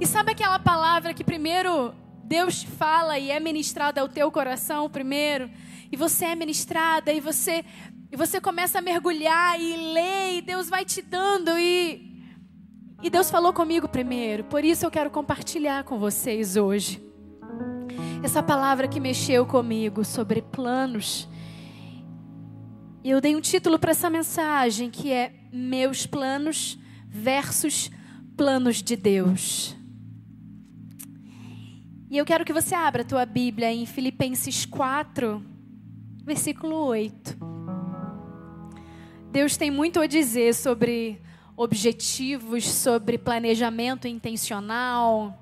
E 0.00 0.06
sabe 0.06 0.32
aquela 0.32 0.58
palavra 0.58 1.12
que 1.12 1.22
primeiro 1.22 1.94
Deus 2.24 2.62
fala 2.62 3.18
e 3.18 3.30
é 3.30 3.38
ministrada 3.38 4.00
ao 4.00 4.08
teu 4.08 4.30
coração 4.32 4.88
primeiro, 4.88 5.50
e 5.92 5.96
você 5.96 6.26
é 6.26 6.34
ministrada 6.34 7.12
e 7.12 7.20
você 7.20 7.64
e 8.10 8.16
você 8.16 8.40
começa 8.40 8.78
a 8.78 8.82
mergulhar 8.82 9.60
e 9.60 9.76
ler 9.92 10.38
e 10.38 10.40
Deus 10.40 10.68
vai 10.68 10.84
te 10.84 11.02
dando 11.02 11.58
e 11.58 12.13
e 13.04 13.10
Deus 13.10 13.30
falou 13.30 13.52
comigo 13.52 13.86
primeiro. 13.86 14.44
Por 14.44 14.64
isso 14.64 14.86
eu 14.86 14.90
quero 14.90 15.10
compartilhar 15.10 15.84
com 15.84 15.98
vocês 15.98 16.56
hoje 16.56 17.04
essa 18.22 18.42
palavra 18.42 18.88
que 18.88 18.98
mexeu 18.98 19.44
comigo 19.44 20.02
sobre 20.06 20.40
planos. 20.40 21.28
Eu 23.04 23.20
dei 23.20 23.36
um 23.36 23.42
título 23.42 23.78
para 23.78 23.90
essa 23.90 24.08
mensagem 24.08 24.88
que 24.88 25.12
é 25.12 25.34
Meus 25.52 26.06
planos 26.06 26.78
versus 27.06 27.90
planos 28.38 28.82
de 28.82 28.96
Deus. 28.96 29.76
E 32.08 32.16
eu 32.16 32.24
quero 32.24 32.42
que 32.42 32.54
você 32.54 32.74
abra 32.74 33.02
a 33.02 33.04
tua 33.04 33.26
Bíblia 33.26 33.70
em 33.70 33.84
Filipenses 33.84 34.64
4, 34.64 35.44
versículo 36.24 36.76
8. 36.86 37.36
Deus 39.30 39.58
tem 39.58 39.70
muito 39.70 40.00
a 40.00 40.06
dizer 40.06 40.54
sobre 40.54 41.20
objetivos, 41.56 42.68
sobre 42.68 43.16
planejamento 43.16 44.08
intencional, 44.08 45.38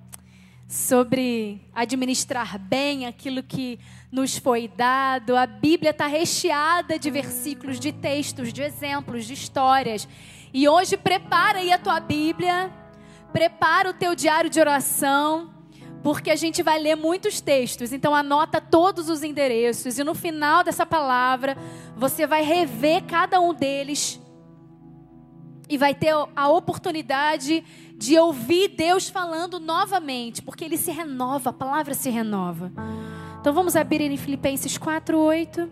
sobre 0.68 1.60
administrar 1.74 2.58
bem 2.58 3.06
aquilo 3.06 3.42
que 3.42 3.78
nos 4.10 4.38
foi 4.38 4.68
dado. 4.68 5.36
A 5.36 5.46
Bíblia 5.46 5.90
está 5.90 6.06
recheada 6.06 6.98
de 6.98 7.10
versículos, 7.10 7.78
de 7.78 7.92
textos, 7.92 8.52
de 8.52 8.62
exemplos, 8.62 9.26
de 9.26 9.34
histórias. 9.34 10.08
E 10.52 10.68
hoje 10.68 10.96
prepara 10.96 11.58
aí 11.58 11.72
a 11.72 11.78
tua 11.78 12.00
Bíblia, 12.00 12.70
prepara 13.32 13.90
o 13.90 13.94
teu 13.94 14.14
diário 14.14 14.48
de 14.48 14.60
oração, 14.60 15.50
porque 16.02 16.30
a 16.30 16.36
gente 16.36 16.62
vai 16.62 16.78
ler 16.78 16.94
muitos 16.94 17.40
textos. 17.40 17.92
Então 17.92 18.14
anota 18.14 18.60
todos 18.60 19.08
os 19.08 19.22
endereços 19.22 19.98
e 19.98 20.04
no 20.04 20.14
final 20.14 20.64
dessa 20.64 20.86
palavra 20.86 21.56
você 21.96 22.26
vai 22.26 22.42
rever 22.42 23.04
cada 23.04 23.40
um 23.40 23.52
deles 23.52 24.21
e 25.72 25.78
vai 25.78 25.94
ter 25.94 26.12
a 26.36 26.48
oportunidade 26.50 27.64
de 27.96 28.18
ouvir 28.18 28.76
Deus 28.76 29.08
falando 29.08 29.58
novamente, 29.58 30.42
porque 30.42 30.66
ele 30.66 30.76
se 30.76 30.90
renova, 30.90 31.48
a 31.48 31.52
palavra 31.52 31.94
se 31.94 32.10
renova. 32.10 32.70
Então 33.40 33.54
vamos 33.54 33.74
abrir 33.74 34.02
em 34.02 34.16
Filipenses 34.18 34.76
4:8. 34.76 35.70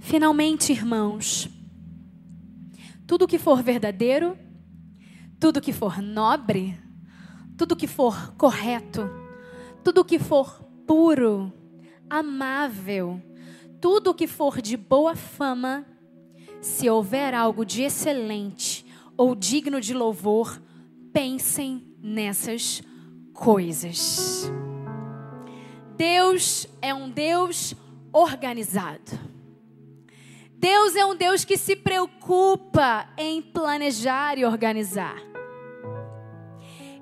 Finalmente, 0.00 0.70
irmãos, 0.70 1.48
tudo 3.06 3.26
que 3.26 3.38
for 3.38 3.62
verdadeiro, 3.62 4.36
tudo 5.40 5.62
que 5.62 5.72
for 5.72 6.02
nobre, 6.02 6.78
tudo 7.56 7.74
que 7.74 7.86
for 7.86 8.34
correto, 8.36 9.08
tudo 9.82 10.04
que 10.04 10.18
for 10.18 10.62
puro, 10.86 11.50
amável, 12.10 13.18
tudo 13.82 14.14
que 14.14 14.28
for 14.28 14.62
de 14.62 14.76
boa 14.76 15.16
fama, 15.16 15.84
se 16.60 16.88
houver 16.88 17.34
algo 17.34 17.66
de 17.66 17.82
excelente 17.82 18.86
ou 19.16 19.34
digno 19.34 19.80
de 19.80 19.92
louvor, 19.92 20.62
pensem 21.12 21.92
nessas 22.00 22.80
coisas. 23.34 24.48
Deus 25.96 26.68
é 26.80 26.94
um 26.94 27.10
Deus 27.10 27.74
organizado. 28.12 29.18
Deus 30.56 30.94
é 30.94 31.04
um 31.04 31.16
Deus 31.16 31.44
que 31.44 31.56
se 31.56 31.74
preocupa 31.74 33.08
em 33.18 33.42
planejar 33.42 34.38
e 34.38 34.44
organizar. 34.44 35.20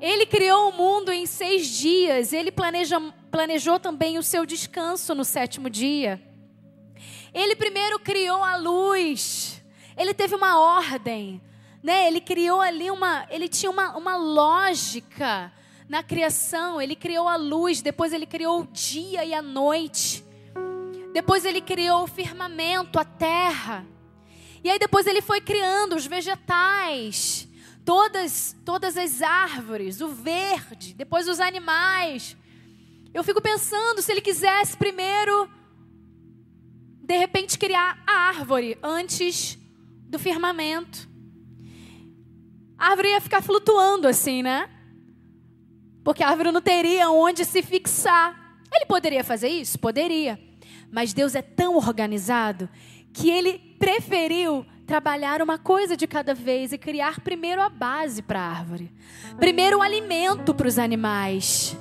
Ele 0.01 0.24
criou 0.24 0.70
o 0.70 0.72
mundo 0.72 1.12
em 1.12 1.26
seis 1.26 1.66
dias, 1.66 2.33
ele 2.33 2.51
planeja, 2.51 2.99
planejou 3.31 3.78
também 3.78 4.16
o 4.16 4.22
seu 4.22 4.47
descanso 4.47 5.14
no 5.14 5.26
sétimo 5.26 5.68
dia. 5.68 6.30
Ele 7.33 7.55
primeiro 7.55 7.99
criou 7.99 8.43
a 8.43 8.57
luz. 8.57 9.62
Ele 9.97 10.14
teve 10.14 10.35
uma 10.35 10.59
ordem, 10.59 11.41
né? 11.83 12.07
Ele 12.07 12.20
criou 12.20 12.61
ali 12.61 12.91
uma, 12.91 13.26
ele 13.31 13.49
tinha 13.49 13.70
uma, 13.70 13.97
uma 13.97 14.16
lógica 14.16 15.53
na 15.89 16.03
criação. 16.03 16.81
Ele 16.81 16.97
criou 16.97 17.28
a 17.28 17.37
luz, 17.37 17.83
depois 17.83 18.12
ele 18.12 18.26
criou 18.26 18.61
o 18.61 18.66
dia 18.66 19.24
e 19.24 19.35
a 19.35 19.43
noite. 19.43 20.24
Depois 21.12 21.45
ele 21.45 21.61
criou 21.61 22.05
o 22.05 22.07
firmamento, 22.07 22.99
a 22.99 23.05
terra. 23.05 23.87
E 24.62 24.70
aí 24.70 24.78
depois 24.78 25.07
ele 25.07 25.22
foi 25.22 25.41
criando 25.41 25.97
os 25.97 26.07
vegetais, 26.07 27.49
todas 27.85 28.55
todas 28.64 28.97
as 28.97 29.22
árvores, 29.22 30.01
o 30.01 30.09
verde, 30.09 30.95
depois 30.95 31.26
os 31.26 31.41
animais. 31.41 32.37
Eu 33.12 33.24
fico 33.24 33.41
pensando 33.41 34.01
se 34.03 34.12
ele 34.12 34.20
quisesse 34.20 34.76
primeiro 34.76 35.51
de 37.11 37.16
repente 37.16 37.58
criar 37.58 38.00
a 38.06 38.28
árvore 38.28 38.78
antes 38.80 39.58
do 40.08 40.16
firmamento. 40.16 41.08
A 42.78 42.90
árvore 42.90 43.08
ia 43.08 43.20
ficar 43.20 43.42
flutuando 43.42 44.06
assim, 44.06 44.44
né? 44.44 44.70
Porque 46.04 46.22
a 46.22 46.28
árvore 46.28 46.52
não 46.52 46.62
teria 46.62 47.11
onde 47.11 47.44
se 47.44 47.62
fixar. 47.62 48.62
Ele 48.72 48.86
poderia 48.86 49.24
fazer 49.24 49.48
isso? 49.48 49.76
Poderia. 49.76 50.38
Mas 50.88 51.12
Deus 51.12 51.34
é 51.34 51.42
tão 51.42 51.74
organizado 51.78 52.68
que 53.12 53.28
ele 53.28 53.58
preferiu 53.76 54.64
trabalhar 54.86 55.42
uma 55.42 55.58
coisa 55.58 55.96
de 55.96 56.06
cada 56.06 56.32
vez 56.32 56.72
e 56.72 56.78
criar 56.78 57.18
primeiro 57.22 57.61
a 57.61 57.68
base 57.68 58.22
para 58.22 58.38
a 58.38 58.50
árvore, 58.50 58.88
primeiro 59.36 59.78
o 59.78 59.82
alimento 59.82 60.54
para 60.54 60.68
os 60.68 60.78
animais. 60.78 61.76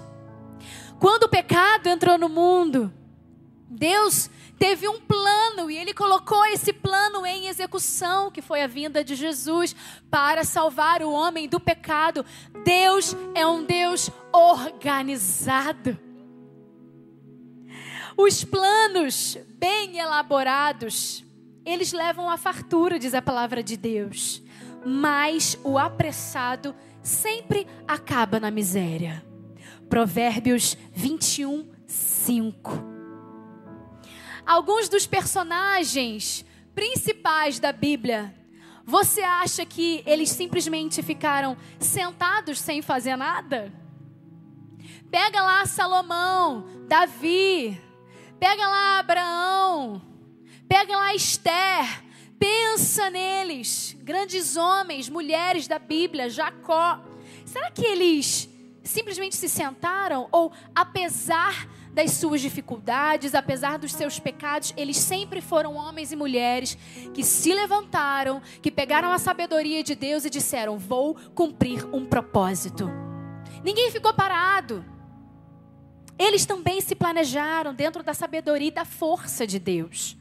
Quando 1.00 1.26
o 1.26 1.30
pecado 1.30 1.86
entrou 1.86 2.18
no 2.18 2.30
mundo, 2.30 2.92
Deus 3.70 4.28
teve 4.60 4.88
um 4.90 5.00
plano 5.00 5.72
e 5.72 5.78
ele 5.78 5.94
colocou 5.94 6.46
esse 6.46 6.74
plano 6.74 7.26
em 7.26 7.48
execução, 7.48 8.30
que 8.30 8.42
foi 8.42 8.62
a 8.62 8.68
vinda 8.68 9.04
de 9.04 9.16
Jesus 9.16 9.74
para 10.12 10.44
salvar 10.44 11.02
o 11.02 11.12
homem 11.12 11.48
do 11.48 11.60
pecado. 11.60 12.26
Deus 12.66 13.16
é 13.34 13.48
um 13.48 13.64
Deus 13.64 14.12
organizado. 14.34 15.98
Os 18.18 18.44
planos 18.44 19.38
bem 19.58 19.98
elaborados, 19.98 21.24
eles 21.66 21.94
levam 21.94 22.30
à 22.30 22.36
fartura, 22.36 23.00
diz 23.00 23.14
a 23.14 23.22
palavra 23.22 23.64
de 23.64 23.78
Deus. 23.78 24.44
Mas 24.86 25.58
o 25.64 25.78
apressado 25.78 26.76
sempre 27.02 27.66
acaba 27.88 28.42
na 28.42 28.52
miséria. 28.52 29.26
Provérbios 29.90 30.78
21, 30.94 31.66
5. 31.88 32.99
Alguns 34.50 34.90
dos 34.90 35.06
personagens 35.06 36.44
principais 36.74 37.60
da 37.60 37.72
Bíblia, 37.72 38.34
você 38.84 39.22
acha 39.22 39.64
que 39.64 40.02
eles 40.08 40.32
simplesmente 40.32 41.04
ficaram 41.04 41.56
sentados 41.80 42.60
sem 42.60 42.82
fazer 42.82 43.16
nada? 43.16 43.72
Pega 45.12 45.44
lá 45.44 45.64
Salomão, 45.68 46.66
Davi, 46.88 47.80
Pega 48.40 48.66
lá 48.66 49.00
Abraão, 49.00 50.02
pega 50.66 50.96
lá 50.96 51.14
Esther, 51.14 52.04
pensa 52.40 53.10
neles, 53.10 53.98
grandes 54.00 54.56
homens, 54.56 55.10
mulheres 55.10 55.68
da 55.68 55.78
Bíblia, 55.78 56.30
Jacó. 56.30 57.04
Será 57.46 57.70
que 57.70 57.86
eles 57.86 58.50
simplesmente 58.82 59.36
se 59.36 59.50
sentaram 59.50 60.30
ou 60.32 60.54
apesar 60.74 61.68
das 61.94 62.12
suas 62.12 62.42
dificuldades, 62.42 63.34
apesar 63.34 63.78
dos 63.78 63.94
seus 63.94 64.20
pecados, 64.20 64.74
eles 64.78 64.98
sempre 64.98 65.42
foram 65.42 65.76
homens 65.76 66.12
e 66.12 66.16
mulheres 66.16 66.78
que 67.14 67.24
se 67.24 67.54
levantaram, 67.54 68.42
que 68.62 68.72
pegaram 68.72 69.12
a 69.12 69.18
sabedoria 69.18 69.84
de 69.84 69.96
Deus 69.96 70.26
e 70.26 70.30
disseram: 70.30 70.78
"Vou 70.78 71.16
cumprir 71.34 71.86
um 71.94 72.06
propósito". 72.06 72.90
Ninguém 73.64 73.92
ficou 73.92 74.14
parado. 74.14 74.86
Eles 76.18 76.46
também 76.46 76.82
se 76.82 76.96
planejaram 76.96 77.74
dentro 77.74 78.04
da 78.04 78.14
sabedoria 78.14 78.68
e 78.68 78.72
da 78.72 78.84
força 78.84 79.48
de 79.48 79.58
Deus. 79.58 80.18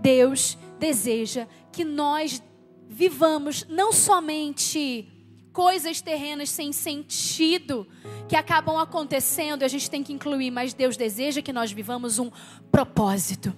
Deus 0.00 0.58
deseja 0.80 1.46
que 1.70 1.84
nós 1.84 2.42
vivamos 2.88 3.64
não 3.68 3.92
somente 3.92 5.08
coisas 5.52 6.00
terrenas 6.00 6.50
sem 6.50 6.72
sentido 6.72 7.86
que 8.28 8.36
acabam 8.36 8.78
acontecendo, 8.78 9.62
a 9.62 9.68
gente 9.68 9.90
tem 9.90 10.02
que 10.02 10.12
incluir, 10.12 10.50
mas 10.50 10.72
Deus 10.74 10.96
deseja 10.96 11.42
que 11.42 11.52
nós 11.52 11.70
vivamos 11.70 12.18
um 12.18 12.30
propósito. 12.70 13.54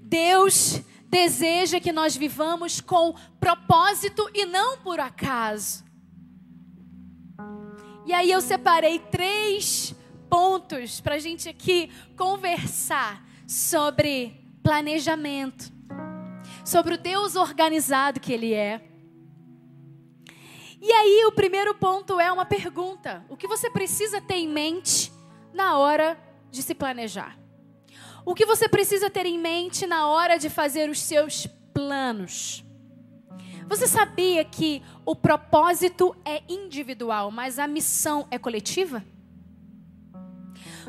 Deus 0.00 0.82
deseja 1.08 1.80
que 1.80 1.92
nós 1.92 2.16
vivamos 2.16 2.80
com 2.80 3.14
propósito 3.40 4.28
e 4.34 4.44
não 4.44 4.78
por 4.78 5.00
acaso. 5.00 5.84
E 8.04 8.12
aí 8.12 8.30
eu 8.30 8.40
separei 8.40 8.98
três 8.98 9.94
pontos 10.28 11.00
para 11.00 11.16
a 11.16 11.18
gente 11.18 11.48
aqui 11.48 11.90
conversar 12.16 13.24
sobre 13.46 14.44
planejamento, 14.62 15.72
sobre 16.64 16.94
o 16.94 16.98
Deus 16.98 17.36
organizado 17.36 18.20
que 18.20 18.32
Ele 18.32 18.52
é. 18.52 18.95
E 20.86 20.92
aí, 20.92 21.24
o 21.26 21.32
primeiro 21.32 21.74
ponto 21.74 22.20
é 22.20 22.30
uma 22.30 22.46
pergunta: 22.46 23.24
o 23.28 23.36
que 23.36 23.48
você 23.48 23.68
precisa 23.68 24.20
ter 24.20 24.36
em 24.36 24.46
mente 24.46 25.12
na 25.52 25.76
hora 25.76 26.16
de 26.48 26.62
se 26.62 26.76
planejar? 26.76 27.36
O 28.24 28.36
que 28.36 28.46
você 28.46 28.68
precisa 28.68 29.10
ter 29.10 29.26
em 29.26 29.36
mente 29.36 29.84
na 29.84 30.06
hora 30.06 30.38
de 30.38 30.48
fazer 30.48 30.88
os 30.88 31.00
seus 31.00 31.48
planos? 31.74 32.64
Você 33.66 33.88
sabia 33.88 34.44
que 34.44 34.80
o 35.04 35.16
propósito 35.16 36.14
é 36.24 36.40
individual, 36.48 37.32
mas 37.32 37.58
a 37.58 37.66
missão 37.66 38.28
é 38.30 38.38
coletiva? 38.38 39.04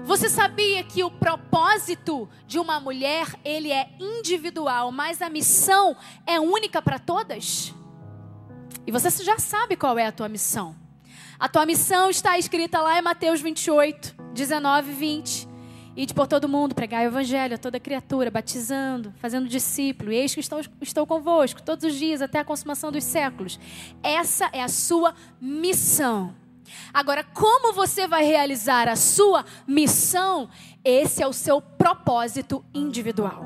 Você 0.06 0.30
sabia 0.30 0.84
que 0.84 1.04
o 1.04 1.10
propósito 1.10 2.30
de 2.46 2.60
uma 2.60 2.80
mulher, 2.80 3.34
ele 3.44 3.72
é 3.72 3.90
individual, 4.00 4.92
mas 4.92 5.24
a 5.24 5.30
missão 5.30 5.98
é 6.28 6.40
única 6.40 6.84
para 6.84 7.00
todas? 7.00 7.74
E 8.88 8.92
você 8.92 9.22
já 9.22 9.38
sabe 9.38 9.76
qual 9.76 10.00
é 10.00 10.08
a 10.08 10.12
tua 10.14 10.30
missão. 10.30 10.74
A 11.38 11.50
tua 11.50 11.66
missão 11.66 12.10
está 12.10 12.40
escrita 12.40 12.80
lá 12.80 12.98
em 12.98 13.02
Mateus 13.02 13.42
28, 13.42 14.16
19 14.34 14.90
e 14.90 14.94
20. 14.94 15.48
Ide 15.98 16.14
por 16.14 16.26
todo 16.26 16.48
mundo, 16.48 16.74
pregar 16.74 17.04
o 17.04 17.08
evangelho 17.08 17.56
a 17.56 17.58
toda 17.58 17.82
criatura, 17.82 18.32
batizando, 18.32 19.14
fazendo 19.18 19.50
discípulo. 19.50 20.14
E 20.14 20.16
eis 20.16 20.34
que 20.34 20.40
estou, 20.40 20.62
estou 20.82 21.06
convosco 21.06 21.62
todos 21.62 21.84
os 21.84 21.96
dias 21.96 22.22
até 22.22 22.40
a 22.40 22.46
consumação 22.46 22.90
dos 22.90 23.04
séculos. 23.04 23.60
Essa 24.02 24.50
é 24.54 24.64
a 24.64 24.70
sua 24.70 25.14
missão. 25.42 26.34
Agora, 26.94 27.26
como 27.26 27.74
você 27.74 28.08
vai 28.08 28.24
realizar 28.24 28.88
a 28.88 28.96
sua 28.96 29.44
missão? 29.68 30.50
Esse 30.82 31.22
é 31.22 31.28
o 31.28 31.34
seu 31.34 31.62
propósito 31.62 32.64
individual. 32.74 33.44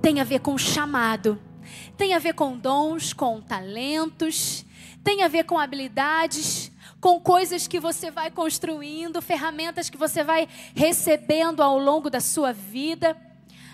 Tem 0.00 0.20
a 0.20 0.24
ver 0.24 0.38
com 0.38 0.56
chamado, 0.56 1.40
tem 1.96 2.14
a 2.14 2.18
ver 2.18 2.34
com 2.34 2.56
dons, 2.56 3.12
com 3.12 3.40
talentos, 3.40 4.64
tem 5.02 5.22
a 5.22 5.28
ver 5.28 5.44
com 5.44 5.58
habilidades, 5.58 6.70
com 7.00 7.18
coisas 7.18 7.66
que 7.66 7.80
você 7.80 8.10
vai 8.10 8.30
construindo, 8.30 9.22
ferramentas 9.22 9.88
que 9.88 9.96
você 9.96 10.22
vai 10.22 10.48
recebendo 10.74 11.62
ao 11.62 11.78
longo 11.78 12.10
da 12.10 12.20
sua 12.20 12.52
vida. 12.52 13.16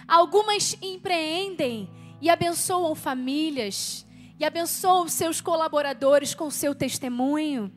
Algumas 0.06 0.76
empreendem 0.80 1.90
e 2.20 2.30
abençoam 2.30 2.94
famílias, 2.94 4.06
e 4.38 4.44
abençoam 4.44 5.08
seus 5.08 5.40
colaboradores 5.40 6.34
com 6.34 6.50
seu 6.50 6.74
testemunho. 6.74 7.72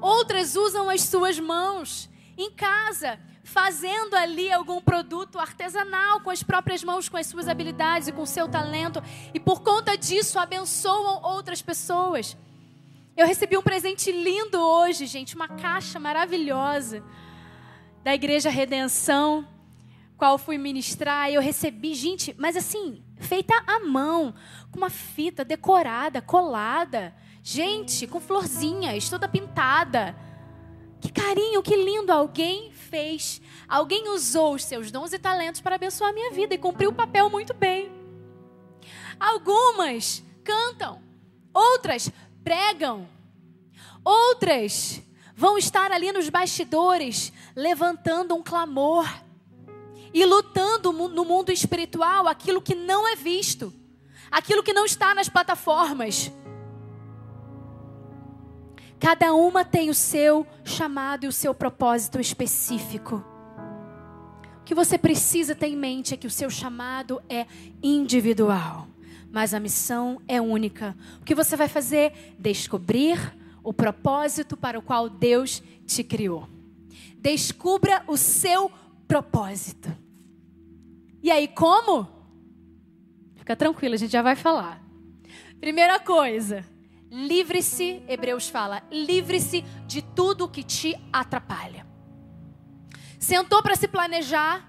Outras 0.00 0.56
usam 0.56 0.90
as 0.90 1.02
suas 1.02 1.38
mãos 1.38 2.08
em 2.36 2.50
casa, 2.50 3.18
fazendo 3.50 4.14
ali 4.14 4.50
algum 4.52 4.80
produto 4.80 5.38
artesanal 5.38 6.20
com 6.20 6.30
as 6.30 6.42
próprias 6.42 6.84
mãos, 6.84 7.08
com 7.08 7.16
as 7.16 7.26
suas 7.26 7.48
habilidades 7.48 8.06
e 8.06 8.12
com 8.12 8.22
o 8.22 8.26
seu 8.26 8.48
talento, 8.48 9.02
e 9.34 9.40
por 9.40 9.60
conta 9.60 9.98
disso 9.98 10.38
abençoam 10.38 11.20
outras 11.22 11.60
pessoas. 11.60 12.36
Eu 13.16 13.26
recebi 13.26 13.56
um 13.56 13.62
presente 13.62 14.12
lindo 14.12 14.56
hoje, 14.58 15.04
gente, 15.04 15.34
uma 15.34 15.48
caixa 15.48 15.98
maravilhosa 15.98 17.02
da 18.04 18.14
Igreja 18.14 18.48
Redenção, 18.48 19.46
qual 20.16 20.38
fui 20.38 20.56
ministrar, 20.56 21.28
eu 21.28 21.40
recebi, 21.40 21.92
gente, 21.94 22.34
mas 22.38 22.56
assim, 22.56 23.02
feita 23.16 23.54
à 23.66 23.80
mão, 23.80 24.32
com 24.70 24.78
uma 24.78 24.90
fita 24.90 25.44
decorada, 25.44 26.22
colada. 26.22 27.12
Gente, 27.42 28.06
com 28.06 28.20
florzinhas, 28.20 29.08
toda 29.08 29.26
pintada. 29.26 30.14
Que 31.00 31.10
carinho, 31.10 31.62
que 31.62 31.74
lindo. 31.74 32.12
Alguém 32.12 32.70
fez, 32.90 33.40
alguém 33.68 34.08
usou 34.08 34.54
os 34.54 34.64
seus 34.64 34.90
dons 34.90 35.12
e 35.12 35.18
talentos 35.18 35.60
para 35.60 35.76
abençoar 35.76 36.10
a 36.10 36.12
minha 36.12 36.32
vida 36.32 36.54
e 36.54 36.58
cumpriu 36.58 36.90
o 36.90 36.94
papel 36.94 37.30
muito 37.30 37.54
bem. 37.54 37.90
Algumas 39.18 40.22
cantam, 40.42 41.00
outras 41.54 42.10
pregam, 42.42 43.08
outras 44.04 45.00
vão 45.36 45.56
estar 45.56 45.92
ali 45.92 46.10
nos 46.10 46.28
bastidores 46.28 47.32
levantando 47.54 48.34
um 48.34 48.42
clamor. 48.42 49.06
e 50.12 50.24
lutando 50.24 50.92
no 50.92 51.24
mundo 51.24 51.52
espiritual 51.52 52.26
aquilo 52.26 52.60
que 52.60 52.74
não 52.74 53.06
é 53.06 53.14
visto, 53.14 53.72
aquilo 54.28 54.62
que 54.62 54.72
não 54.72 54.84
está 54.84 55.14
nas 55.14 55.28
plataformas. 55.28 56.32
Cada 59.00 59.32
uma 59.32 59.64
tem 59.64 59.88
o 59.88 59.94
seu 59.94 60.46
chamado 60.62 61.24
e 61.24 61.26
o 61.26 61.32
seu 61.32 61.54
propósito 61.54 62.20
específico. 62.20 63.24
O 64.60 64.64
que 64.64 64.74
você 64.74 64.98
precisa 64.98 65.54
ter 65.54 65.68
em 65.68 65.76
mente 65.76 66.12
é 66.12 66.18
que 66.18 66.26
o 66.26 66.30
seu 66.30 66.50
chamado 66.50 67.20
é 67.26 67.46
individual, 67.82 68.86
mas 69.32 69.54
a 69.54 69.58
missão 69.58 70.20
é 70.28 70.38
única. 70.38 70.94
O 71.18 71.24
que 71.24 71.34
você 71.34 71.56
vai 71.56 71.66
fazer? 71.66 72.36
Descobrir 72.38 73.18
o 73.64 73.72
propósito 73.72 74.54
para 74.54 74.78
o 74.78 74.82
qual 74.82 75.08
Deus 75.08 75.62
te 75.86 76.04
criou. 76.04 76.46
Descubra 77.16 78.04
o 78.06 78.18
seu 78.18 78.70
propósito. 79.08 79.90
E 81.22 81.30
aí, 81.30 81.48
como? 81.48 82.06
Fica 83.36 83.56
tranquilo, 83.56 83.94
a 83.94 83.98
gente 83.98 84.12
já 84.12 84.22
vai 84.22 84.36
falar. 84.36 84.82
Primeira 85.58 85.98
coisa, 85.98 86.64
livre-se, 87.10 88.02
Hebreus 88.06 88.48
fala, 88.48 88.82
livre-se 88.90 89.62
de 89.86 90.00
tudo 90.00 90.48
que 90.48 90.62
te 90.62 90.96
atrapalha. 91.12 91.86
Sentou 93.18 93.62
para 93.62 93.74
se 93.74 93.88
planejar, 93.88 94.66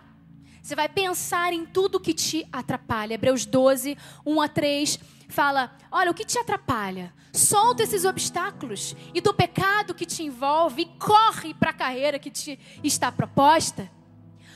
você 0.62 0.76
vai 0.76 0.90
pensar 0.90 1.54
em 1.54 1.66
tudo 1.66 2.00
que 2.00 2.14
te 2.14 2.48
atrapalha. 2.52 3.14
Hebreus 3.14 3.46
12, 3.46 3.98
1 4.26 4.42
a 4.42 4.48
3 4.48 5.00
fala: 5.30 5.76
Olha, 5.92 6.12
o 6.12 6.14
que 6.14 6.26
te 6.26 6.38
atrapalha? 6.38 7.14
Solta 7.32 7.84
esses 7.84 8.04
obstáculos 8.04 8.96
e 9.14 9.22
do 9.22 9.34
pecado 9.34 9.96
que 9.96 10.06
te 10.06 10.24
envolve 10.24 10.82
e 10.82 10.86
corre 11.00 11.54
para 11.54 11.70
a 11.70 11.74
carreira 11.74 12.20
que 12.20 12.30
te 12.30 12.60
está 12.84 13.12
proposta. 13.12 13.90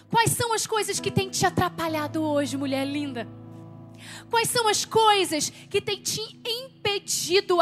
Quais 0.10 0.32
são 0.32 0.54
as 0.54 0.68
coisas 0.68 1.00
que 1.00 1.10
têm 1.10 1.30
te 1.30 1.46
atrapalhado 1.46 2.22
hoje, 2.22 2.58
mulher 2.58 2.86
linda? 2.86 3.28
Quais 4.30 4.50
são 4.50 4.68
as 4.68 4.84
coisas 4.84 5.50
que 5.50 5.82
têm 5.82 6.02
te 6.02 6.22
impedido 6.46 6.75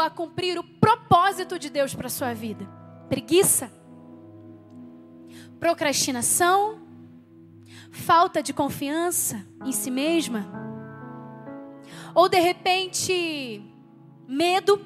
a 0.04 0.10
cumprir 0.10 0.58
o 0.58 0.64
propósito 0.64 1.58
de 1.58 1.70
Deus 1.70 1.94
para 1.94 2.08
sua 2.08 2.34
vida? 2.34 2.68
Preguiça? 3.08 3.72
Procrastinação? 5.58 6.82
Falta 7.90 8.42
de 8.42 8.52
confiança 8.52 9.46
em 9.64 9.72
si 9.72 9.90
mesma? 9.90 10.46
Ou 12.14 12.28
de 12.28 12.38
repente, 12.38 13.62
medo? 14.28 14.84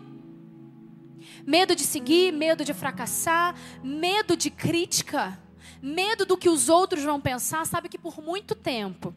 Medo 1.45 1.75
de 1.75 1.83
seguir, 1.83 2.33
medo 2.33 2.65
de 2.65 2.75
fracassar, 2.75 3.55
medo 3.83 4.37
de 4.37 4.51
crítica, 4.51 5.39
medo 5.83 6.25
do 6.27 6.37
que 6.37 6.49
os 6.49 6.69
outros 6.69 7.03
vão 7.03 7.21
pensar. 7.21 7.67
Sabe 7.67 7.89
que 7.89 7.99
por 7.99 8.21
muito 8.23 8.55
tempo 8.55 9.15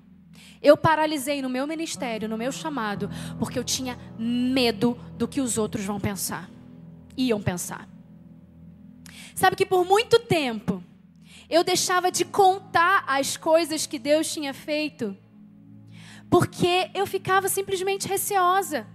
eu 0.61 0.77
paralisei 0.77 1.41
no 1.41 1.49
meu 1.49 1.65
ministério, 1.65 2.29
no 2.29 2.37
meu 2.37 2.51
chamado, 2.51 3.09
porque 3.39 3.57
eu 3.57 3.63
tinha 3.63 3.97
medo 4.17 4.97
do 5.17 5.27
que 5.27 5.41
os 5.41 5.57
outros 5.57 5.83
vão 5.83 5.99
pensar. 5.99 6.49
Iam 7.17 7.41
pensar. 7.41 7.89
Sabe 9.33 9.55
que 9.55 9.65
por 9.65 9.83
muito 9.83 10.19
tempo 10.19 10.83
eu 11.49 11.63
deixava 11.63 12.11
de 12.11 12.23
contar 12.23 13.03
as 13.07 13.35
coisas 13.35 13.87
que 13.87 13.97
Deus 13.97 14.31
tinha 14.31 14.53
feito, 14.53 15.17
porque 16.29 16.91
eu 16.93 17.05
ficava 17.07 17.49
simplesmente 17.49 18.07
receosa 18.07 18.87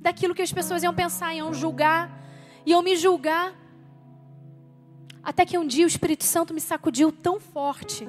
daquilo 0.00 0.34
que 0.34 0.42
as 0.42 0.52
pessoas 0.52 0.82
iam 0.82 0.94
pensar, 0.94 1.34
iam 1.34 1.52
julgar, 1.52 2.24
iam 2.64 2.80
me 2.82 2.96
julgar. 2.96 3.52
Até 5.22 5.44
que 5.44 5.58
um 5.58 5.66
dia 5.66 5.84
o 5.84 5.88
Espírito 5.88 6.24
Santo 6.24 6.54
me 6.54 6.60
sacudiu 6.60 7.10
tão 7.10 7.40
forte. 7.40 8.06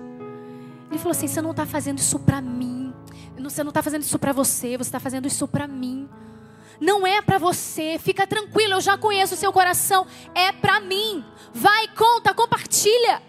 Ele 0.90 0.98
falou 0.98 1.12
assim: 1.12 1.28
Você 1.28 1.42
não 1.42 1.52
está 1.52 1.66
fazendo 1.66 2.00
isso 2.00 2.20
para 2.20 2.42
mim. 2.42 2.94
Você 3.50 3.64
não 3.64 3.70
está 3.70 3.82
fazendo 3.82 4.04
isso 4.04 4.20
para 4.20 4.32
você, 4.32 4.78
você 4.78 4.90
está 4.90 5.00
fazendo 5.00 5.28
isso 5.28 5.48
para 5.48 5.68
mim. 5.68 6.08
Não 6.80 7.06
é 7.06 7.22
para 7.22 7.38
você, 7.38 7.98
fica 8.00 8.28
tranquilo, 8.28 8.76
eu 8.76 8.82
já 8.82 8.98
conheço 8.98 9.34
o 9.34 9.38
seu 9.38 9.52
coração, 9.52 10.06
é 10.36 10.52
para 10.52 10.80
mim. 10.80 11.26
Vai, 11.52 11.88
conta, 11.90 12.34
compartilha. 12.34 13.22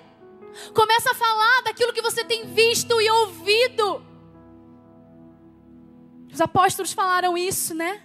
Começa 0.74 1.10
a 1.10 1.14
falar 1.14 1.62
daquilo 1.62 1.92
que 1.92 2.02
você 2.02 2.22
tem 2.22 2.52
visto 2.52 3.00
e 3.00 3.10
ouvido. 3.10 4.04
Os 6.32 6.40
apóstolos 6.40 6.92
falaram 6.92 7.36
isso, 7.36 7.74
né? 7.74 8.00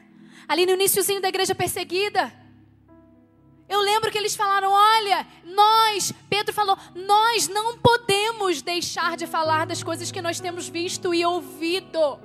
Ali 0.48 0.66
no 0.66 0.72
iníciozinho 0.72 1.22
da 1.22 1.30
igreja 1.30 1.54
perseguida. 1.54 2.32
Eu 3.68 3.82
lembro 3.82 4.12
que 4.12 4.18
eles 4.18 4.36
falaram: 4.36 4.72
olha, 4.72 5.26
nós, 5.44 6.14
Pedro 6.30 6.54
falou, 6.54 6.78
nós 6.94 7.48
não 7.48 7.78
podemos 7.78 8.62
deixar 8.62 9.18
de 9.18 9.26
falar 9.26 9.66
das 9.66 9.82
coisas 9.82 10.12
que 10.12 10.22
nós 10.22 10.40
temos 10.40 10.70
visto 10.70 11.14
e 11.14 11.26
ouvido. 11.26 12.20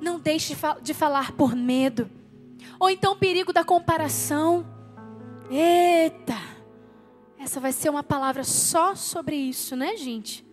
Não 0.00 0.18
deixe 0.18 0.56
de 0.82 0.94
falar 0.94 1.32
por 1.32 1.54
medo. 1.54 2.10
Ou 2.78 2.88
então 2.88 3.16
perigo 3.16 3.52
da 3.52 3.64
comparação. 3.64 4.66
Eita, 5.50 6.36
essa 7.38 7.58
vai 7.58 7.72
ser 7.72 7.88
uma 7.88 8.02
palavra 8.02 8.44
só 8.44 8.94
sobre 8.94 9.36
isso, 9.36 9.74
né, 9.74 9.96
gente? 9.96 10.46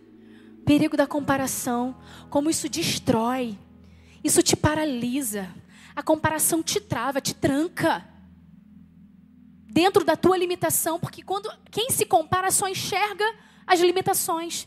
Perigo 0.64 0.96
da 0.96 1.06
comparação, 1.06 1.94
como 2.28 2.50
isso 2.50 2.68
destrói, 2.68 3.56
isso 4.24 4.42
te 4.42 4.56
paralisa. 4.56 5.48
A 5.94 6.02
comparação 6.02 6.62
te 6.62 6.80
trava, 6.80 7.20
te 7.20 7.34
tranca 7.34 8.15
dentro 9.76 10.02
da 10.06 10.16
tua 10.16 10.38
limitação, 10.38 10.98
porque 10.98 11.22
quando 11.22 11.52
quem 11.70 11.90
se 11.90 12.06
compara 12.06 12.50
só 12.50 12.66
enxerga 12.66 13.26
as 13.66 13.78
limitações. 13.78 14.66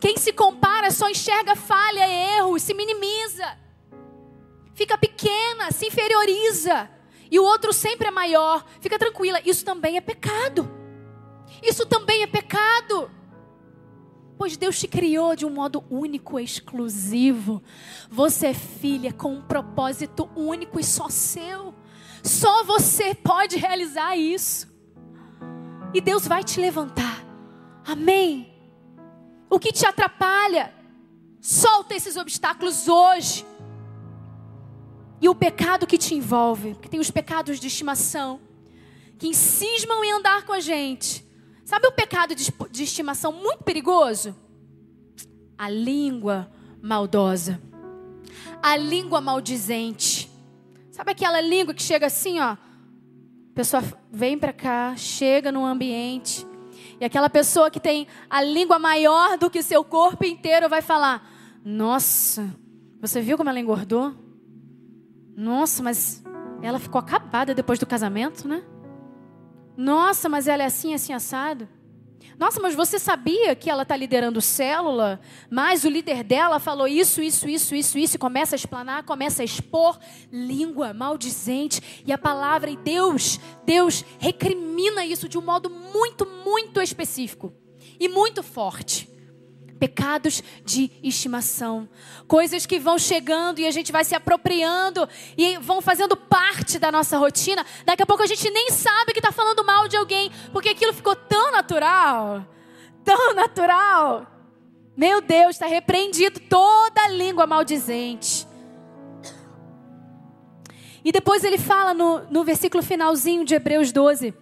Quem 0.00 0.16
se 0.16 0.32
compara 0.32 0.90
só 0.90 1.08
enxerga 1.08 1.54
falha, 1.54 2.08
erro, 2.08 2.58
se 2.58 2.74
minimiza. 2.74 3.56
Fica 4.74 4.98
pequena, 4.98 5.70
se 5.70 5.86
inferioriza. 5.86 6.90
E 7.30 7.38
o 7.38 7.44
outro 7.44 7.72
sempre 7.72 8.08
é 8.08 8.10
maior. 8.10 8.66
Fica 8.80 8.98
tranquila, 8.98 9.40
isso 9.44 9.64
também 9.64 9.96
é 9.96 10.00
pecado. 10.00 10.68
Isso 11.62 11.86
também 11.86 12.24
é 12.24 12.26
pecado. 12.26 13.08
Pois 14.36 14.56
Deus 14.56 14.76
te 14.76 14.88
criou 14.88 15.36
de 15.36 15.46
um 15.46 15.50
modo 15.50 15.84
único, 15.88 16.40
exclusivo. 16.40 17.62
Você 18.10 18.48
é 18.48 18.54
filha 18.54 19.12
com 19.12 19.34
um 19.34 19.42
propósito 19.42 20.28
único 20.34 20.80
e 20.80 20.84
só 20.84 21.08
seu. 21.08 21.77
Só 22.28 22.62
você 22.62 23.14
pode 23.14 23.56
realizar 23.56 24.16
isso. 24.16 24.68
E 25.94 26.00
Deus 26.00 26.26
vai 26.26 26.44
te 26.44 26.60
levantar. 26.60 27.24
Amém. 27.86 28.52
O 29.48 29.58
que 29.58 29.72
te 29.72 29.86
atrapalha? 29.86 30.74
Solta 31.40 31.94
esses 31.94 32.16
obstáculos 32.16 32.86
hoje. 32.86 33.46
E 35.20 35.28
o 35.28 35.34
pecado 35.34 35.86
que 35.86 35.96
te 35.96 36.14
envolve, 36.14 36.74
que 36.74 36.88
tem 36.88 37.00
os 37.00 37.10
pecados 37.10 37.58
de 37.58 37.66
estimação, 37.66 38.40
que 39.18 39.26
insismam 39.26 40.04
em 40.04 40.12
andar 40.12 40.44
com 40.44 40.52
a 40.52 40.60
gente. 40.60 41.26
Sabe 41.64 41.86
o 41.86 41.92
pecado 41.92 42.34
de, 42.34 42.52
de 42.70 42.82
estimação 42.84 43.32
muito 43.32 43.64
perigoso? 43.64 44.36
A 45.56 45.68
língua 45.68 46.50
maldosa, 46.80 47.60
a 48.62 48.76
língua 48.76 49.20
maldizente. 49.20 50.17
Sabe 50.98 51.12
aquela 51.12 51.40
língua 51.40 51.72
que 51.72 51.80
chega 51.80 52.06
assim, 52.06 52.40
ó? 52.40 52.54
A 52.54 52.58
pessoa 53.54 53.80
vem 54.10 54.36
para 54.36 54.52
cá, 54.52 54.96
chega 54.96 55.52
no 55.52 55.64
ambiente, 55.64 56.44
e 57.00 57.04
aquela 57.04 57.30
pessoa 57.30 57.70
que 57.70 57.78
tem 57.78 58.08
a 58.28 58.42
língua 58.42 58.80
maior 58.80 59.38
do 59.38 59.48
que 59.48 59.62
seu 59.62 59.84
corpo 59.84 60.24
inteiro 60.24 60.68
vai 60.68 60.82
falar: 60.82 61.24
Nossa, 61.64 62.52
você 63.00 63.20
viu 63.20 63.36
como 63.36 63.48
ela 63.48 63.60
engordou? 63.60 64.12
Nossa, 65.36 65.84
mas 65.84 66.20
ela 66.60 66.80
ficou 66.80 66.98
acabada 66.98 67.54
depois 67.54 67.78
do 67.78 67.86
casamento, 67.86 68.48
né? 68.48 68.64
Nossa, 69.76 70.28
mas 70.28 70.48
ela 70.48 70.64
é 70.64 70.66
assim, 70.66 70.94
assim, 70.94 71.12
assado. 71.12 71.68
Nossa, 72.38 72.60
mas 72.60 72.74
você 72.74 72.98
sabia 72.98 73.54
que 73.56 73.68
ela 73.68 73.82
está 73.82 73.96
liderando 73.96 74.40
célula? 74.40 75.20
Mas 75.50 75.84
o 75.84 75.88
líder 75.88 76.22
dela 76.22 76.60
falou 76.60 76.86
isso, 76.86 77.20
isso, 77.20 77.48
isso, 77.48 77.74
isso, 77.74 77.98
isso. 77.98 78.16
E 78.16 78.18
começa 78.18 78.54
a 78.54 78.56
explanar, 78.56 79.02
começa 79.02 79.42
a 79.42 79.44
expor 79.44 79.98
língua 80.30 80.94
maldizente. 80.94 82.02
E 82.06 82.12
a 82.12 82.18
palavra, 82.18 82.70
e 82.70 82.76
Deus, 82.76 83.40
Deus 83.64 84.04
recrimina 84.18 85.04
isso 85.04 85.28
de 85.28 85.36
um 85.36 85.42
modo 85.42 85.68
muito, 85.68 86.24
muito 86.44 86.80
específico 86.80 87.52
e 87.98 88.08
muito 88.08 88.42
forte 88.42 89.17
pecados 89.78 90.42
de 90.64 90.90
estimação, 91.02 91.88
coisas 92.26 92.66
que 92.66 92.78
vão 92.78 92.98
chegando 92.98 93.60
e 93.60 93.66
a 93.66 93.70
gente 93.70 93.92
vai 93.92 94.04
se 94.04 94.14
apropriando 94.14 95.08
e 95.36 95.56
vão 95.58 95.80
fazendo 95.80 96.16
parte 96.16 96.78
da 96.78 96.90
nossa 96.90 97.16
rotina. 97.16 97.64
Daqui 97.84 98.02
a 98.02 98.06
pouco 98.06 98.22
a 98.22 98.26
gente 98.26 98.50
nem 98.50 98.70
sabe 98.70 99.12
que 99.12 99.20
está 99.20 99.32
falando 99.32 99.64
mal 99.64 99.88
de 99.88 99.96
alguém, 99.96 100.30
porque 100.52 100.70
aquilo 100.70 100.92
ficou 100.92 101.14
tão 101.14 101.52
natural, 101.52 102.44
tão 103.04 103.34
natural. 103.34 104.26
Meu 104.96 105.20
Deus, 105.20 105.50
está 105.50 105.66
repreendido 105.66 106.40
toda 106.40 107.02
a 107.02 107.08
língua 107.08 107.46
maldizente. 107.46 108.46
E 111.04 111.12
depois 111.12 111.44
ele 111.44 111.56
fala 111.56 111.94
no, 111.94 112.20
no 112.30 112.44
versículo 112.44 112.82
finalzinho 112.82 113.44
de 113.44 113.54
Hebreus 113.54 113.92
12: 113.92 114.34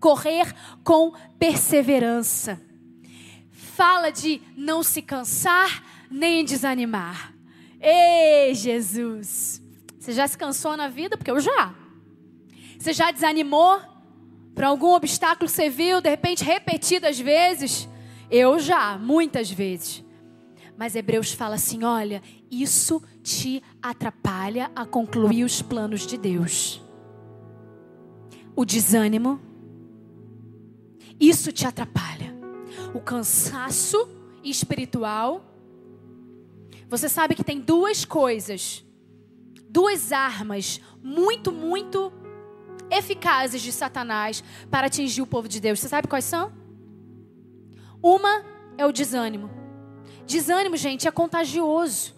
correr 0.00 0.52
com 0.82 1.12
perseverança 1.38 2.69
fala 3.80 4.12
de 4.12 4.42
não 4.54 4.82
se 4.82 5.00
cansar, 5.00 5.82
nem 6.10 6.44
desanimar. 6.44 7.32
Ei, 7.80 8.54
Jesus! 8.54 9.62
Você 9.98 10.12
já 10.12 10.28
se 10.28 10.36
cansou 10.36 10.76
na 10.76 10.86
vida? 10.86 11.16
Porque 11.16 11.30
eu 11.30 11.40
já. 11.40 11.74
Você 12.78 12.92
já 12.92 13.10
desanimou 13.10 13.80
por 14.54 14.64
algum 14.64 14.88
obstáculo 14.88 15.48
que 15.48 15.56
você 15.56 15.70
viu, 15.70 16.02
de 16.02 16.10
repente 16.10 16.44
repetidas 16.44 17.18
vezes? 17.18 17.88
Eu 18.30 18.58
já, 18.58 18.98
muitas 18.98 19.50
vezes. 19.50 20.04
Mas 20.76 20.94
Hebreus 20.94 21.32
fala 21.32 21.54
assim: 21.54 21.82
olha, 21.82 22.22
isso 22.50 23.02
te 23.22 23.62
atrapalha 23.80 24.70
a 24.76 24.84
concluir 24.84 25.42
os 25.42 25.62
planos 25.62 26.06
de 26.06 26.18
Deus. 26.18 26.82
O 28.54 28.66
desânimo, 28.66 29.40
isso 31.18 31.50
te 31.50 31.66
atrapalha. 31.66 32.39
O 32.94 33.00
cansaço 33.00 34.08
espiritual. 34.42 35.44
Você 36.88 37.08
sabe 37.08 37.34
que 37.34 37.44
tem 37.44 37.60
duas 37.60 38.04
coisas, 38.04 38.84
duas 39.68 40.10
armas 40.10 40.80
muito, 41.02 41.52
muito 41.52 42.12
eficazes 42.90 43.62
de 43.62 43.70
Satanás 43.70 44.42
para 44.70 44.88
atingir 44.88 45.22
o 45.22 45.26
povo 45.26 45.48
de 45.48 45.60
Deus. 45.60 45.78
Você 45.78 45.88
sabe 45.88 46.08
quais 46.08 46.24
são? 46.24 46.52
Uma 48.02 48.44
é 48.76 48.84
o 48.84 48.92
desânimo. 48.92 49.50
Desânimo, 50.26 50.76
gente, 50.76 51.06
é 51.06 51.10
contagioso. 51.10 52.14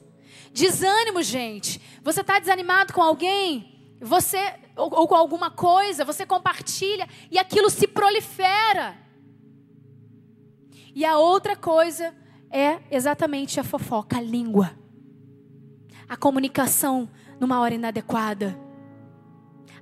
Desânimo, 0.52 1.22
gente. 1.22 1.80
Você 2.02 2.22
está 2.22 2.38
desanimado 2.38 2.92
com 2.92 3.02
alguém, 3.02 3.96
você 4.00 4.54
ou, 4.76 4.92
ou 4.94 5.08
com 5.08 5.14
alguma 5.14 5.50
coisa, 5.50 6.04
você 6.04 6.24
compartilha 6.24 7.08
e 7.30 7.38
aquilo 7.38 7.68
se 7.68 7.86
prolifera. 7.86 8.96
E 10.94 11.04
a 11.04 11.18
outra 11.18 11.56
coisa 11.56 12.14
é 12.50 12.80
exatamente 12.90 13.58
a 13.58 13.64
fofoca, 13.64 14.18
a 14.18 14.20
língua. 14.20 14.70
A 16.08 16.16
comunicação 16.16 17.08
numa 17.40 17.60
hora 17.60 17.74
inadequada. 17.74 18.58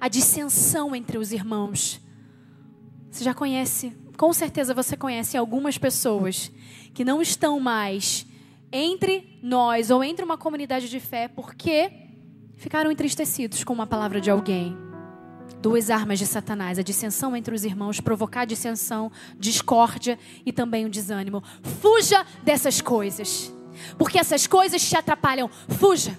A 0.01 0.09
dissensão 0.09 0.95
entre 0.95 1.19
os 1.19 1.33
irmãos. 1.33 2.01
Você 3.11 3.25
já 3.25 3.35
conhece, 3.35 3.91
com 4.17 4.33
certeza 4.33 4.73
você 4.73 4.97
conhece 4.97 5.37
algumas 5.37 5.77
pessoas 5.77 6.51
que 6.95 7.05
não 7.05 7.21
estão 7.21 7.59
mais 7.59 8.27
entre 8.73 9.39
nós 9.43 9.91
ou 9.91 10.05
entre 10.05 10.25
uma 10.25 10.39
comunidade 10.39 10.89
de 10.89 11.01
fé 11.01 11.27
porque 11.27 11.91
ficaram 12.57 12.93
entristecidos 12.93 13.65
com 13.65 13.73
uma 13.73 13.87
palavra 13.87 14.21
de 14.21 14.31
alguém. 14.31 14.90
Duas 15.61 15.91
armas 15.91 16.19
de 16.19 16.27
Satanás: 16.27 16.79
a 16.79 16.83
dissensão 16.83 17.37
entre 17.37 17.55
os 17.55 17.65
irmãos, 17.65 18.01
provocar 18.01 18.45
dissensão, 18.45 19.11
discórdia 19.39 20.19
e 20.45 20.53
também 20.53 20.87
o 20.87 20.91
desânimo. 20.91 21.43
Fuja 21.81 22.25
dessas 22.43 22.81
coisas, 22.81 23.53
porque 23.99 24.19
essas 24.19 24.47
coisas 24.47 24.87
te 24.87 24.97
atrapalham. 24.97 25.49
Fuja. 25.69 26.19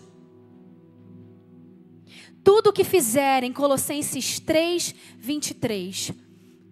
Tudo 2.44 2.72
o 2.72 2.74
que 2.74 2.84
fizerem, 2.84 3.53
Colossenses 3.53 4.40
3, 4.40 4.95
23. 5.20 6.12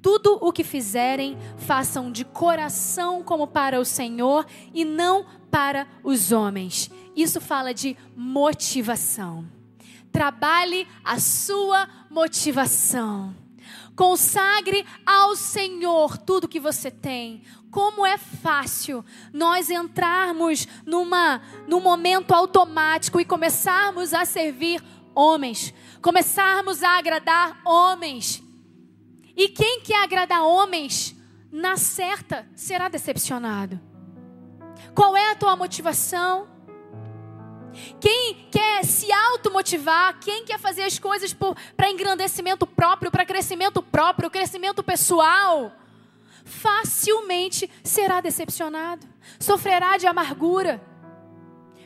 Tudo 0.02 0.40
o 0.41 0.52
que 0.52 0.64
fizerem, 0.64 1.38
façam 1.57 2.11
de 2.11 2.23
coração 2.23 3.22
como 3.22 3.45
para 3.45 3.80
o 3.80 3.86
Senhor 3.86 4.45
e 4.73 4.86
não 4.86 5.26
para 5.52 5.88
os 6.03 6.31
homens. 6.31 6.90
Isso 7.15 7.41
fala 7.41 7.73
de 7.73 7.98
motivação. 8.15 9.59
Trabalhe 10.19 10.85
a 11.01 11.17
sua 11.17 11.87
motivação. 12.09 13.33
Consagre 13.95 14.85
ao 15.05 15.33
Senhor 15.33 16.17
tudo 16.17 16.45
que 16.45 16.59
você 16.59 16.91
tem. 16.91 17.41
Como 17.71 18.05
é 18.05 18.17
fácil 18.17 19.05
nós 19.31 19.69
entrarmos 19.69 20.67
numa, 20.85 21.41
num 21.69 21.79
momento 21.79 22.33
automático 22.33 23.21
e 23.21 23.23
começarmos 23.23 24.13
a 24.13 24.25
servir 24.25 24.83
homens, 25.15 25.73
começarmos 26.01 26.83
a 26.83 26.97
agradar 26.97 27.61
homens. 27.63 28.43
E 29.37 29.47
quem 29.47 29.79
quer 29.79 30.03
agradar 30.03 30.43
homens, 30.43 31.15
na 31.49 31.77
certa 31.77 32.45
será 32.57 32.89
decepcionado. 32.89 33.79
Qual 34.93 35.15
é 35.15 35.31
a 35.31 35.35
tua 35.35 35.55
motivação? 35.55 36.59
Quem 37.99 38.47
quer 38.51 38.83
se 38.83 39.11
automotivar, 39.11 40.19
quem 40.19 40.45
quer 40.45 40.59
fazer 40.59 40.83
as 40.83 40.97
coisas 40.97 41.33
para 41.33 41.89
engrandecimento 41.89 42.65
próprio, 42.65 43.11
para 43.11 43.25
crescimento 43.25 43.81
próprio, 43.81 44.29
crescimento 44.29 44.83
pessoal, 44.83 45.71
facilmente 46.43 47.69
será 47.83 48.21
decepcionado, 48.21 49.07
sofrerá 49.39 49.97
de 49.97 50.07
amargura. 50.07 50.81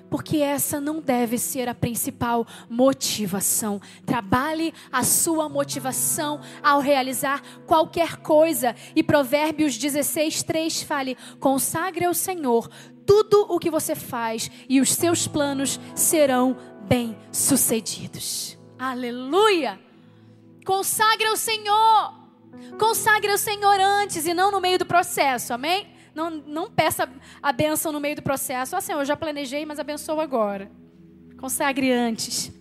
Porque 0.10 0.38
essa 0.38 0.80
não 0.80 1.02
deve 1.02 1.40
ser 1.40 1.68
a 1.68 1.74
principal 1.74 2.46
motivação. 2.70 3.82
Trabalhe 4.06 4.72
a 4.92 5.04
sua 5.04 5.50
motivação 5.50 6.40
ao 6.62 6.80
realizar 6.80 7.42
qualquer 7.66 8.18
coisa. 8.18 8.76
E 8.96 9.02
Provérbios 9.02 9.76
16, 9.76 10.44
3 10.44 10.84
fale: 10.84 11.18
consagre 11.40 12.06
ao 12.06 12.14
Senhor 12.14 12.70
tudo 13.06 13.46
o 13.50 13.60
que 13.60 13.70
você 13.70 13.96
faz 13.96 14.50
e 14.68 14.80
os 14.82 14.92
seus 14.92 15.28
planos 15.28 15.80
serão 15.96 16.58
bem-sucedidos. 16.88 18.58
Aleluia! 18.78 19.80
Consagre 20.66 21.28
ao 21.28 21.38
Senhor. 21.38 22.24
Consagre 22.80 23.32
ao 23.32 23.38
Senhor 23.38 23.80
antes 23.80 24.26
e 24.26 24.34
não 24.34 24.52
no 24.52 24.62
meio 24.62 24.80
do 24.80 24.86
processo, 24.86 25.54
amém? 25.54 25.88
Não, 26.14 26.30
não 26.30 26.70
peça 26.70 27.10
a 27.42 27.52
bênção 27.52 27.92
no 27.92 28.00
meio 28.00 28.16
do 28.16 28.22
processo. 28.22 28.76
Assim, 28.76 28.94
eu 28.94 29.04
já 29.04 29.18
planejei, 29.18 29.66
mas 29.66 29.80
abençoo 29.80 30.20
agora. 30.20 30.72
Consagre 31.40 31.92
antes. 31.92 32.52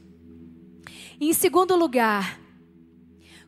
E 1.20 1.28
em 1.28 1.32
segundo 1.32 1.77
lugar, 1.77 2.40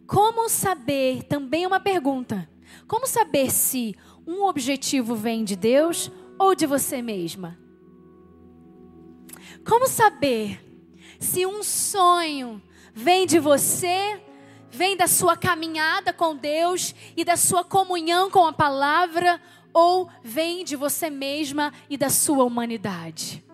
como 0.07 0.49
saber, 0.49 1.23
também 1.25 1.65
é 1.65 1.67
uma 1.67 1.81
pergunta, 1.81 2.49
como 2.87 3.07
saber 3.07 3.51
se 3.51 3.97
um 4.27 4.45
objetivo 4.45 5.15
vem 5.15 5.43
de 5.43 5.57
Deus 5.57 6.11
ou 6.39 6.55
de 6.55 6.67
você 6.67 7.01
mesma? 7.01 7.59
Como 9.67 9.87
saber 9.87 10.61
se 11.19 11.47
um 11.47 11.63
sonho 11.63 12.63
vem 12.93 13.27
de 13.27 13.39
você, 13.39 14.21
vem 14.71 14.97
da 14.97 15.07
sua 15.07 15.37
caminhada 15.37 16.13
com 16.13 16.37
Deus 16.37 16.95
e 17.17 17.25
da 17.25 17.37
sua 17.37 17.65
comunhão 17.65 18.31
com 18.31 18.47
a 18.47 18.53
palavra, 18.53 19.41
ou 19.73 20.09
vem 20.23 20.65
de 20.65 20.77
você 20.77 21.11
mesma 21.11 21.73
e 21.89 21.97
da 21.97 22.11
sua 22.11 22.45
humanidade? 22.45 23.45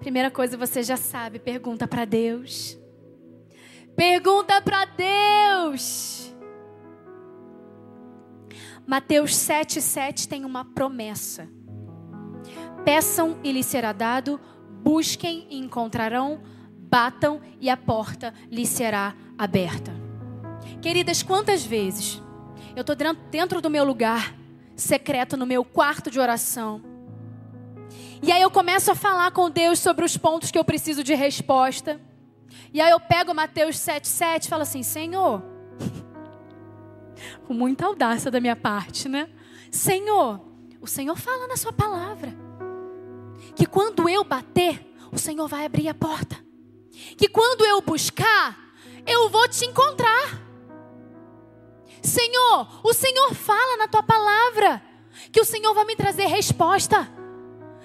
Primeira 0.00 0.30
coisa 0.30 0.56
você 0.56 0.82
já 0.82 0.96
sabe, 0.96 1.38
pergunta 1.38 1.86
para 1.86 2.06
Deus. 2.06 2.78
Pergunta 3.94 4.62
para 4.62 4.86
Deus. 4.86 6.19
Mateus 8.90 9.30
7,7 9.30 10.26
tem 10.26 10.44
uma 10.44 10.64
promessa: 10.64 11.48
Peçam 12.84 13.38
e 13.44 13.52
lhes 13.52 13.66
será 13.66 13.92
dado, 13.92 14.40
busquem 14.82 15.46
e 15.48 15.58
encontrarão, 15.58 16.40
batam 16.76 17.40
e 17.60 17.70
a 17.70 17.76
porta 17.76 18.34
lhes 18.50 18.68
será 18.68 19.14
aberta. 19.38 19.92
Queridas, 20.82 21.22
quantas 21.22 21.64
vezes 21.64 22.20
eu 22.74 22.80
estou 22.80 22.96
dentro 23.30 23.60
do 23.60 23.70
meu 23.70 23.84
lugar 23.84 24.34
secreto, 24.74 25.36
no 25.36 25.46
meu 25.46 25.64
quarto 25.64 26.10
de 26.10 26.18
oração, 26.18 26.82
e 28.20 28.32
aí 28.32 28.42
eu 28.42 28.50
começo 28.50 28.90
a 28.90 28.96
falar 28.96 29.30
com 29.30 29.48
Deus 29.48 29.78
sobre 29.78 30.04
os 30.04 30.16
pontos 30.16 30.50
que 30.50 30.58
eu 30.58 30.64
preciso 30.64 31.04
de 31.04 31.14
resposta. 31.14 32.00
E 32.74 32.80
aí 32.80 32.90
eu 32.90 32.98
pego 32.98 33.32
Mateus 33.32 33.76
7,7 33.76 34.46
e 34.46 34.48
falo 34.48 34.62
assim: 34.62 34.82
Senhor, 34.82 35.44
com 37.46 37.54
muita 37.54 37.86
audácia 37.86 38.30
da 38.30 38.40
minha 38.40 38.56
parte, 38.56 39.08
né? 39.08 39.28
Senhor, 39.70 40.40
o 40.80 40.86
Senhor 40.86 41.16
fala 41.16 41.46
na 41.46 41.56
Sua 41.56 41.72
palavra 41.72 42.34
que 43.54 43.66
quando 43.66 44.08
eu 44.08 44.24
bater, 44.24 44.94
o 45.12 45.18
Senhor 45.18 45.46
vai 45.48 45.64
abrir 45.64 45.88
a 45.88 45.94
porta. 45.94 46.36
Que 47.16 47.28
quando 47.28 47.64
eu 47.64 47.80
buscar, 47.80 48.58
eu 49.06 49.28
vou 49.28 49.48
te 49.48 49.64
encontrar. 49.64 50.40
Senhor, 52.02 52.80
o 52.82 52.92
Senhor 52.92 53.34
fala 53.34 53.76
na 53.76 53.88
tua 53.88 54.02
palavra 54.02 54.82
que 55.30 55.40
o 55.40 55.44
Senhor 55.44 55.74
vai 55.74 55.84
me 55.84 55.96
trazer 55.96 56.26
resposta. 56.26 57.08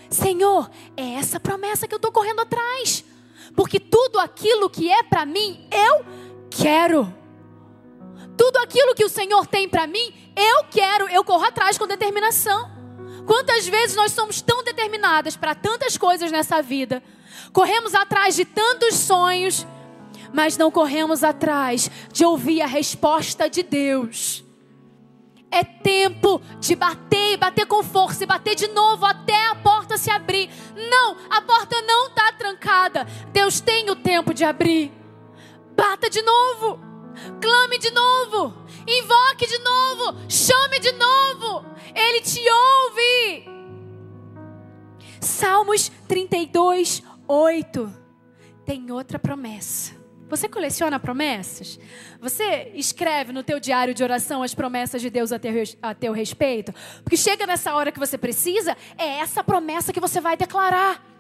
Senhor, 0.10 0.70
é 0.96 1.16
essa 1.16 1.40
promessa 1.40 1.88
que 1.88 1.94
eu 1.94 1.98
estou 1.98 2.12
correndo 2.12 2.42
atrás. 2.42 3.04
Porque 3.56 3.80
tudo 3.80 4.20
aquilo 4.20 4.70
que 4.70 4.90
é 4.90 5.04
para 5.04 5.26
mim, 5.26 5.68
eu 5.72 6.06
quero. 6.50 7.25
Tudo 8.38 8.58
aquilo 8.58 8.96
que 8.96 9.06
o 9.06 9.10
Senhor 9.10 9.46
tem 9.48 9.68
para 9.68 9.88
mim, 9.88 10.14
eu 10.36 10.66
quero, 10.66 11.10
eu 11.10 11.24
corro 11.24 11.46
atrás 11.46 11.78
com 11.78 11.88
determinação. 11.88 12.70
Quantas 13.26 13.68
vezes 13.68 13.96
nós 13.96 14.12
somos 14.12 14.42
tão 14.42 14.64
determinadas 14.64 15.36
para 15.36 15.56
tantas 15.56 15.98
coisas 15.98 16.32
nessa 16.32 16.62
vida, 16.62 17.02
corremos 17.52 17.96
atrás 17.96 18.36
de 18.36 18.46
tantos 18.46 18.96
sonhos, 18.96 19.66
mas 20.34 20.58
não 20.58 20.70
corremos 20.70 21.24
atrás 21.24 21.90
de 22.12 22.24
ouvir 22.24 22.62
a 22.62 22.68
resposta 22.68 23.50
de 23.50 23.64
Deus. 23.64 24.44
É 25.50 25.64
tempo 25.64 26.42
de 26.60 26.76
bater 26.76 27.34
e 27.34 27.38
bater 27.38 27.66
com 27.66 27.82
força 27.82 28.24
e 28.24 28.28
bater 28.28 28.56
de 28.56 28.68
novo 28.68 29.06
até 29.06 29.48
a 29.48 29.56
porta 29.56 29.98
se 29.98 30.12
abrir. 30.12 30.50
Não, 30.76 31.16
a 31.30 31.42
porta 31.42 31.82
não 31.82 32.08
está 32.08 32.32
trancada. 32.34 33.06
Deus 33.32 33.62
tem 33.62 33.90
o 33.90 33.96
tempo 33.96 34.34
de 34.34 34.44
abrir. 34.44 34.92
Bata 35.76 36.10
de 36.10 36.22
novo. 36.22 36.95
Clame 37.42 37.78
de 37.78 37.92
novo. 37.92 38.54
Invoque 38.88 39.48
de 39.48 39.58
novo. 39.60 40.20
Chame 40.30 40.80
de 40.80 40.92
novo. 40.94 41.66
Ele 41.94 42.22
te 42.22 42.42
ouve. 42.50 43.50
Salmos 45.20 45.92
32, 46.08 47.04
8. 47.28 47.94
Tem 48.66 48.92
outra 48.92 49.18
promessa. 49.20 49.94
Você 50.28 50.50
coleciona 50.50 51.00
promessas? 51.00 51.80
Você 52.20 52.72
escreve 52.74 53.32
no 53.32 53.44
teu 53.44 53.60
diário 53.60 53.94
de 53.94 54.04
oração 54.04 54.42
as 54.42 54.56
promessas 54.56 55.02
de 55.02 55.10
Deus 55.10 55.32
a 55.32 55.38
teu, 55.38 55.54
a 55.82 55.94
teu 55.94 56.14
respeito? 56.14 56.74
Porque 57.04 57.16
chega 57.16 57.46
nessa 57.46 57.76
hora 57.76 57.92
que 57.92 58.00
você 58.00 58.18
precisa, 58.18 58.76
é 58.98 59.20
essa 59.20 59.44
promessa 59.44 59.94
que 59.94 60.00
você 60.00 60.20
vai 60.20 60.36
declarar. 60.36 61.15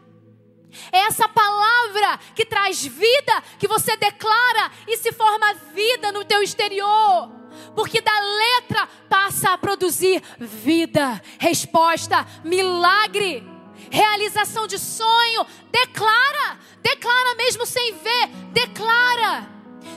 É 0.91 0.99
essa 0.99 1.27
palavra 1.27 2.19
que 2.35 2.45
traz 2.45 2.85
vida, 2.85 3.43
que 3.59 3.67
você 3.67 3.95
declara 3.97 4.71
e 4.87 4.97
se 4.97 5.11
forma 5.11 5.53
vida 5.73 6.11
no 6.11 6.25
teu 6.25 6.41
exterior. 6.41 7.29
Porque 7.75 8.01
da 8.01 8.19
letra 8.19 8.87
passa 9.09 9.51
a 9.51 9.57
produzir 9.57 10.21
vida, 10.39 11.21
resposta, 11.39 12.25
milagre 12.43 13.55
realização 13.89 14.67
de 14.67 14.77
sonho. 14.79 15.45
Declara, 15.71 16.59
declara 16.81 17.35
mesmo 17.35 17.65
sem 17.65 17.93
ver, 17.93 18.27
declara. 18.51 19.49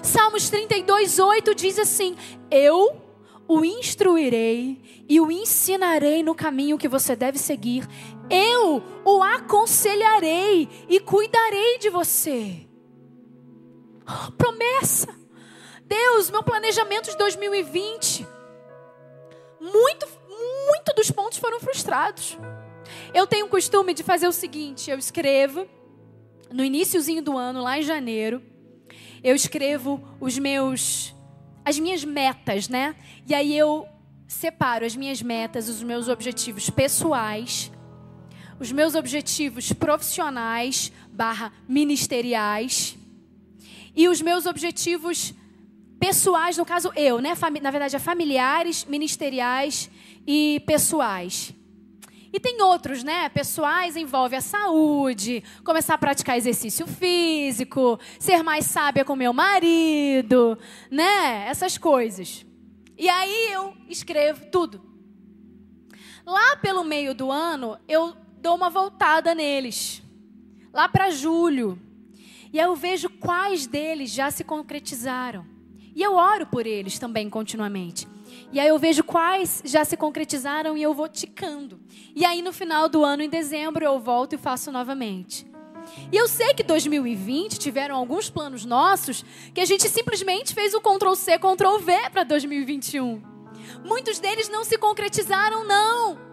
Salmos 0.03 0.49
32, 0.49 1.19
8 1.19 1.55
diz 1.55 1.79
assim: 1.79 2.17
Eu 2.51 3.03
o 3.47 3.65
instruirei 3.65 5.05
e 5.09 5.21
o 5.21 5.31
ensinarei 5.33 6.23
no 6.23 6.35
caminho 6.35 6.79
que 6.79 6.89
você 6.89 7.17
deve 7.17 7.39
seguir. 7.39 7.89
Eu 8.31 8.83
o 9.05 9.23
aconselharei 9.23 10.69
e 10.89 11.01
cuidarei 11.01 11.79
de 11.79 11.89
você. 11.89 12.67
Promessa. 14.37 15.09
Deus, 15.85 16.31
meu 16.31 16.43
planejamento 16.43 17.11
de 17.11 17.17
2020. 17.17 18.27
Muito, 19.61 20.07
muito 20.67 20.95
dos 20.95 21.11
pontos 21.11 21.39
foram 21.39 21.59
frustrados. 21.61 22.39
Eu 23.15 23.27
tenho 23.27 23.47
o 23.47 23.49
costume 23.49 23.95
de 23.95 24.03
fazer 24.03 24.29
o 24.29 24.33
seguinte: 24.33 24.91
eu 24.91 24.99
escrevo 24.99 25.67
no 26.53 26.65
iníciozinho 26.65 27.23
do 27.23 27.37
ano, 27.37 27.63
lá 27.63 27.79
em 27.79 27.83
janeiro, 27.83 28.43
eu 29.23 29.35
escrevo 29.35 30.03
os 30.21 30.39
meus 30.39 31.15
as 31.65 31.79
minhas 31.79 32.03
metas, 32.03 32.67
né? 32.69 32.97
E 33.27 33.35
aí 33.35 33.57
eu 33.57 33.87
separo 34.27 34.87
as 34.87 34.97
minhas 34.97 35.21
metas, 35.21 35.69
os 35.69 35.83
meus 35.83 36.09
objetivos 36.09 36.71
pessoais, 36.71 37.71
os 38.61 38.73
meus 38.73 38.95
objetivos 38.95 39.73
profissionais 39.73 40.93
barra 41.11 41.53
ministeriais 41.69 42.97
e 43.95 44.09
os 44.09 44.21
meus 44.21 44.47
objetivos 44.47 45.35
pessoais, 45.99 46.57
no 46.57 46.65
caso 46.65 46.93
eu, 46.95 47.21
né? 47.21 47.33
Na 47.61 47.71
verdade, 47.71 47.97
é 47.97 47.99
familiares, 47.99 48.85
ministeriais 48.85 49.91
e 50.27 50.63
pessoais. 50.67 51.53
E 52.33 52.39
tem 52.39 52.61
outros, 52.63 53.03
né? 53.03 53.29
Pessoais 53.31 53.97
envolve 53.97 54.37
a 54.37 54.41
saúde, 54.41 55.43
começar 55.65 55.95
a 55.95 55.99
praticar 55.99 56.37
exercício 56.37 56.87
físico, 56.87 57.99
ser 58.19 58.43
mais 58.43 58.67
sábia 58.67 59.05
com 59.05 59.17
meu 59.17 59.33
marido, 59.33 60.59
né? 60.91 61.49
Essas 61.49 61.79
coisas. 61.79 62.45
E 62.97 63.09
aí 63.09 63.53
eu 63.53 63.75
escrevo 63.89 64.47
tudo. 64.47 64.83
Lá 66.27 66.57
pelo 66.57 66.85
meio 66.85 67.15
do 67.15 67.33
ano, 67.33 67.79
eu 67.89 68.15
dou 68.40 68.55
uma 68.55 68.70
voltada 68.70 69.35
neles. 69.35 70.02
Lá 70.73 70.89
para 70.89 71.10
julho. 71.10 71.78
E 72.52 72.59
aí 72.59 72.66
eu 72.66 72.77
vejo 72.77 73.09
quais 73.09 73.66
deles 73.66 74.10
já 74.10 74.31
se 74.31 74.44
concretizaram. 74.44 75.47
E 75.94 76.02
eu 76.02 76.15
oro 76.15 76.47
por 76.47 76.66
eles 76.66 76.98
também 76.98 77.28
continuamente. 77.28 78.06
E 78.52 78.60
aí 78.60 78.69
eu 78.69 78.78
vejo 78.78 79.02
quais 79.05 79.62
já 79.65 79.85
se 79.85 79.97
concretizaram 79.97 80.77
e 80.77 80.82
eu 80.82 80.94
vou 80.94 81.09
ticando. 81.09 81.81
E 82.15 82.24
aí 82.24 82.40
no 82.40 82.52
final 82.52 82.89
do 82.89 83.05
ano, 83.05 83.23
em 83.23 83.28
dezembro, 83.28 83.85
eu 83.85 83.98
volto 83.98 84.35
e 84.35 84.39
faço 84.39 84.70
novamente. 84.70 85.47
E 86.12 86.16
eu 86.16 86.28
sei 86.28 86.55
que 86.55 86.62
2020 86.62 87.59
tiveram 87.59 87.97
alguns 87.97 88.31
planos 88.31 88.65
nossos 88.65 89.24
que 89.55 89.60
a 89.60 89.65
gente 89.65 89.89
simplesmente 89.89 90.55
fez 90.55 90.74
o 90.74 90.81
Ctrl 90.81 91.15
C, 91.15 91.39
Ctrl 91.39 91.78
V 91.78 92.10
para 92.10 92.24
2021. 92.24 93.23
Muitos 93.85 94.19
deles 94.19 94.48
não 94.48 94.65
se 94.65 94.78
concretizaram, 94.78 95.66
não. 95.66 96.28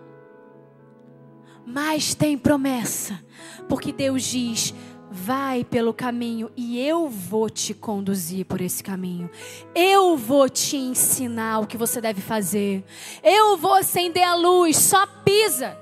Mas 1.66 2.14
tem 2.14 2.38
promessa, 2.38 3.20
porque 3.68 3.92
Deus 3.92 4.24
diz: 4.24 4.74
Vai 5.18 5.64
pelo 5.64 5.94
caminho 5.94 6.52
e 6.58 6.78
eu 6.78 7.08
vou 7.08 7.50
te 7.50 7.74
conduzir 7.74 8.46
por 8.46 8.60
esse 8.60 8.84
caminho. 8.84 9.30
Eu 9.74 10.18
vou 10.18 10.50
te 10.50 10.76
ensinar 10.76 11.60
o 11.60 11.68
que 11.68 11.78
você 11.78 12.02
deve 12.02 12.22
fazer. 12.22 12.84
Eu 13.24 13.56
vou 13.56 13.76
acender 13.76 14.24
a 14.24 14.36
luz, 14.36 14.76
só 14.76 15.08
pisa. 15.08 15.78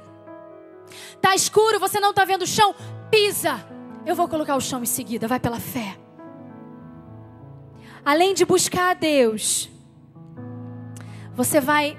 Tá 1.20 1.34
escuro, 1.34 1.80
você 1.80 2.00
não 2.00 2.14
tá 2.14 2.26
vendo 2.26 2.44
o 2.44 2.48
chão? 2.48 2.76
Pisa. 3.10 3.66
Eu 4.06 4.16
vou 4.16 4.28
colocar 4.28 4.56
o 4.56 4.62
chão 4.62 4.84
em 4.84 4.86
seguida, 4.86 5.28
vai 5.28 5.40
pela 5.40 5.60
fé. 5.60 5.98
Além 8.06 8.34
de 8.34 8.46
buscar 8.46 8.92
a 8.92 8.94
Deus, 8.94 9.70
você 11.34 11.60
vai 11.60 11.98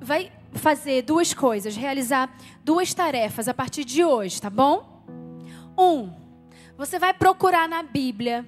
vai 0.00 0.30
fazer 0.52 1.02
duas 1.02 1.34
coisas, 1.34 1.76
realizar 1.76 2.34
duas 2.64 2.92
tarefas 2.94 3.48
a 3.48 3.54
partir 3.54 3.84
de 3.84 4.04
hoje, 4.04 4.40
tá 4.40 4.50
bom? 4.50 5.04
Um, 5.76 6.12
você 6.76 6.98
vai 6.98 7.12
procurar 7.14 7.68
na 7.68 7.82
Bíblia 7.82 8.46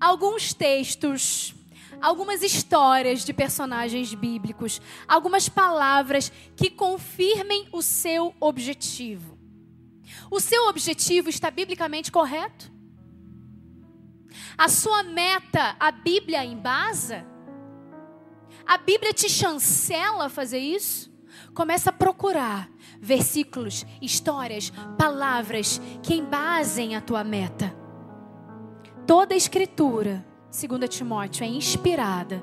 alguns 0.00 0.52
textos, 0.52 1.54
algumas 2.00 2.42
histórias 2.42 3.24
de 3.24 3.32
personagens 3.32 4.12
bíblicos, 4.14 4.80
algumas 5.06 5.48
palavras 5.48 6.32
que 6.56 6.70
confirmem 6.70 7.68
o 7.72 7.82
seu 7.82 8.34
objetivo. 8.40 9.38
O 10.30 10.40
seu 10.40 10.68
objetivo 10.68 11.28
está 11.28 11.50
biblicamente 11.50 12.10
correto? 12.10 12.72
A 14.56 14.68
sua 14.68 15.02
meta, 15.02 15.76
a 15.78 15.90
Bíblia 15.90 16.44
embasa? 16.44 17.24
A 18.66 18.78
Bíblia 18.78 19.12
te 19.12 19.28
chancela 19.28 20.26
a 20.26 20.30
fazer 20.30 20.58
isso? 20.58 21.11
Começa 21.54 21.90
a 21.90 21.92
procurar 21.92 22.68
versículos, 23.00 23.84
histórias, 24.00 24.70
palavras 24.98 25.80
que 26.02 26.14
embasem 26.14 26.96
a 26.96 27.00
tua 27.00 27.24
meta. 27.24 27.74
Toda 29.06 29.34
a 29.34 29.36
escritura, 29.36 30.24
segundo 30.50 30.86
Timóteo, 30.88 31.44
é 31.44 31.48
inspirada 31.48 32.42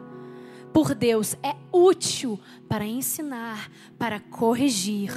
por 0.73 0.93
Deus, 0.93 1.35
é 1.41 1.55
útil 1.71 2.39
para 2.67 2.85
ensinar, 2.85 3.69
para 3.97 4.19
corrigir 4.19 5.11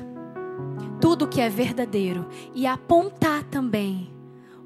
tudo 1.00 1.28
que 1.28 1.40
é 1.40 1.48
verdadeiro 1.48 2.28
e 2.54 2.66
apontar 2.66 3.42
também 3.44 4.12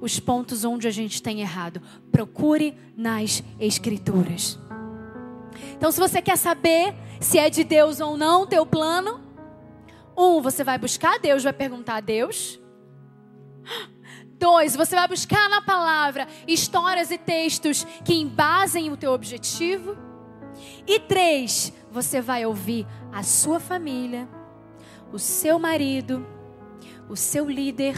os 0.00 0.20
pontos 0.20 0.64
onde 0.64 0.86
a 0.86 0.90
gente 0.90 1.22
tem 1.22 1.40
errado. 1.40 1.80
Procure 2.12 2.76
nas 2.96 3.42
escrituras. 3.58 4.58
Então, 5.72 5.90
se 5.90 6.00
você 6.00 6.22
quer 6.22 6.36
saber 6.36 6.94
se 7.20 7.38
é 7.38 7.50
de 7.50 7.64
Deus 7.64 8.00
ou 8.00 8.16
não 8.16 8.46
teu 8.46 8.64
plano, 8.64 9.20
um, 10.16 10.40
você 10.40 10.64
vai 10.64 10.78
buscar 10.78 11.18
Deus, 11.18 11.42
vai 11.44 11.52
perguntar 11.52 11.96
a 11.96 12.00
Deus. 12.00 12.58
Dois, 14.38 14.76
você 14.76 14.94
vai 14.94 15.08
buscar 15.08 15.48
na 15.48 15.62
palavra 15.62 16.28
histórias 16.46 17.10
e 17.10 17.18
textos 17.18 17.84
que 18.04 18.14
embasem 18.14 18.90
o 18.90 18.96
teu 18.96 19.12
objetivo. 19.12 19.96
E 20.86 21.00
três, 21.00 21.72
você 21.90 22.20
vai 22.20 22.44
ouvir 22.44 22.86
a 23.12 23.22
sua 23.22 23.58
família, 23.58 24.28
o 25.12 25.18
seu 25.18 25.58
marido, 25.58 26.26
o 27.08 27.16
seu 27.16 27.48
líder, 27.48 27.96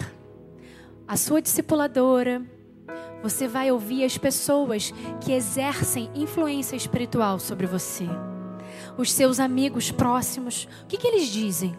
a 1.06 1.16
sua 1.16 1.42
discipuladora. 1.42 2.57
Você 3.22 3.48
vai 3.48 3.70
ouvir 3.70 4.04
as 4.04 4.16
pessoas 4.16 4.92
que 5.20 5.32
exercem 5.32 6.10
influência 6.14 6.76
espiritual 6.76 7.38
sobre 7.38 7.66
você. 7.66 8.06
Os 8.96 9.12
seus 9.12 9.40
amigos 9.40 9.90
próximos, 9.90 10.68
o 10.82 10.86
que, 10.86 10.96
que 10.96 11.06
eles 11.06 11.26
dizem? 11.26 11.76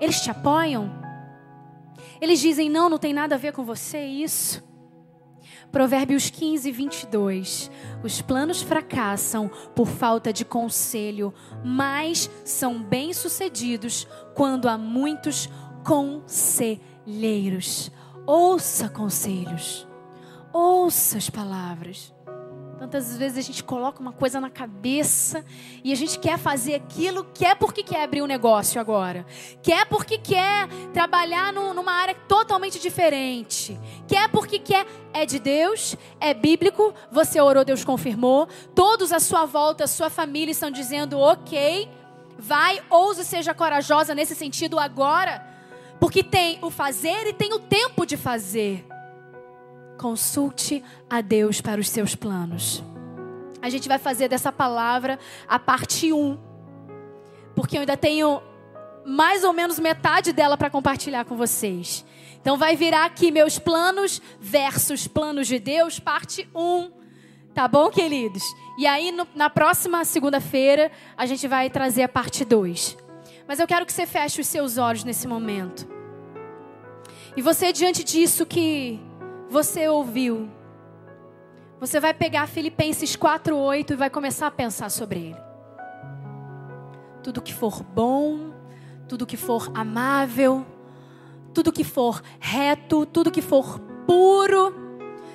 Eles 0.00 0.20
te 0.20 0.30
apoiam? 0.30 0.90
Eles 2.20 2.40
dizem: 2.40 2.70
não, 2.70 2.88
não 2.88 2.98
tem 2.98 3.12
nada 3.12 3.34
a 3.34 3.38
ver 3.38 3.52
com 3.52 3.64
você 3.64 4.04
isso. 4.04 4.66
Provérbios 5.70 6.30
15, 6.30 6.72
22. 6.72 7.70
Os 8.02 8.22
planos 8.22 8.62
fracassam 8.62 9.50
por 9.74 9.86
falta 9.86 10.32
de 10.32 10.42
conselho, 10.44 11.34
mas 11.64 12.30
são 12.44 12.82
bem-sucedidos 12.82 14.06
quando 14.34 14.68
há 14.68 14.78
muitos 14.78 15.48
conselheiros. 15.84 17.90
Ouça 18.26 18.88
conselhos, 18.88 19.86
ouça 20.58 21.18
as 21.18 21.30
palavras. 21.30 22.12
Tantas 22.78 23.16
vezes 23.16 23.38
a 23.38 23.40
gente 23.40 23.64
coloca 23.64 24.00
uma 24.00 24.12
coisa 24.12 24.40
na 24.40 24.48
cabeça 24.48 25.44
e 25.82 25.92
a 25.92 25.96
gente 25.96 26.16
quer 26.16 26.38
fazer 26.38 26.76
aquilo, 26.76 27.24
quer 27.34 27.56
porque 27.56 27.82
quer 27.82 28.04
abrir 28.04 28.22
um 28.22 28.26
negócio 28.26 28.80
agora, 28.80 29.26
quer 29.60 29.84
porque 29.86 30.16
quer 30.16 30.68
trabalhar 30.92 31.52
no, 31.52 31.74
numa 31.74 31.92
área 31.92 32.14
totalmente 32.28 32.78
diferente, 32.78 33.78
quer 34.06 34.28
porque 34.28 34.58
quer. 34.58 34.86
É 35.12 35.26
de 35.26 35.40
Deus, 35.40 35.96
é 36.20 36.32
bíblico, 36.32 36.94
você 37.10 37.40
orou, 37.40 37.64
Deus 37.64 37.82
confirmou. 37.82 38.46
Todos 38.74 39.10
à 39.10 39.18
sua 39.18 39.44
volta, 39.44 39.84
a 39.84 39.88
sua 39.88 40.08
família 40.08 40.52
estão 40.52 40.70
dizendo 40.70 41.18
ok, 41.18 41.88
vai, 42.38 42.80
ouse, 42.88 43.24
seja 43.24 43.52
corajosa 43.52 44.14
nesse 44.14 44.36
sentido 44.36 44.78
agora, 44.78 45.44
porque 45.98 46.22
tem 46.22 46.58
o 46.62 46.70
fazer 46.70 47.26
e 47.26 47.32
tem 47.32 47.52
o 47.52 47.58
tempo 47.58 48.06
de 48.06 48.16
fazer. 48.16 48.87
Consulte 49.98 50.82
a 51.10 51.20
Deus 51.20 51.60
para 51.60 51.80
os 51.80 51.88
seus 51.88 52.14
planos. 52.14 52.82
A 53.60 53.68
gente 53.68 53.88
vai 53.88 53.98
fazer 53.98 54.28
dessa 54.28 54.52
palavra 54.52 55.18
a 55.46 55.58
parte 55.58 56.12
1. 56.12 56.38
Porque 57.54 57.76
eu 57.76 57.80
ainda 57.80 57.96
tenho 57.96 58.40
mais 59.04 59.42
ou 59.42 59.52
menos 59.52 59.78
metade 59.78 60.32
dela 60.32 60.56
para 60.56 60.70
compartilhar 60.70 61.24
com 61.24 61.36
vocês. 61.36 62.04
Então 62.40 62.56
vai 62.56 62.76
virar 62.76 63.06
aqui 63.06 63.32
meus 63.32 63.58
planos 63.58 64.22
versus 64.38 65.08
planos 65.08 65.48
de 65.48 65.58
Deus, 65.58 65.98
parte 65.98 66.48
1. 66.54 66.90
Tá 67.52 67.66
bom, 67.66 67.90
queridos? 67.90 68.44
E 68.78 68.86
aí 68.86 69.10
no, 69.10 69.26
na 69.34 69.50
próxima 69.50 70.04
segunda-feira 70.04 70.92
a 71.16 71.26
gente 71.26 71.48
vai 71.48 71.68
trazer 71.68 72.04
a 72.04 72.08
parte 72.08 72.44
2. 72.44 72.96
Mas 73.48 73.58
eu 73.58 73.66
quero 73.66 73.84
que 73.84 73.92
você 73.92 74.06
feche 74.06 74.40
os 74.40 74.46
seus 74.46 74.78
olhos 74.78 75.02
nesse 75.02 75.26
momento. 75.26 75.88
E 77.36 77.42
você 77.42 77.72
diante 77.72 78.04
disso 78.04 78.46
que 78.46 79.00
você 79.48 79.88
ouviu, 79.88 80.48
você 81.80 82.00
vai 82.00 82.12
pegar 82.12 82.46
Filipenses 82.46 83.16
4:8 83.16 83.92
e 83.92 83.96
vai 83.96 84.10
começar 84.10 84.46
a 84.48 84.50
pensar 84.50 84.90
sobre 84.90 85.20
ele. 85.20 85.40
Tudo 87.22 87.42
que 87.42 87.54
for 87.54 87.82
bom, 87.82 88.52
tudo 89.08 89.26
que 89.26 89.36
for 89.36 89.70
amável, 89.74 90.66
tudo 91.54 91.72
que 91.72 91.84
for 91.84 92.22
reto, 92.38 93.06
tudo 93.06 93.30
que 93.30 93.42
for 93.42 93.78
puro, 94.06 94.74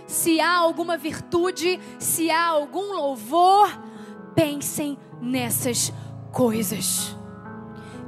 se 0.06 0.40
há 0.40 0.58
alguma 0.58 0.98
virtude, 0.98 1.80
se 1.98 2.30
há 2.30 2.48
algum 2.48 2.94
louvor, 2.94 3.70
pensem 4.36 4.98
nessas 5.22 5.94
coisas. 6.32 7.16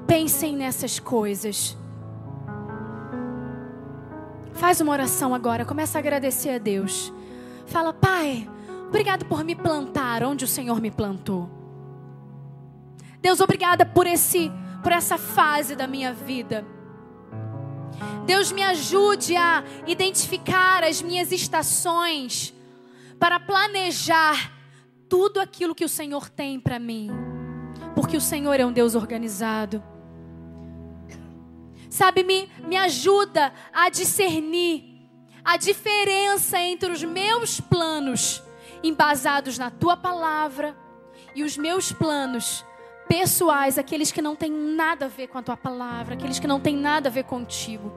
Pensem 0.06 0.56
nessas 0.56 1.00
coisas. 1.00 1.78
Faz 4.66 4.82
uma 4.82 4.94
oração 4.94 5.36
agora, 5.36 5.64
começa 5.64 5.96
a 5.96 6.00
agradecer 6.00 6.50
a 6.50 6.58
Deus. 6.58 7.14
Fala, 7.68 7.94
Pai, 7.94 8.50
obrigado 8.88 9.24
por 9.26 9.44
me 9.44 9.56
plantar 9.56 10.24
onde 10.24 10.44
o 10.44 10.48
Senhor 10.48 10.82
me 10.82 10.90
plantou. 10.90 11.48
Deus, 13.22 13.40
obrigada 13.42 13.86
por 13.86 14.08
esse 14.08 14.52
por 14.82 14.92
essa 14.92 15.20
fase 15.20 15.76
da 15.76 15.86
minha 15.86 16.12
vida. 16.12 16.66
Deus 18.26 18.52
me 18.52 18.64
ajude 18.64 19.36
a 19.36 19.64
identificar 19.86 20.84
as 20.84 21.00
minhas 21.00 21.32
estações 21.32 22.52
para 23.20 23.40
planejar 23.40 24.52
tudo 25.08 25.40
aquilo 25.40 25.76
que 25.76 25.86
o 25.86 25.90
Senhor 25.90 26.28
tem 26.28 26.60
para 26.60 26.80
mim. 26.80 27.12
Porque 27.94 28.18
o 28.18 28.22
Senhor 28.22 28.60
é 28.60 28.66
um 28.66 28.74
Deus 28.74 28.96
organizado. 28.96 29.84
Sabe, 31.96 32.24
me, 32.24 32.52
me 32.68 32.76
ajuda 32.76 33.54
a 33.72 33.88
discernir 33.88 34.84
a 35.46 35.56
diferença 35.56 36.60
entre 36.60 36.92
os 36.92 37.02
meus 37.02 37.62
planos 37.62 38.44
embasados 38.84 39.58
na 39.58 39.72
tua 39.72 39.96
palavra 39.96 40.76
e 41.34 41.42
os 41.42 41.56
meus 41.56 41.94
planos 41.94 42.66
pessoais, 43.08 43.78
aqueles 43.78 44.12
que 44.12 44.22
não 44.22 44.36
têm 44.36 44.52
nada 44.52 45.06
a 45.06 45.08
ver 45.08 45.28
com 45.28 45.38
a 45.38 45.42
tua 45.42 45.56
palavra, 45.56 46.16
aqueles 46.16 46.38
que 46.38 46.48
não 46.48 46.60
têm 46.60 46.76
nada 46.76 47.08
a 47.08 47.12
ver 47.12 47.24
contigo. 47.24 47.94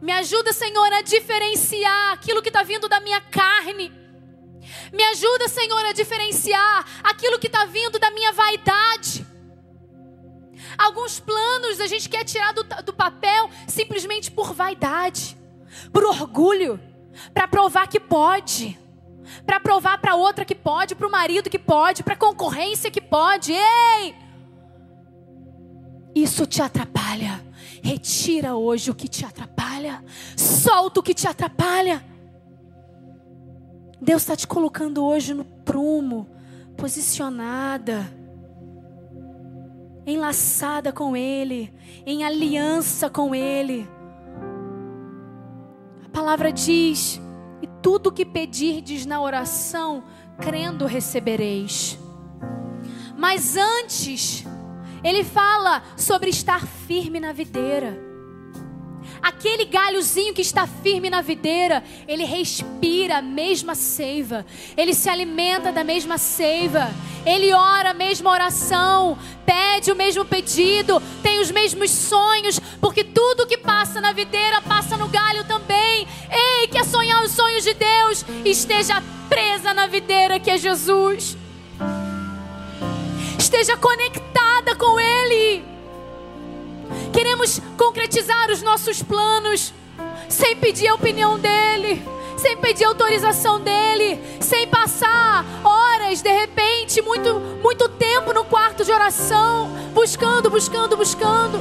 Me 0.00 0.12
ajuda, 0.12 0.52
Senhor, 0.52 0.92
a 0.92 1.02
diferenciar 1.02 2.12
aquilo 2.12 2.40
que 2.40 2.50
está 2.50 2.62
vindo 2.62 2.88
da 2.88 3.00
minha 3.00 3.20
carne. 3.20 3.92
Me 4.92 5.02
ajuda, 5.06 5.48
Senhor, 5.48 5.86
a 5.86 5.92
diferenciar 5.92 6.86
aquilo 7.02 7.40
que 7.40 7.48
está 7.48 7.64
vindo 7.64 7.98
da 7.98 8.12
minha 8.12 8.32
vaidade. 8.32 9.25
Alguns 10.78 11.18
planos 11.18 11.80
a 11.80 11.86
gente 11.86 12.08
quer 12.08 12.24
tirar 12.24 12.52
do, 12.52 12.62
do 12.62 12.92
papel 12.92 13.48
simplesmente 13.66 14.30
por 14.30 14.52
vaidade, 14.52 15.36
por 15.92 16.04
orgulho, 16.04 16.78
para 17.32 17.48
provar 17.48 17.88
que 17.88 17.98
pode, 17.98 18.78
para 19.44 19.58
provar 19.58 19.98
para 19.98 20.14
outra 20.14 20.44
que 20.44 20.54
pode, 20.54 20.94
para 20.94 21.06
o 21.06 21.10
marido 21.10 21.48
que 21.48 21.58
pode, 21.58 22.02
para 22.02 22.14
a 22.14 22.18
concorrência 22.18 22.90
que 22.90 23.00
pode. 23.00 23.52
Ei! 23.52 24.14
Isso 26.14 26.46
te 26.46 26.62
atrapalha. 26.62 27.44
Retira 27.82 28.56
hoje 28.56 28.90
o 28.90 28.94
que 28.94 29.08
te 29.08 29.24
atrapalha. 29.24 30.04
Solta 30.36 31.00
o 31.00 31.02
que 31.02 31.14
te 31.14 31.26
atrapalha. 31.26 32.04
Deus 34.00 34.22
está 34.22 34.36
te 34.36 34.46
colocando 34.46 35.04
hoje 35.04 35.32
no 35.32 35.44
prumo, 35.44 36.28
posicionada 36.76 38.25
enlaçada 40.06 40.92
com 40.92 41.16
Ele, 41.16 41.74
em 42.06 42.24
aliança 42.24 43.10
com 43.10 43.34
Ele. 43.34 43.88
A 46.04 46.08
palavra 46.10 46.52
diz: 46.52 47.20
e 47.60 47.66
tudo 47.82 48.12
que 48.12 48.24
pedirdes 48.24 49.04
na 49.04 49.20
oração, 49.20 50.04
crendo 50.38 50.86
recebereis. 50.86 51.98
Mas 53.16 53.56
antes, 53.56 54.44
ele 55.02 55.24
fala 55.24 55.82
sobre 55.96 56.30
estar 56.30 56.66
firme 56.66 57.18
na 57.18 57.32
videira. 57.32 58.05
Aquele 59.22 59.64
galhozinho 59.64 60.34
que 60.34 60.42
está 60.42 60.66
firme 60.66 61.10
na 61.10 61.20
videira, 61.20 61.82
ele 62.06 62.24
respira 62.24 63.18
a 63.18 63.22
mesma 63.22 63.74
seiva, 63.74 64.44
ele 64.76 64.94
se 64.94 65.08
alimenta 65.08 65.72
da 65.72 65.82
mesma 65.82 66.18
seiva, 66.18 66.90
ele 67.24 67.52
ora 67.52 67.90
a 67.90 67.94
mesma 67.94 68.30
oração, 68.30 69.18
pede 69.44 69.90
o 69.90 69.96
mesmo 69.96 70.24
pedido, 70.24 71.02
tem 71.22 71.40
os 71.40 71.50
mesmos 71.50 71.90
sonhos, 71.90 72.60
porque 72.80 73.02
tudo 73.02 73.46
que 73.46 73.58
passa 73.58 74.00
na 74.00 74.12
videira 74.12 74.62
passa 74.62 74.96
no 74.96 75.08
galho 75.08 75.44
também. 75.44 76.06
Ei, 76.30 76.68
que 76.68 76.82
sonhar 76.84 77.22
os 77.22 77.32
sonhos 77.32 77.64
de 77.64 77.74
Deus 77.74 78.24
esteja 78.44 79.02
presa 79.28 79.74
na 79.74 79.86
videira 79.86 80.38
que 80.38 80.50
é 80.50 80.56
Jesus. 80.56 81.36
Esteja 83.38 83.76
conectada 83.76 84.74
com 84.76 84.98
Ele. 84.98 85.75
Queremos 87.12 87.60
concretizar 87.76 88.50
os 88.50 88.62
nossos 88.62 89.02
planos 89.02 89.72
sem 90.28 90.56
pedir 90.56 90.88
a 90.88 90.94
opinião 90.94 91.38
dele, 91.38 92.02
sem 92.36 92.56
pedir 92.56 92.84
autorização 92.84 93.60
dele, 93.60 94.20
sem 94.40 94.66
passar 94.68 95.44
horas, 95.64 96.22
de 96.22 96.30
repente, 96.30 97.00
muito, 97.02 97.40
muito 97.62 97.88
tempo 97.88 98.32
no 98.32 98.44
quarto 98.44 98.84
de 98.84 98.92
oração, 98.92 99.70
buscando, 99.94 100.50
buscando, 100.50 100.96
buscando, 100.96 101.58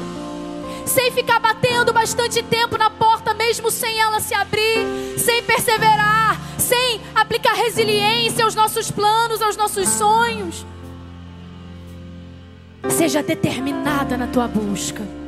sem 0.85 1.11
ficar 1.11 1.39
batendo 1.39 1.93
bastante 1.93 2.43
tempo 2.43 2.77
na 2.77 2.89
porta, 2.89 3.33
mesmo 3.33 3.71
sem 3.71 3.99
ela 3.99 4.19
se 4.19 4.33
abrir, 4.33 5.17
sem 5.17 5.41
perseverar, 5.43 6.39
sem 6.57 7.01
aplicar 7.13 7.53
resiliência 7.53 8.43
aos 8.43 8.55
nossos 8.55 8.91
planos, 8.91 9.41
aos 9.41 9.55
nossos 9.55 9.87
sonhos. 9.87 10.65
Seja 12.89 13.23
determinada 13.23 14.15
na 14.15 14.27
tua 14.27 14.47
busca 14.47 15.24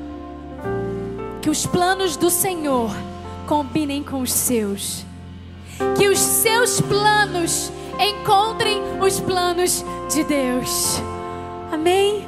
que 1.48 1.52
os 1.52 1.66
planos 1.66 2.18
do 2.18 2.30
Senhor 2.30 2.92
combinem 3.48 4.04
com 4.04 4.20
os 4.20 4.34
seus. 4.34 5.06
Que 5.98 6.10
os 6.10 6.20
seus 6.20 6.82
planos 6.82 7.72
encontrem 7.98 8.82
os 9.02 9.22
planos 9.22 9.82
de 10.14 10.26
Deus. 10.26 11.02
Amém? 11.72 12.28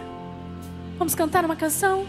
Vamos 0.97 1.15
cantar 1.15 1.43
uma 1.43 1.57
canção? 1.57 2.05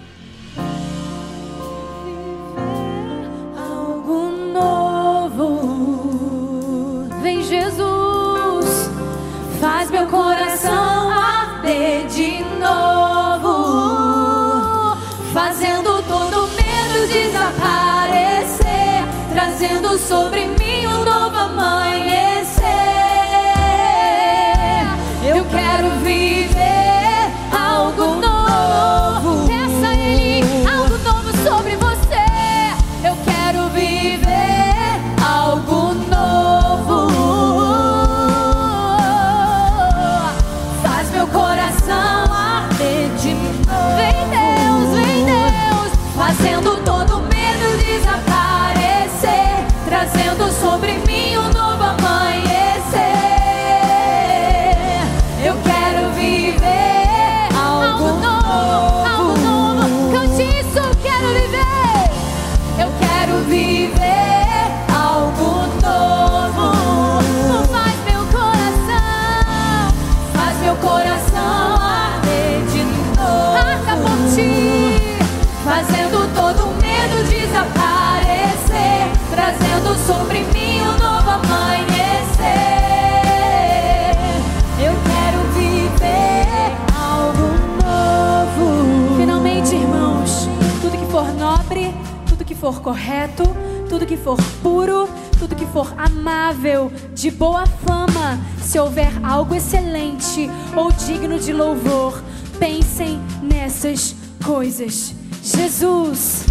Correto, 92.81 93.45
tudo 93.89 94.07
que 94.07 94.17
for 94.17 94.37
puro, 94.63 95.09
tudo 95.39 95.57
que 95.57 95.67
for 95.67 95.93
amável, 95.97 96.93
de 97.15 97.31
boa 97.31 97.67
fama, 97.67 98.39
se 98.61 98.79
houver 98.79 99.11
algo 99.25 99.55
excelente 99.55 100.51
ou 100.77 100.93
digno 100.93 101.39
de 101.39 101.53
louvor, 101.53 102.23
pensem 102.59 103.21
nessas 103.43 104.15
coisas. 104.45 105.15
Jesus, 105.43 106.45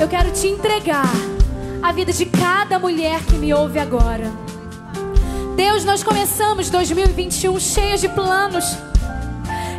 eu 0.00 0.08
quero 0.08 0.30
te 0.32 0.48
entregar 0.48 1.10
a 1.82 1.92
vida 1.92 2.12
de 2.12 2.26
cada 2.26 2.78
mulher 2.78 3.20
que 3.24 3.34
me 3.34 3.52
ouve 3.52 3.78
agora. 3.78 4.30
Deus, 5.56 5.84
nós 5.84 6.02
começamos 6.02 6.70
2021 6.70 7.58
cheias 7.60 8.00
de 8.00 8.08
planos. 8.08 8.64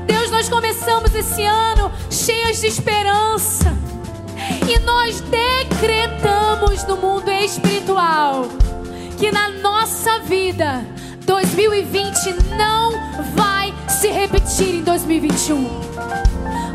Deus, 0.05 0.29
nós 0.29 0.47
começamos 0.47 1.13
esse 1.15 1.43
ano 1.43 1.91
cheias 2.09 2.61
de 2.61 2.67
esperança. 2.67 3.92
E 4.67 4.79
nós 4.79 5.21
decretamos 5.21 6.83
no 6.85 6.97
mundo 6.97 7.29
espiritual 7.29 8.45
que 9.17 9.31
na 9.31 9.49
nossa 9.49 10.19
vida 10.19 10.85
2020 11.25 12.35
não 12.57 12.91
vai 13.35 13.73
se 13.87 14.09
repetir 14.09 14.75
em 14.75 14.83
2021. 14.83 15.69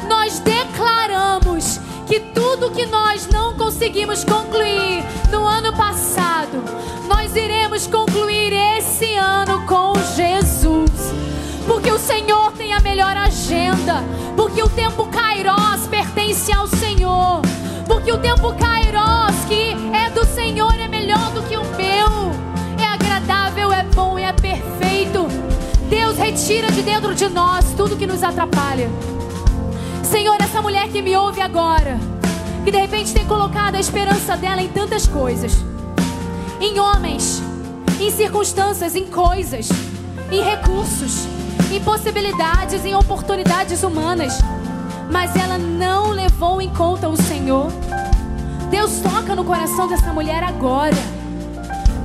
Nós 0.09 0.39
declaramos 0.39 1.81
que 2.07 2.21
tudo 2.21 2.71
que 2.71 2.87
nós 2.87 3.29
não 3.29 3.57
conseguimos 3.57 4.25
concluir 4.25 5.05
no 5.31 5.47
ano 5.47 5.77
passado, 5.77 6.63
nós 7.07 7.37
iremos 7.37 7.87
concluir 7.87 8.53
esse 8.79 9.15
ano 9.15 9.65
com 9.67 9.93
Jesus. 10.17 11.13
Porque 11.67 11.91
o 11.91 11.99
Senhor 11.99 12.53
tem 12.53 12.73
a 12.73 12.81
melhor 12.81 13.15
agenda, 13.15 14.03
porque 14.35 14.63
o 14.63 14.69
tempo 14.71 15.07
Kairos 15.07 15.87
pertence 15.91 16.51
ao 16.51 16.67
Senhor, 16.67 17.43
porque 17.89 18.13
o 18.13 18.19
tempo 18.19 18.53
Kairos 18.55 19.45
que 19.49 19.75
é 19.97 20.11
do 20.11 20.25
Senhor 20.27 20.79
é 20.79 20.87
melhor 20.87 21.33
do 21.33 21.43
que 21.43 21.57
o 21.57 21.65
meu, 21.75 22.31
é 22.79 22.85
agradável, 22.85 23.73
é 23.73 23.83
bom, 23.83 24.19
é 24.19 24.31
perfeito. 24.31 25.27
Deus 25.89 26.19
retira 26.19 26.71
de 26.71 26.83
dentro 26.83 27.15
de 27.15 27.29
nós 27.31 27.65
tudo 27.75 27.97
que 27.97 28.07
nos 28.07 28.23
atrapalha. 28.23 28.91
Senhor, 30.05 30.37
essa 30.39 30.61
mulher 30.61 30.89
que 30.89 31.01
me 31.01 31.17
ouve 31.17 31.41
agora, 31.41 31.99
que 32.63 32.71
de 32.71 32.79
repente 32.79 33.15
tem 33.15 33.25
colocado 33.25 33.77
a 33.77 33.81
esperança 33.81 34.37
dela 34.37 34.61
em 34.61 34.69
tantas 34.69 35.07
coisas, 35.07 35.53
em 36.61 36.79
homens, 36.79 37.43
em 37.99 38.11
circunstâncias, 38.11 38.95
em 38.95 39.07
coisas, 39.07 39.71
em 40.31 40.43
recursos, 40.43 41.27
em 41.73 41.81
possibilidades, 41.81 42.85
em 42.85 42.95
oportunidades 42.95 43.83
humanas, 43.83 44.39
mas 45.11 45.35
ela 45.37 45.59
não 45.59 46.11
levou 46.11 46.61
em 46.61 46.69
conta 46.71 47.09
o 47.09 47.17
Senhor. 47.17 47.73
Deus 48.71 49.01
toca 49.01 49.35
no 49.35 49.45
coração 49.45 49.89
dessa 49.89 50.13
mulher 50.13 50.43
agora. 50.43 50.97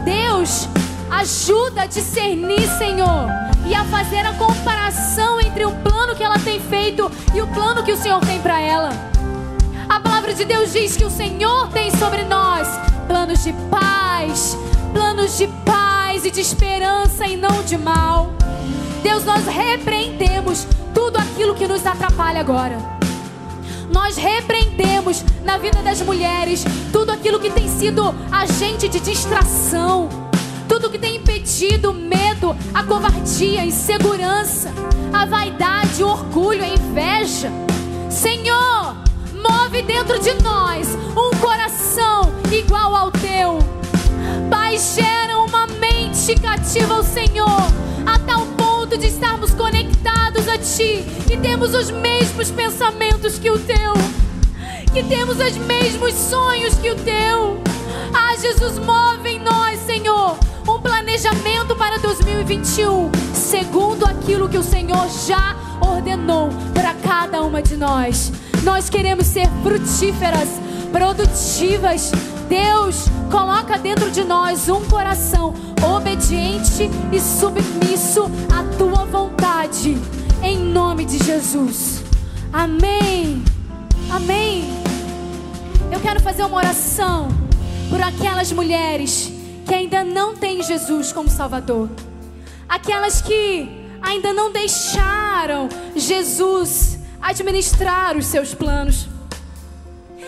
Deus 0.04 0.68
ajuda 1.10 1.84
a 1.84 1.86
discernir, 1.86 2.68
Senhor, 2.78 3.28
e 3.66 3.76
a 3.76 3.84
fazer 3.86 4.26
a 4.26 4.34
comparação 4.34 5.40
entre 5.40 5.66
o 5.66 5.72
plano 5.72 6.16
que 6.16 6.24
ela 6.24 6.40
tem 6.40 6.60
feito 6.60 7.12
e 7.34 7.42
o 7.42 7.48
plano 7.48 7.84
que 7.84 7.92
o 7.92 7.98
Senhor 7.98 8.20
tem 8.22 8.40
para 8.40 8.60
ela. 8.60 8.90
A 9.88 10.00
palavra 10.00 10.34
de 10.34 10.46
Deus 10.46 10.74
diz 10.74 10.98
que 10.98 11.06
o 11.06 11.10
Senhor 11.10 11.68
tem 11.70 11.92
sobre 11.92 12.24
nós 12.24 12.68
planos 13.08 13.44
de 13.44 13.54
paz, 13.70 14.58
planos 14.94 15.38
de 15.38 15.48
paz 15.66 16.26
e 16.26 16.32
de 16.32 16.42
esperança 16.42 17.26
e 17.26 17.38
não 17.38 17.64
de 17.64 17.78
mal. 17.78 18.32
Deus, 19.04 19.26
nós 19.26 19.46
repreendemos 19.46 20.66
tudo 21.14 21.20
aquilo 21.20 21.54
que 21.54 21.68
nos 21.68 21.86
atrapalha 21.86 22.40
agora. 22.40 22.78
Nós 23.92 24.18
repreendemos 24.18 25.24
na 25.46 25.60
vida 25.60 25.80
das 25.84 26.02
mulheres 26.02 26.66
tudo 26.92 27.12
aquilo 27.12 27.40
que 27.40 27.52
tem 27.52 27.68
sido 27.68 28.16
agente 28.32 28.90
de 28.90 29.00
distração, 29.00 30.10
tudo 30.68 30.90
que 30.90 30.98
tem 30.98 31.18
impedido 31.18 31.92
o 31.92 31.94
medo, 31.94 32.56
a 32.74 32.84
covardia, 32.84 33.62
a 33.62 33.66
insegurança, 33.66 34.72
a 35.14 35.26
vaidade, 35.26 36.04
o 36.04 36.08
orgulho, 36.08 36.64
a 36.64 36.68
inveja. 36.68 37.52
Senhor, 38.10 38.96
move 39.36 39.84
dentro 39.84 40.18
de 40.20 40.34
nós 40.42 40.98
um 41.16 41.38
coração 41.38 42.34
igual 42.52 42.96
ao 42.96 43.12
teu. 43.12 43.60
Pai, 44.50 44.80
gera 44.80 45.38
uma 45.38 45.68
mente 45.68 46.34
cativa 46.42 46.96
ao 46.96 47.04
Senhor, 47.04 47.62
a 48.04 48.18
tal 48.18 48.48
ponto 48.58 48.98
de 48.98 49.08
estarmos 49.08 49.52
conectados 49.52 50.23
a 50.42 50.58
Ti 50.58 51.06
e 51.32 51.38
temos 51.38 51.74
os 51.74 51.92
mesmos 51.92 52.50
pensamentos 52.50 53.38
que 53.38 53.52
o 53.52 53.60
Teu, 53.60 53.94
que 54.92 55.04
temos 55.04 55.38
os 55.40 55.58
mesmos 55.58 56.14
sonhos 56.14 56.74
que 56.76 56.92
o 56.92 56.96
Teu. 56.96 57.62
Ah, 58.14 58.36
Jesus, 58.36 58.80
move 58.80 59.30
em 59.30 59.40
nós, 59.40 59.80
Senhor, 59.82 60.38
um 60.68 60.80
planejamento 60.80 61.76
para 61.76 61.98
2021, 62.00 63.12
segundo 63.34 64.06
aquilo 64.06 64.50
que 64.50 64.58
o 64.58 64.64
Senhor 64.64 65.08
já 65.28 65.56
ordenou 65.80 66.50
para 66.74 66.94
cada 66.96 67.44
uma 67.44 67.62
de 67.62 67.78
nós. 67.78 68.32
Nós 68.64 68.90
queremos 68.90 69.28
ser 69.28 69.48
frutíferas, 69.62 70.50
produtivas. 70.92 72.12
Deus, 72.50 73.06
coloca 73.32 73.78
dentro 73.78 74.12
de 74.12 74.24
nós 74.24 74.68
um 74.70 74.84
coração 74.86 75.54
obediente 75.84 76.90
e 77.12 77.20
submisso 77.20 78.30
à 78.52 78.64
tua 78.78 79.06
vontade, 79.06 79.98
em 80.44 80.58
nome 80.58 81.06
de 81.06 81.24
Jesus. 81.24 82.04
Amém. 82.52 83.42
Amém. 84.12 84.66
Eu 85.92 86.00
quero 86.02 86.20
fazer 86.20 86.44
uma 86.44 86.58
oração 86.58 87.30
por 87.90 88.02
aquelas 88.02 88.52
mulheres 88.52 89.32
que 89.66 89.74
ainda 89.74 90.04
não 90.04 90.36
têm 90.36 90.62
Jesus 90.62 91.14
como 91.14 91.30
Salvador, 91.30 91.90
aquelas 92.68 93.22
que 93.22 93.70
ainda 94.02 94.34
não 94.34 94.52
deixaram 94.52 95.70
Jesus 95.96 97.00
administrar 97.22 98.18
os 98.18 98.26
seus 98.26 98.54
planos. 98.54 99.08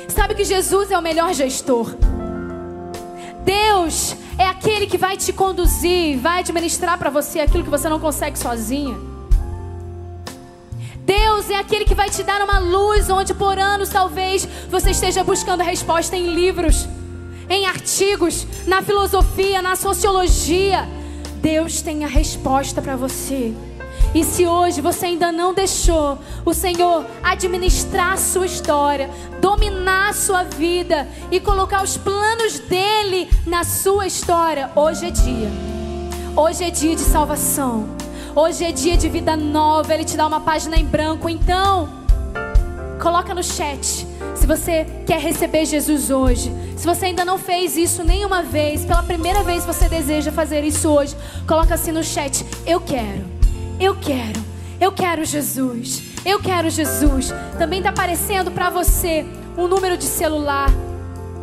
Sabe 0.07 0.33
que 0.33 0.45
Jesus 0.45 0.91
é 0.91 0.97
o 0.97 1.01
melhor 1.01 1.33
gestor. 1.33 1.93
Deus 3.43 4.15
é 4.37 4.47
aquele 4.47 4.87
que 4.87 4.97
vai 4.97 5.17
te 5.17 5.33
conduzir, 5.33 6.17
vai 6.19 6.39
administrar 6.39 6.97
para 6.97 7.09
você 7.09 7.41
aquilo 7.41 7.63
que 7.63 7.69
você 7.69 7.89
não 7.89 7.99
consegue 7.99 8.39
sozinha. 8.39 9.14
Deus 11.05 11.51
é 11.51 11.55
aquele 11.55 11.85
que 11.85 11.93
vai 11.93 12.09
te 12.09 12.23
dar 12.23 12.41
uma 12.41 12.57
luz 12.57 13.11
onde 13.11 13.31
por 13.35 13.59
anos 13.59 13.89
talvez 13.89 14.47
você 14.71 14.89
esteja 14.89 15.23
buscando 15.23 15.61
resposta 15.61 16.17
em 16.17 16.33
livros, 16.33 16.87
em 17.47 17.67
artigos, 17.67 18.47
na 18.65 18.81
filosofia, 18.81 19.61
na 19.61 19.75
sociologia. 19.75 20.89
Deus 21.35 21.83
tem 21.83 22.03
a 22.03 22.07
resposta 22.07 22.81
para 22.81 22.95
você. 22.95 23.53
E 24.15 24.23
se 24.23 24.47
hoje 24.47 24.81
você 24.81 25.05
ainda 25.05 25.31
não 25.31 25.53
deixou 25.53 26.17
o 26.43 26.55
Senhor 26.55 27.05
administrar 27.21 28.13
a 28.13 28.17
sua 28.17 28.47
história, 28.47 29.07
dominar 29.39 30.09
a 30.09 30.13
sua 30.13 30.43
vida 30.43 31.07
e 31.29 31.39
colocar 31.39 31.83
os 31.83 31.97
planos 31.97 32.57
dele 32.61 33.29
na 33.45 33.63
sua 33.63 34.07
história, 34.07 34.71
hoje 34.75 35.05
é 35.05 35.11
dia. 35.11 35.51
Hoje 36.35 36.63
é 36.63 36.71
dia 36.71 36.95
de 36.95 37.01
salvação. 37.01 37.94
Hoje 38.35 38.65
é 38.65 38.71
dia 38.73 38.97
de 38.97 39.07
vida 39.07 39.37
nova. 39.37 39.93
Ele 39.93 40.03
te 40.03 40.17
dá 40.17 40.27
uma 40.27 40.41
página 40.41 40.75
em 40.75 40.83
branco. 40.83 41.29
Então, 41.29 41.87
coloca 43.01 43.33
no 43.33 43.41
chat 43.41 44.05
se 44.35 44.45
você 44.45 44.85
quer 45.07 45.21
receber 45.21 45.65
Jesus 45.65 46.11
hoje. 46.11 46.51
Se 46.75 46.85
você 46.85 47.05
ainda 47.05 47.23
não 47.23 47.37
fez 47.37 47.77
isso 47.77 48.03
nenhuma 48.03 48.43
vez, 48.43 48.83
pela 48.83 49.01
primeira 49.01 49.41
vez 49.41 49.65
você 49.65 49.87
deseja 49.87 50.33
fazer 50.33 50.65
isso 50.65 50.89
hoje, 50.89 51.15
coloca 51.47 51.75
assim 51.75 51.93
no 51.93 52.03
chat: 52.03 52.45
Eu 52.67 52.81
quero. 52.81 53.23
Eu 53.79 53.95
quero, 53.95 54.43
eu 54.81 54.91
quero 54.91 55.23
Jesus, 55.23 56.03
eu 56.25 56.41
quero 56.41 56.69
Jesus. 56.69 57.33
Também 57.57 57.79
está 57.79 57.89
aparecendo 57.89 58.51
para 58.51 58.69
você 58.69 59.25
um 59.57 59.65
número 59.65 59.95
de 59.95 60.05
celular. 60.05 60.69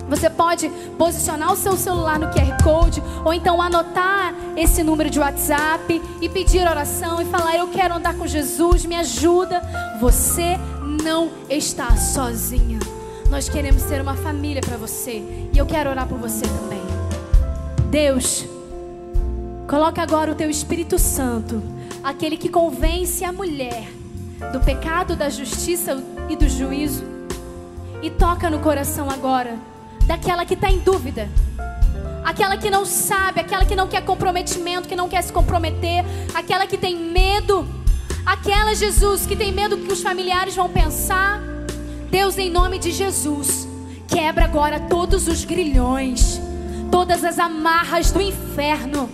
Você 0.08 0.28
pode 0.28 0.68
posicionar 0.98 1.52
o 1.52 1.56
seu 1.56 1.76
celular 1.76 2.18
no 2.18 2.28
QR 2.28 2.62
Code 2.62 3.02
ou 3.24 3.32
então 3.32 3.60
anotar 3.60 4.34
esse 4.56 4.82
número 4.82 5.08
de 5.08 5.18
WhatsApp 5.18 6.02
e 6.20 6.28
pedir 6.28 6.66
oração 6.66 7.20
e 7.20 7.24
falar: 7.24 7.56
Eu 7.56 7.68
quero 7.68 7.94
andar 7.94 8.14
com 8.14 8.26
Jesus, 8.26 8.84
me 8.84 8.94
ajuda. 8.94 9.62
Você 10.00 10.58
não 11.02 11.30
está 11.48 11.96
sozinha. 11.96 12.78
Nós 13.30 13.48
queremos 13.48 13.82
ser 13.82 14.00
uma 14.02 14.14
família 14.14 14.60
para 14.60 14.76
você 14.76 15.22
e 15.52 15.56
eu 15.56 15.64
quero 15.64 15.88
orar 15.88 16.06
por 16.06 16.18
você 16.18 16.44
também. 16.44 16.82
Deus, 17.88 18.44
coloca 19.66 20.02
agora 20.02 20.32
o 20.32 20.34
teu 20.34 20.50
Espírito 20.50 20.98
Santo 20.98 21.62
aquele 22.02 22.36
que 22.36 22.48
convence 22.48 23.24
a 23.24 23.32
mulher 23.32 23.88
do 24.52 24.60
pecado, 24.60 25.14
da 25.14 25.30
justiça 25.30 26.02
e 26.28 26.36
do 26.36 26.48
juízo. 26.48 27.04
E 28.02 28.10
toca 28.10 28.50
no 28.50 28.58
coração 28.58 29.08
agora 29.08 29.56
daquela 30.06 30.44
que 30.44 30.54
está 30.54 30.70
em 30.70 30.78
dúvida, 30.78 31.28
aquela 32.24 32.56
que 32.56 32.70
não 32.70 32.84
sabe, 32.84 33.40
aquela 33.40 33.64
que 33.64 33.76
não 33.76 33.88
quer 33.88 34.04
comprometimento, 34.04 34.88
que 34.88 34.96
não 34.96 35.08
quer 35.08 35.22
se 35.22 35.32
comprometer, 35.32 36.04
aquela 36.34 36.66
que 36.66 36.76
tem 36.76 36.96
medo, 36.96 37.66
aquela 38.24 38.74
Jesus 38.74 39.26
que 39.26 39.36
tem 39.36 39.52
medo 39.52 39.78
que 39.78 39.92
os 39.92 40.02
familiares 40.02 40.54
vão 40.54 40.68
pensar. 40.68 41.40
Deus, 42.10 42.36
em 42.36 42.50
nome 42.50 42.78
de 42.78 42.90
Jesus, 42.90 43.66
Quebra 44.12 44.44
agora 44.44 44.78
todos 44.78 45.26
os 45.26 45.42
grilhões, 45.42 46.38
todas 46.90 47.24
as 47.24 47.38
amarras 47.38 48.10
do 48.10 48.20
inferno 48.20 49.08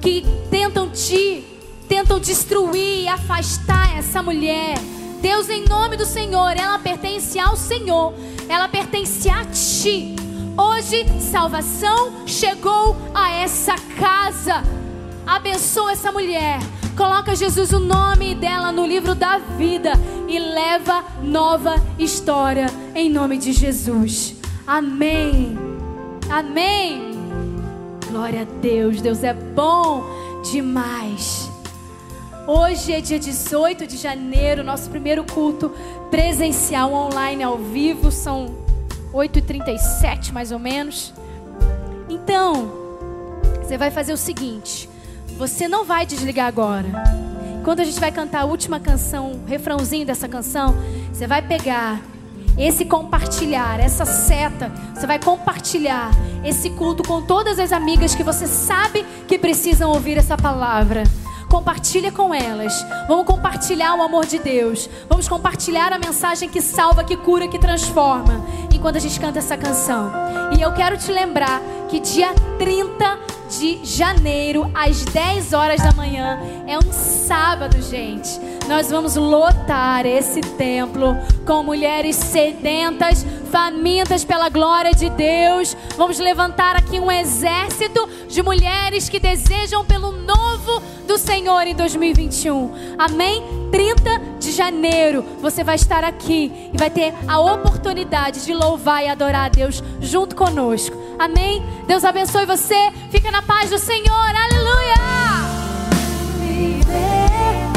que 0.00 0.26
tentam 0.50 0.90
te, 0.90 1.44
tentam 1.88 2.18
destruir 2.18 3.06
afastar 3.06 3.96
essa 3.96 4.20
mulher. 4.20 4.74
Deus, 5.22 5.48
em 5.48 5.64
nome 5.68 5.96
do 5.96 6.04
Senhor, 6.04 6.56
ela 6.56 6.80
pertence 6.80 7.38
ao 7.38 7.54
Senhor, 7.54 8.12
ela 8.48 8.66
pertence 8.66 9.30
a 9.30 9.44
ti. 9.44 10.19
Hoje, 10.56 11.06
salvação 11.20 12.26
chegou 12.26 12.96
a 13.14 13.30
essa 13.32 13.74
casa. 13.98 14.62
Abençoa 15.26 15.92
essa 15.92 16.10
mulher. 16.10 16.58
Coloca 16.96 17.34
Jesus 17.34 17.72
o 17.72 17.78
nome 17.78 18.34
dela 18.34 18.72
no 18.72 18.84
livro 18.84 19.14
da 19.14 19.38
vida 19.38 19.92
e 20.28 20.38
leva 20.38 21.04
nova 21.22 21.74
história 21.98 22.66
em 22.94 23.08
nome 23.08 23.38
de 23.38 23.52
Jesus. 23.52 24.34
Amém. 24.66 25.56
Amém. 26.28 27.12
Glória 28.10 28.42
a 28.42 28.60
Deus. 28.60 29.00
Deus 29.00 29.22
é 29.22 29.32
bom 29.32 30.04
demais. 30.50 31.50
Hoje 32.46 32.92
é 32.92 33.00
dia 33.00 33.18
18 33.18 33.86
de 33.86 33.96
janeiro, 33.96 34.64
nosso 34.64 34.90
primeiro 34.90 35.24
culto 35.24 35.70
presencial 36.10 36.92
online 36.92 37.42
ao 37.42 37.56
vivo. 37.56 38.10
São 38.10 38.56
8h37 39.12 40.32
mais 40.32 40.52
ou 40.52 40.58
menos. 40.58 41.12
Então, 42.08 42.72
você 43.62 43.76
vai 43.78 43.90
fazer 43.90 44.12
o 44.12 44.16
seguinte: 44.16 44.88
você 45.38 45.68
não 45.68 45.84
vai 45.84 46.04
desligar 46.06 46.46
agora. 46.46 46.88
Quando 47.64 47.80
a 47.80 47.84
gente 47.84 48.00
vai 48.00 48.10
cantar 48.10 48.42
a 48.42 48.44
última 48.44 48.80
canção, 48.80 49.32
o 49.32 49.44
refrãozinho 49.44 50.06
dessa 50.06 50.26
canção, 50.26 50.74
você 51.12 51.26
vai 51.26 51.42
pegar 51.42 52.00
esse 52.58 52.84
compartilhar, 52.84 53.78
essa 53.80 54.04
seta, 54.04 54.70
você 54.94 55.06
vai 55.06 55.18
compartilhar 55.18 56.10
esse 56.44 56.70
culto 56.70 57.02
com 57.02 57.22
todas 57.22 57.58
as 57.58 57.72
amigas 57.72 58.14
que 58.14 58.22
você 58.22 58.46
sabe 58.46 59.04
que 59.28 59.38
precisam 59.38 59.90
ouvir 59.90 60.18
essa 60.18 60.36
palavra. 60.36 61.04
Compartilha 61.50 62.12
com 62.12 62.32
elas. 62.32 62.72
Vamos 63.08 63.26
compartilhar 63.26 63.96
o 63.96 64.02
amor 64.02 64.24
de 64.24 64.38
Deus. 64.38 64.88
Vamos 65.08 65.28
compartilhar 65.28 65.92
a 65.92 65.98
mensagem 65.98 66.48
que 66.48 66.62
salva, 66.62 67.02
que 67.02 67.16
cura, 67.16 67.48
que 67.48 67.58
transforma. 67.58 68.46
Enquanto 68.72 68.96
a 68.96 69.00
gente 69.00 69.18
canta 69.18 69.40
essa 69.40 69.56
canção. 69.56 70.12
E 70.56 70.62
eu 70.62 70.72
quero 70.72 70.96
te 70.96 71.10
lembrar 71.10 71.60
que 71.88 71.98
dia 71.98 72.32
30 72.56 73.18
de 73.58 73.80
janeiro, 73.84 74.70
às 74.72 75.04
10 75.04 75.52
horas 75.52 75.82
da 75.82 75.92
manhã, 75.92 76.38
é 76.68 76.78
um 76.78 76.92
sábado, 76.92 77.82
gente. 77.82 78.30
Nós 78.68 78.88
vamos 78.88 79.16
lotar 79.16 80.06
esse 80.06 80.40
templo 80.40 81.16
com 81.44 81.64
mulheres 81.64 82.14
sedentas, 82.14 83.26
famintas 83.50 84.24
pela 84.24 84.48
glória 84.48 84.92
de 84.92 85.10
Deus. 85.10 85.76
Vamos 85.96 86.20
levantar 86.20 86.76
aqui 86.76 87.00
um 87.00 87.10
exército 87.10 88.08
de 88.28 88.40
mulheres 88.40 89.08
que 89.08 89.18
desejam 89.18 89.84
pelo 89.84 90.12
novo 90.12 90.80
do 91.06 91.18
Senhor 91.18 91.39
Senhor 91.40 91.66
em 91.66 91.74
2021. 91.74 92.96
Amém? 92.98 93.42
30 93.72 94.20
de 94.38 94.52
janeiro 94.52 95.24
você 95.40 95.64
vai 95.64 95.76
estar 95.76 96.04
aqui 96.04 96.52
e 96.70 96.76
vai 96.76 96.90
ter 96.90 97.14
a 97.26 97.40
oportunidade 97.40 98.44
de 98.44 98.52
louvar 98.52 99.02
e 99.02 99.08
adorar 99.08 99.46
a 99.46 99.48
Deus 99.48 99.82
junto 100.02 100.36
conosco. 100.36 100.94
Amém? 101.18 101.62
Deus 101.86 102.04
abençoe 102.04 102.44
você. 102.44 102.92
Fica 103.10 103.30
na 103.30 103.40
paz 103.40 103.70
do 103.70 103.78
Senhor. 103.78 104.04
Aleluia! 104.12 104.96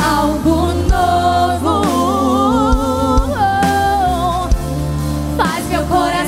Algo 0.06 0.73
novo 0.90 1.81
oh, 3.31 4.49
faz 5.38 5.65
meu 5.69 5.85
coração. 5.85 6.22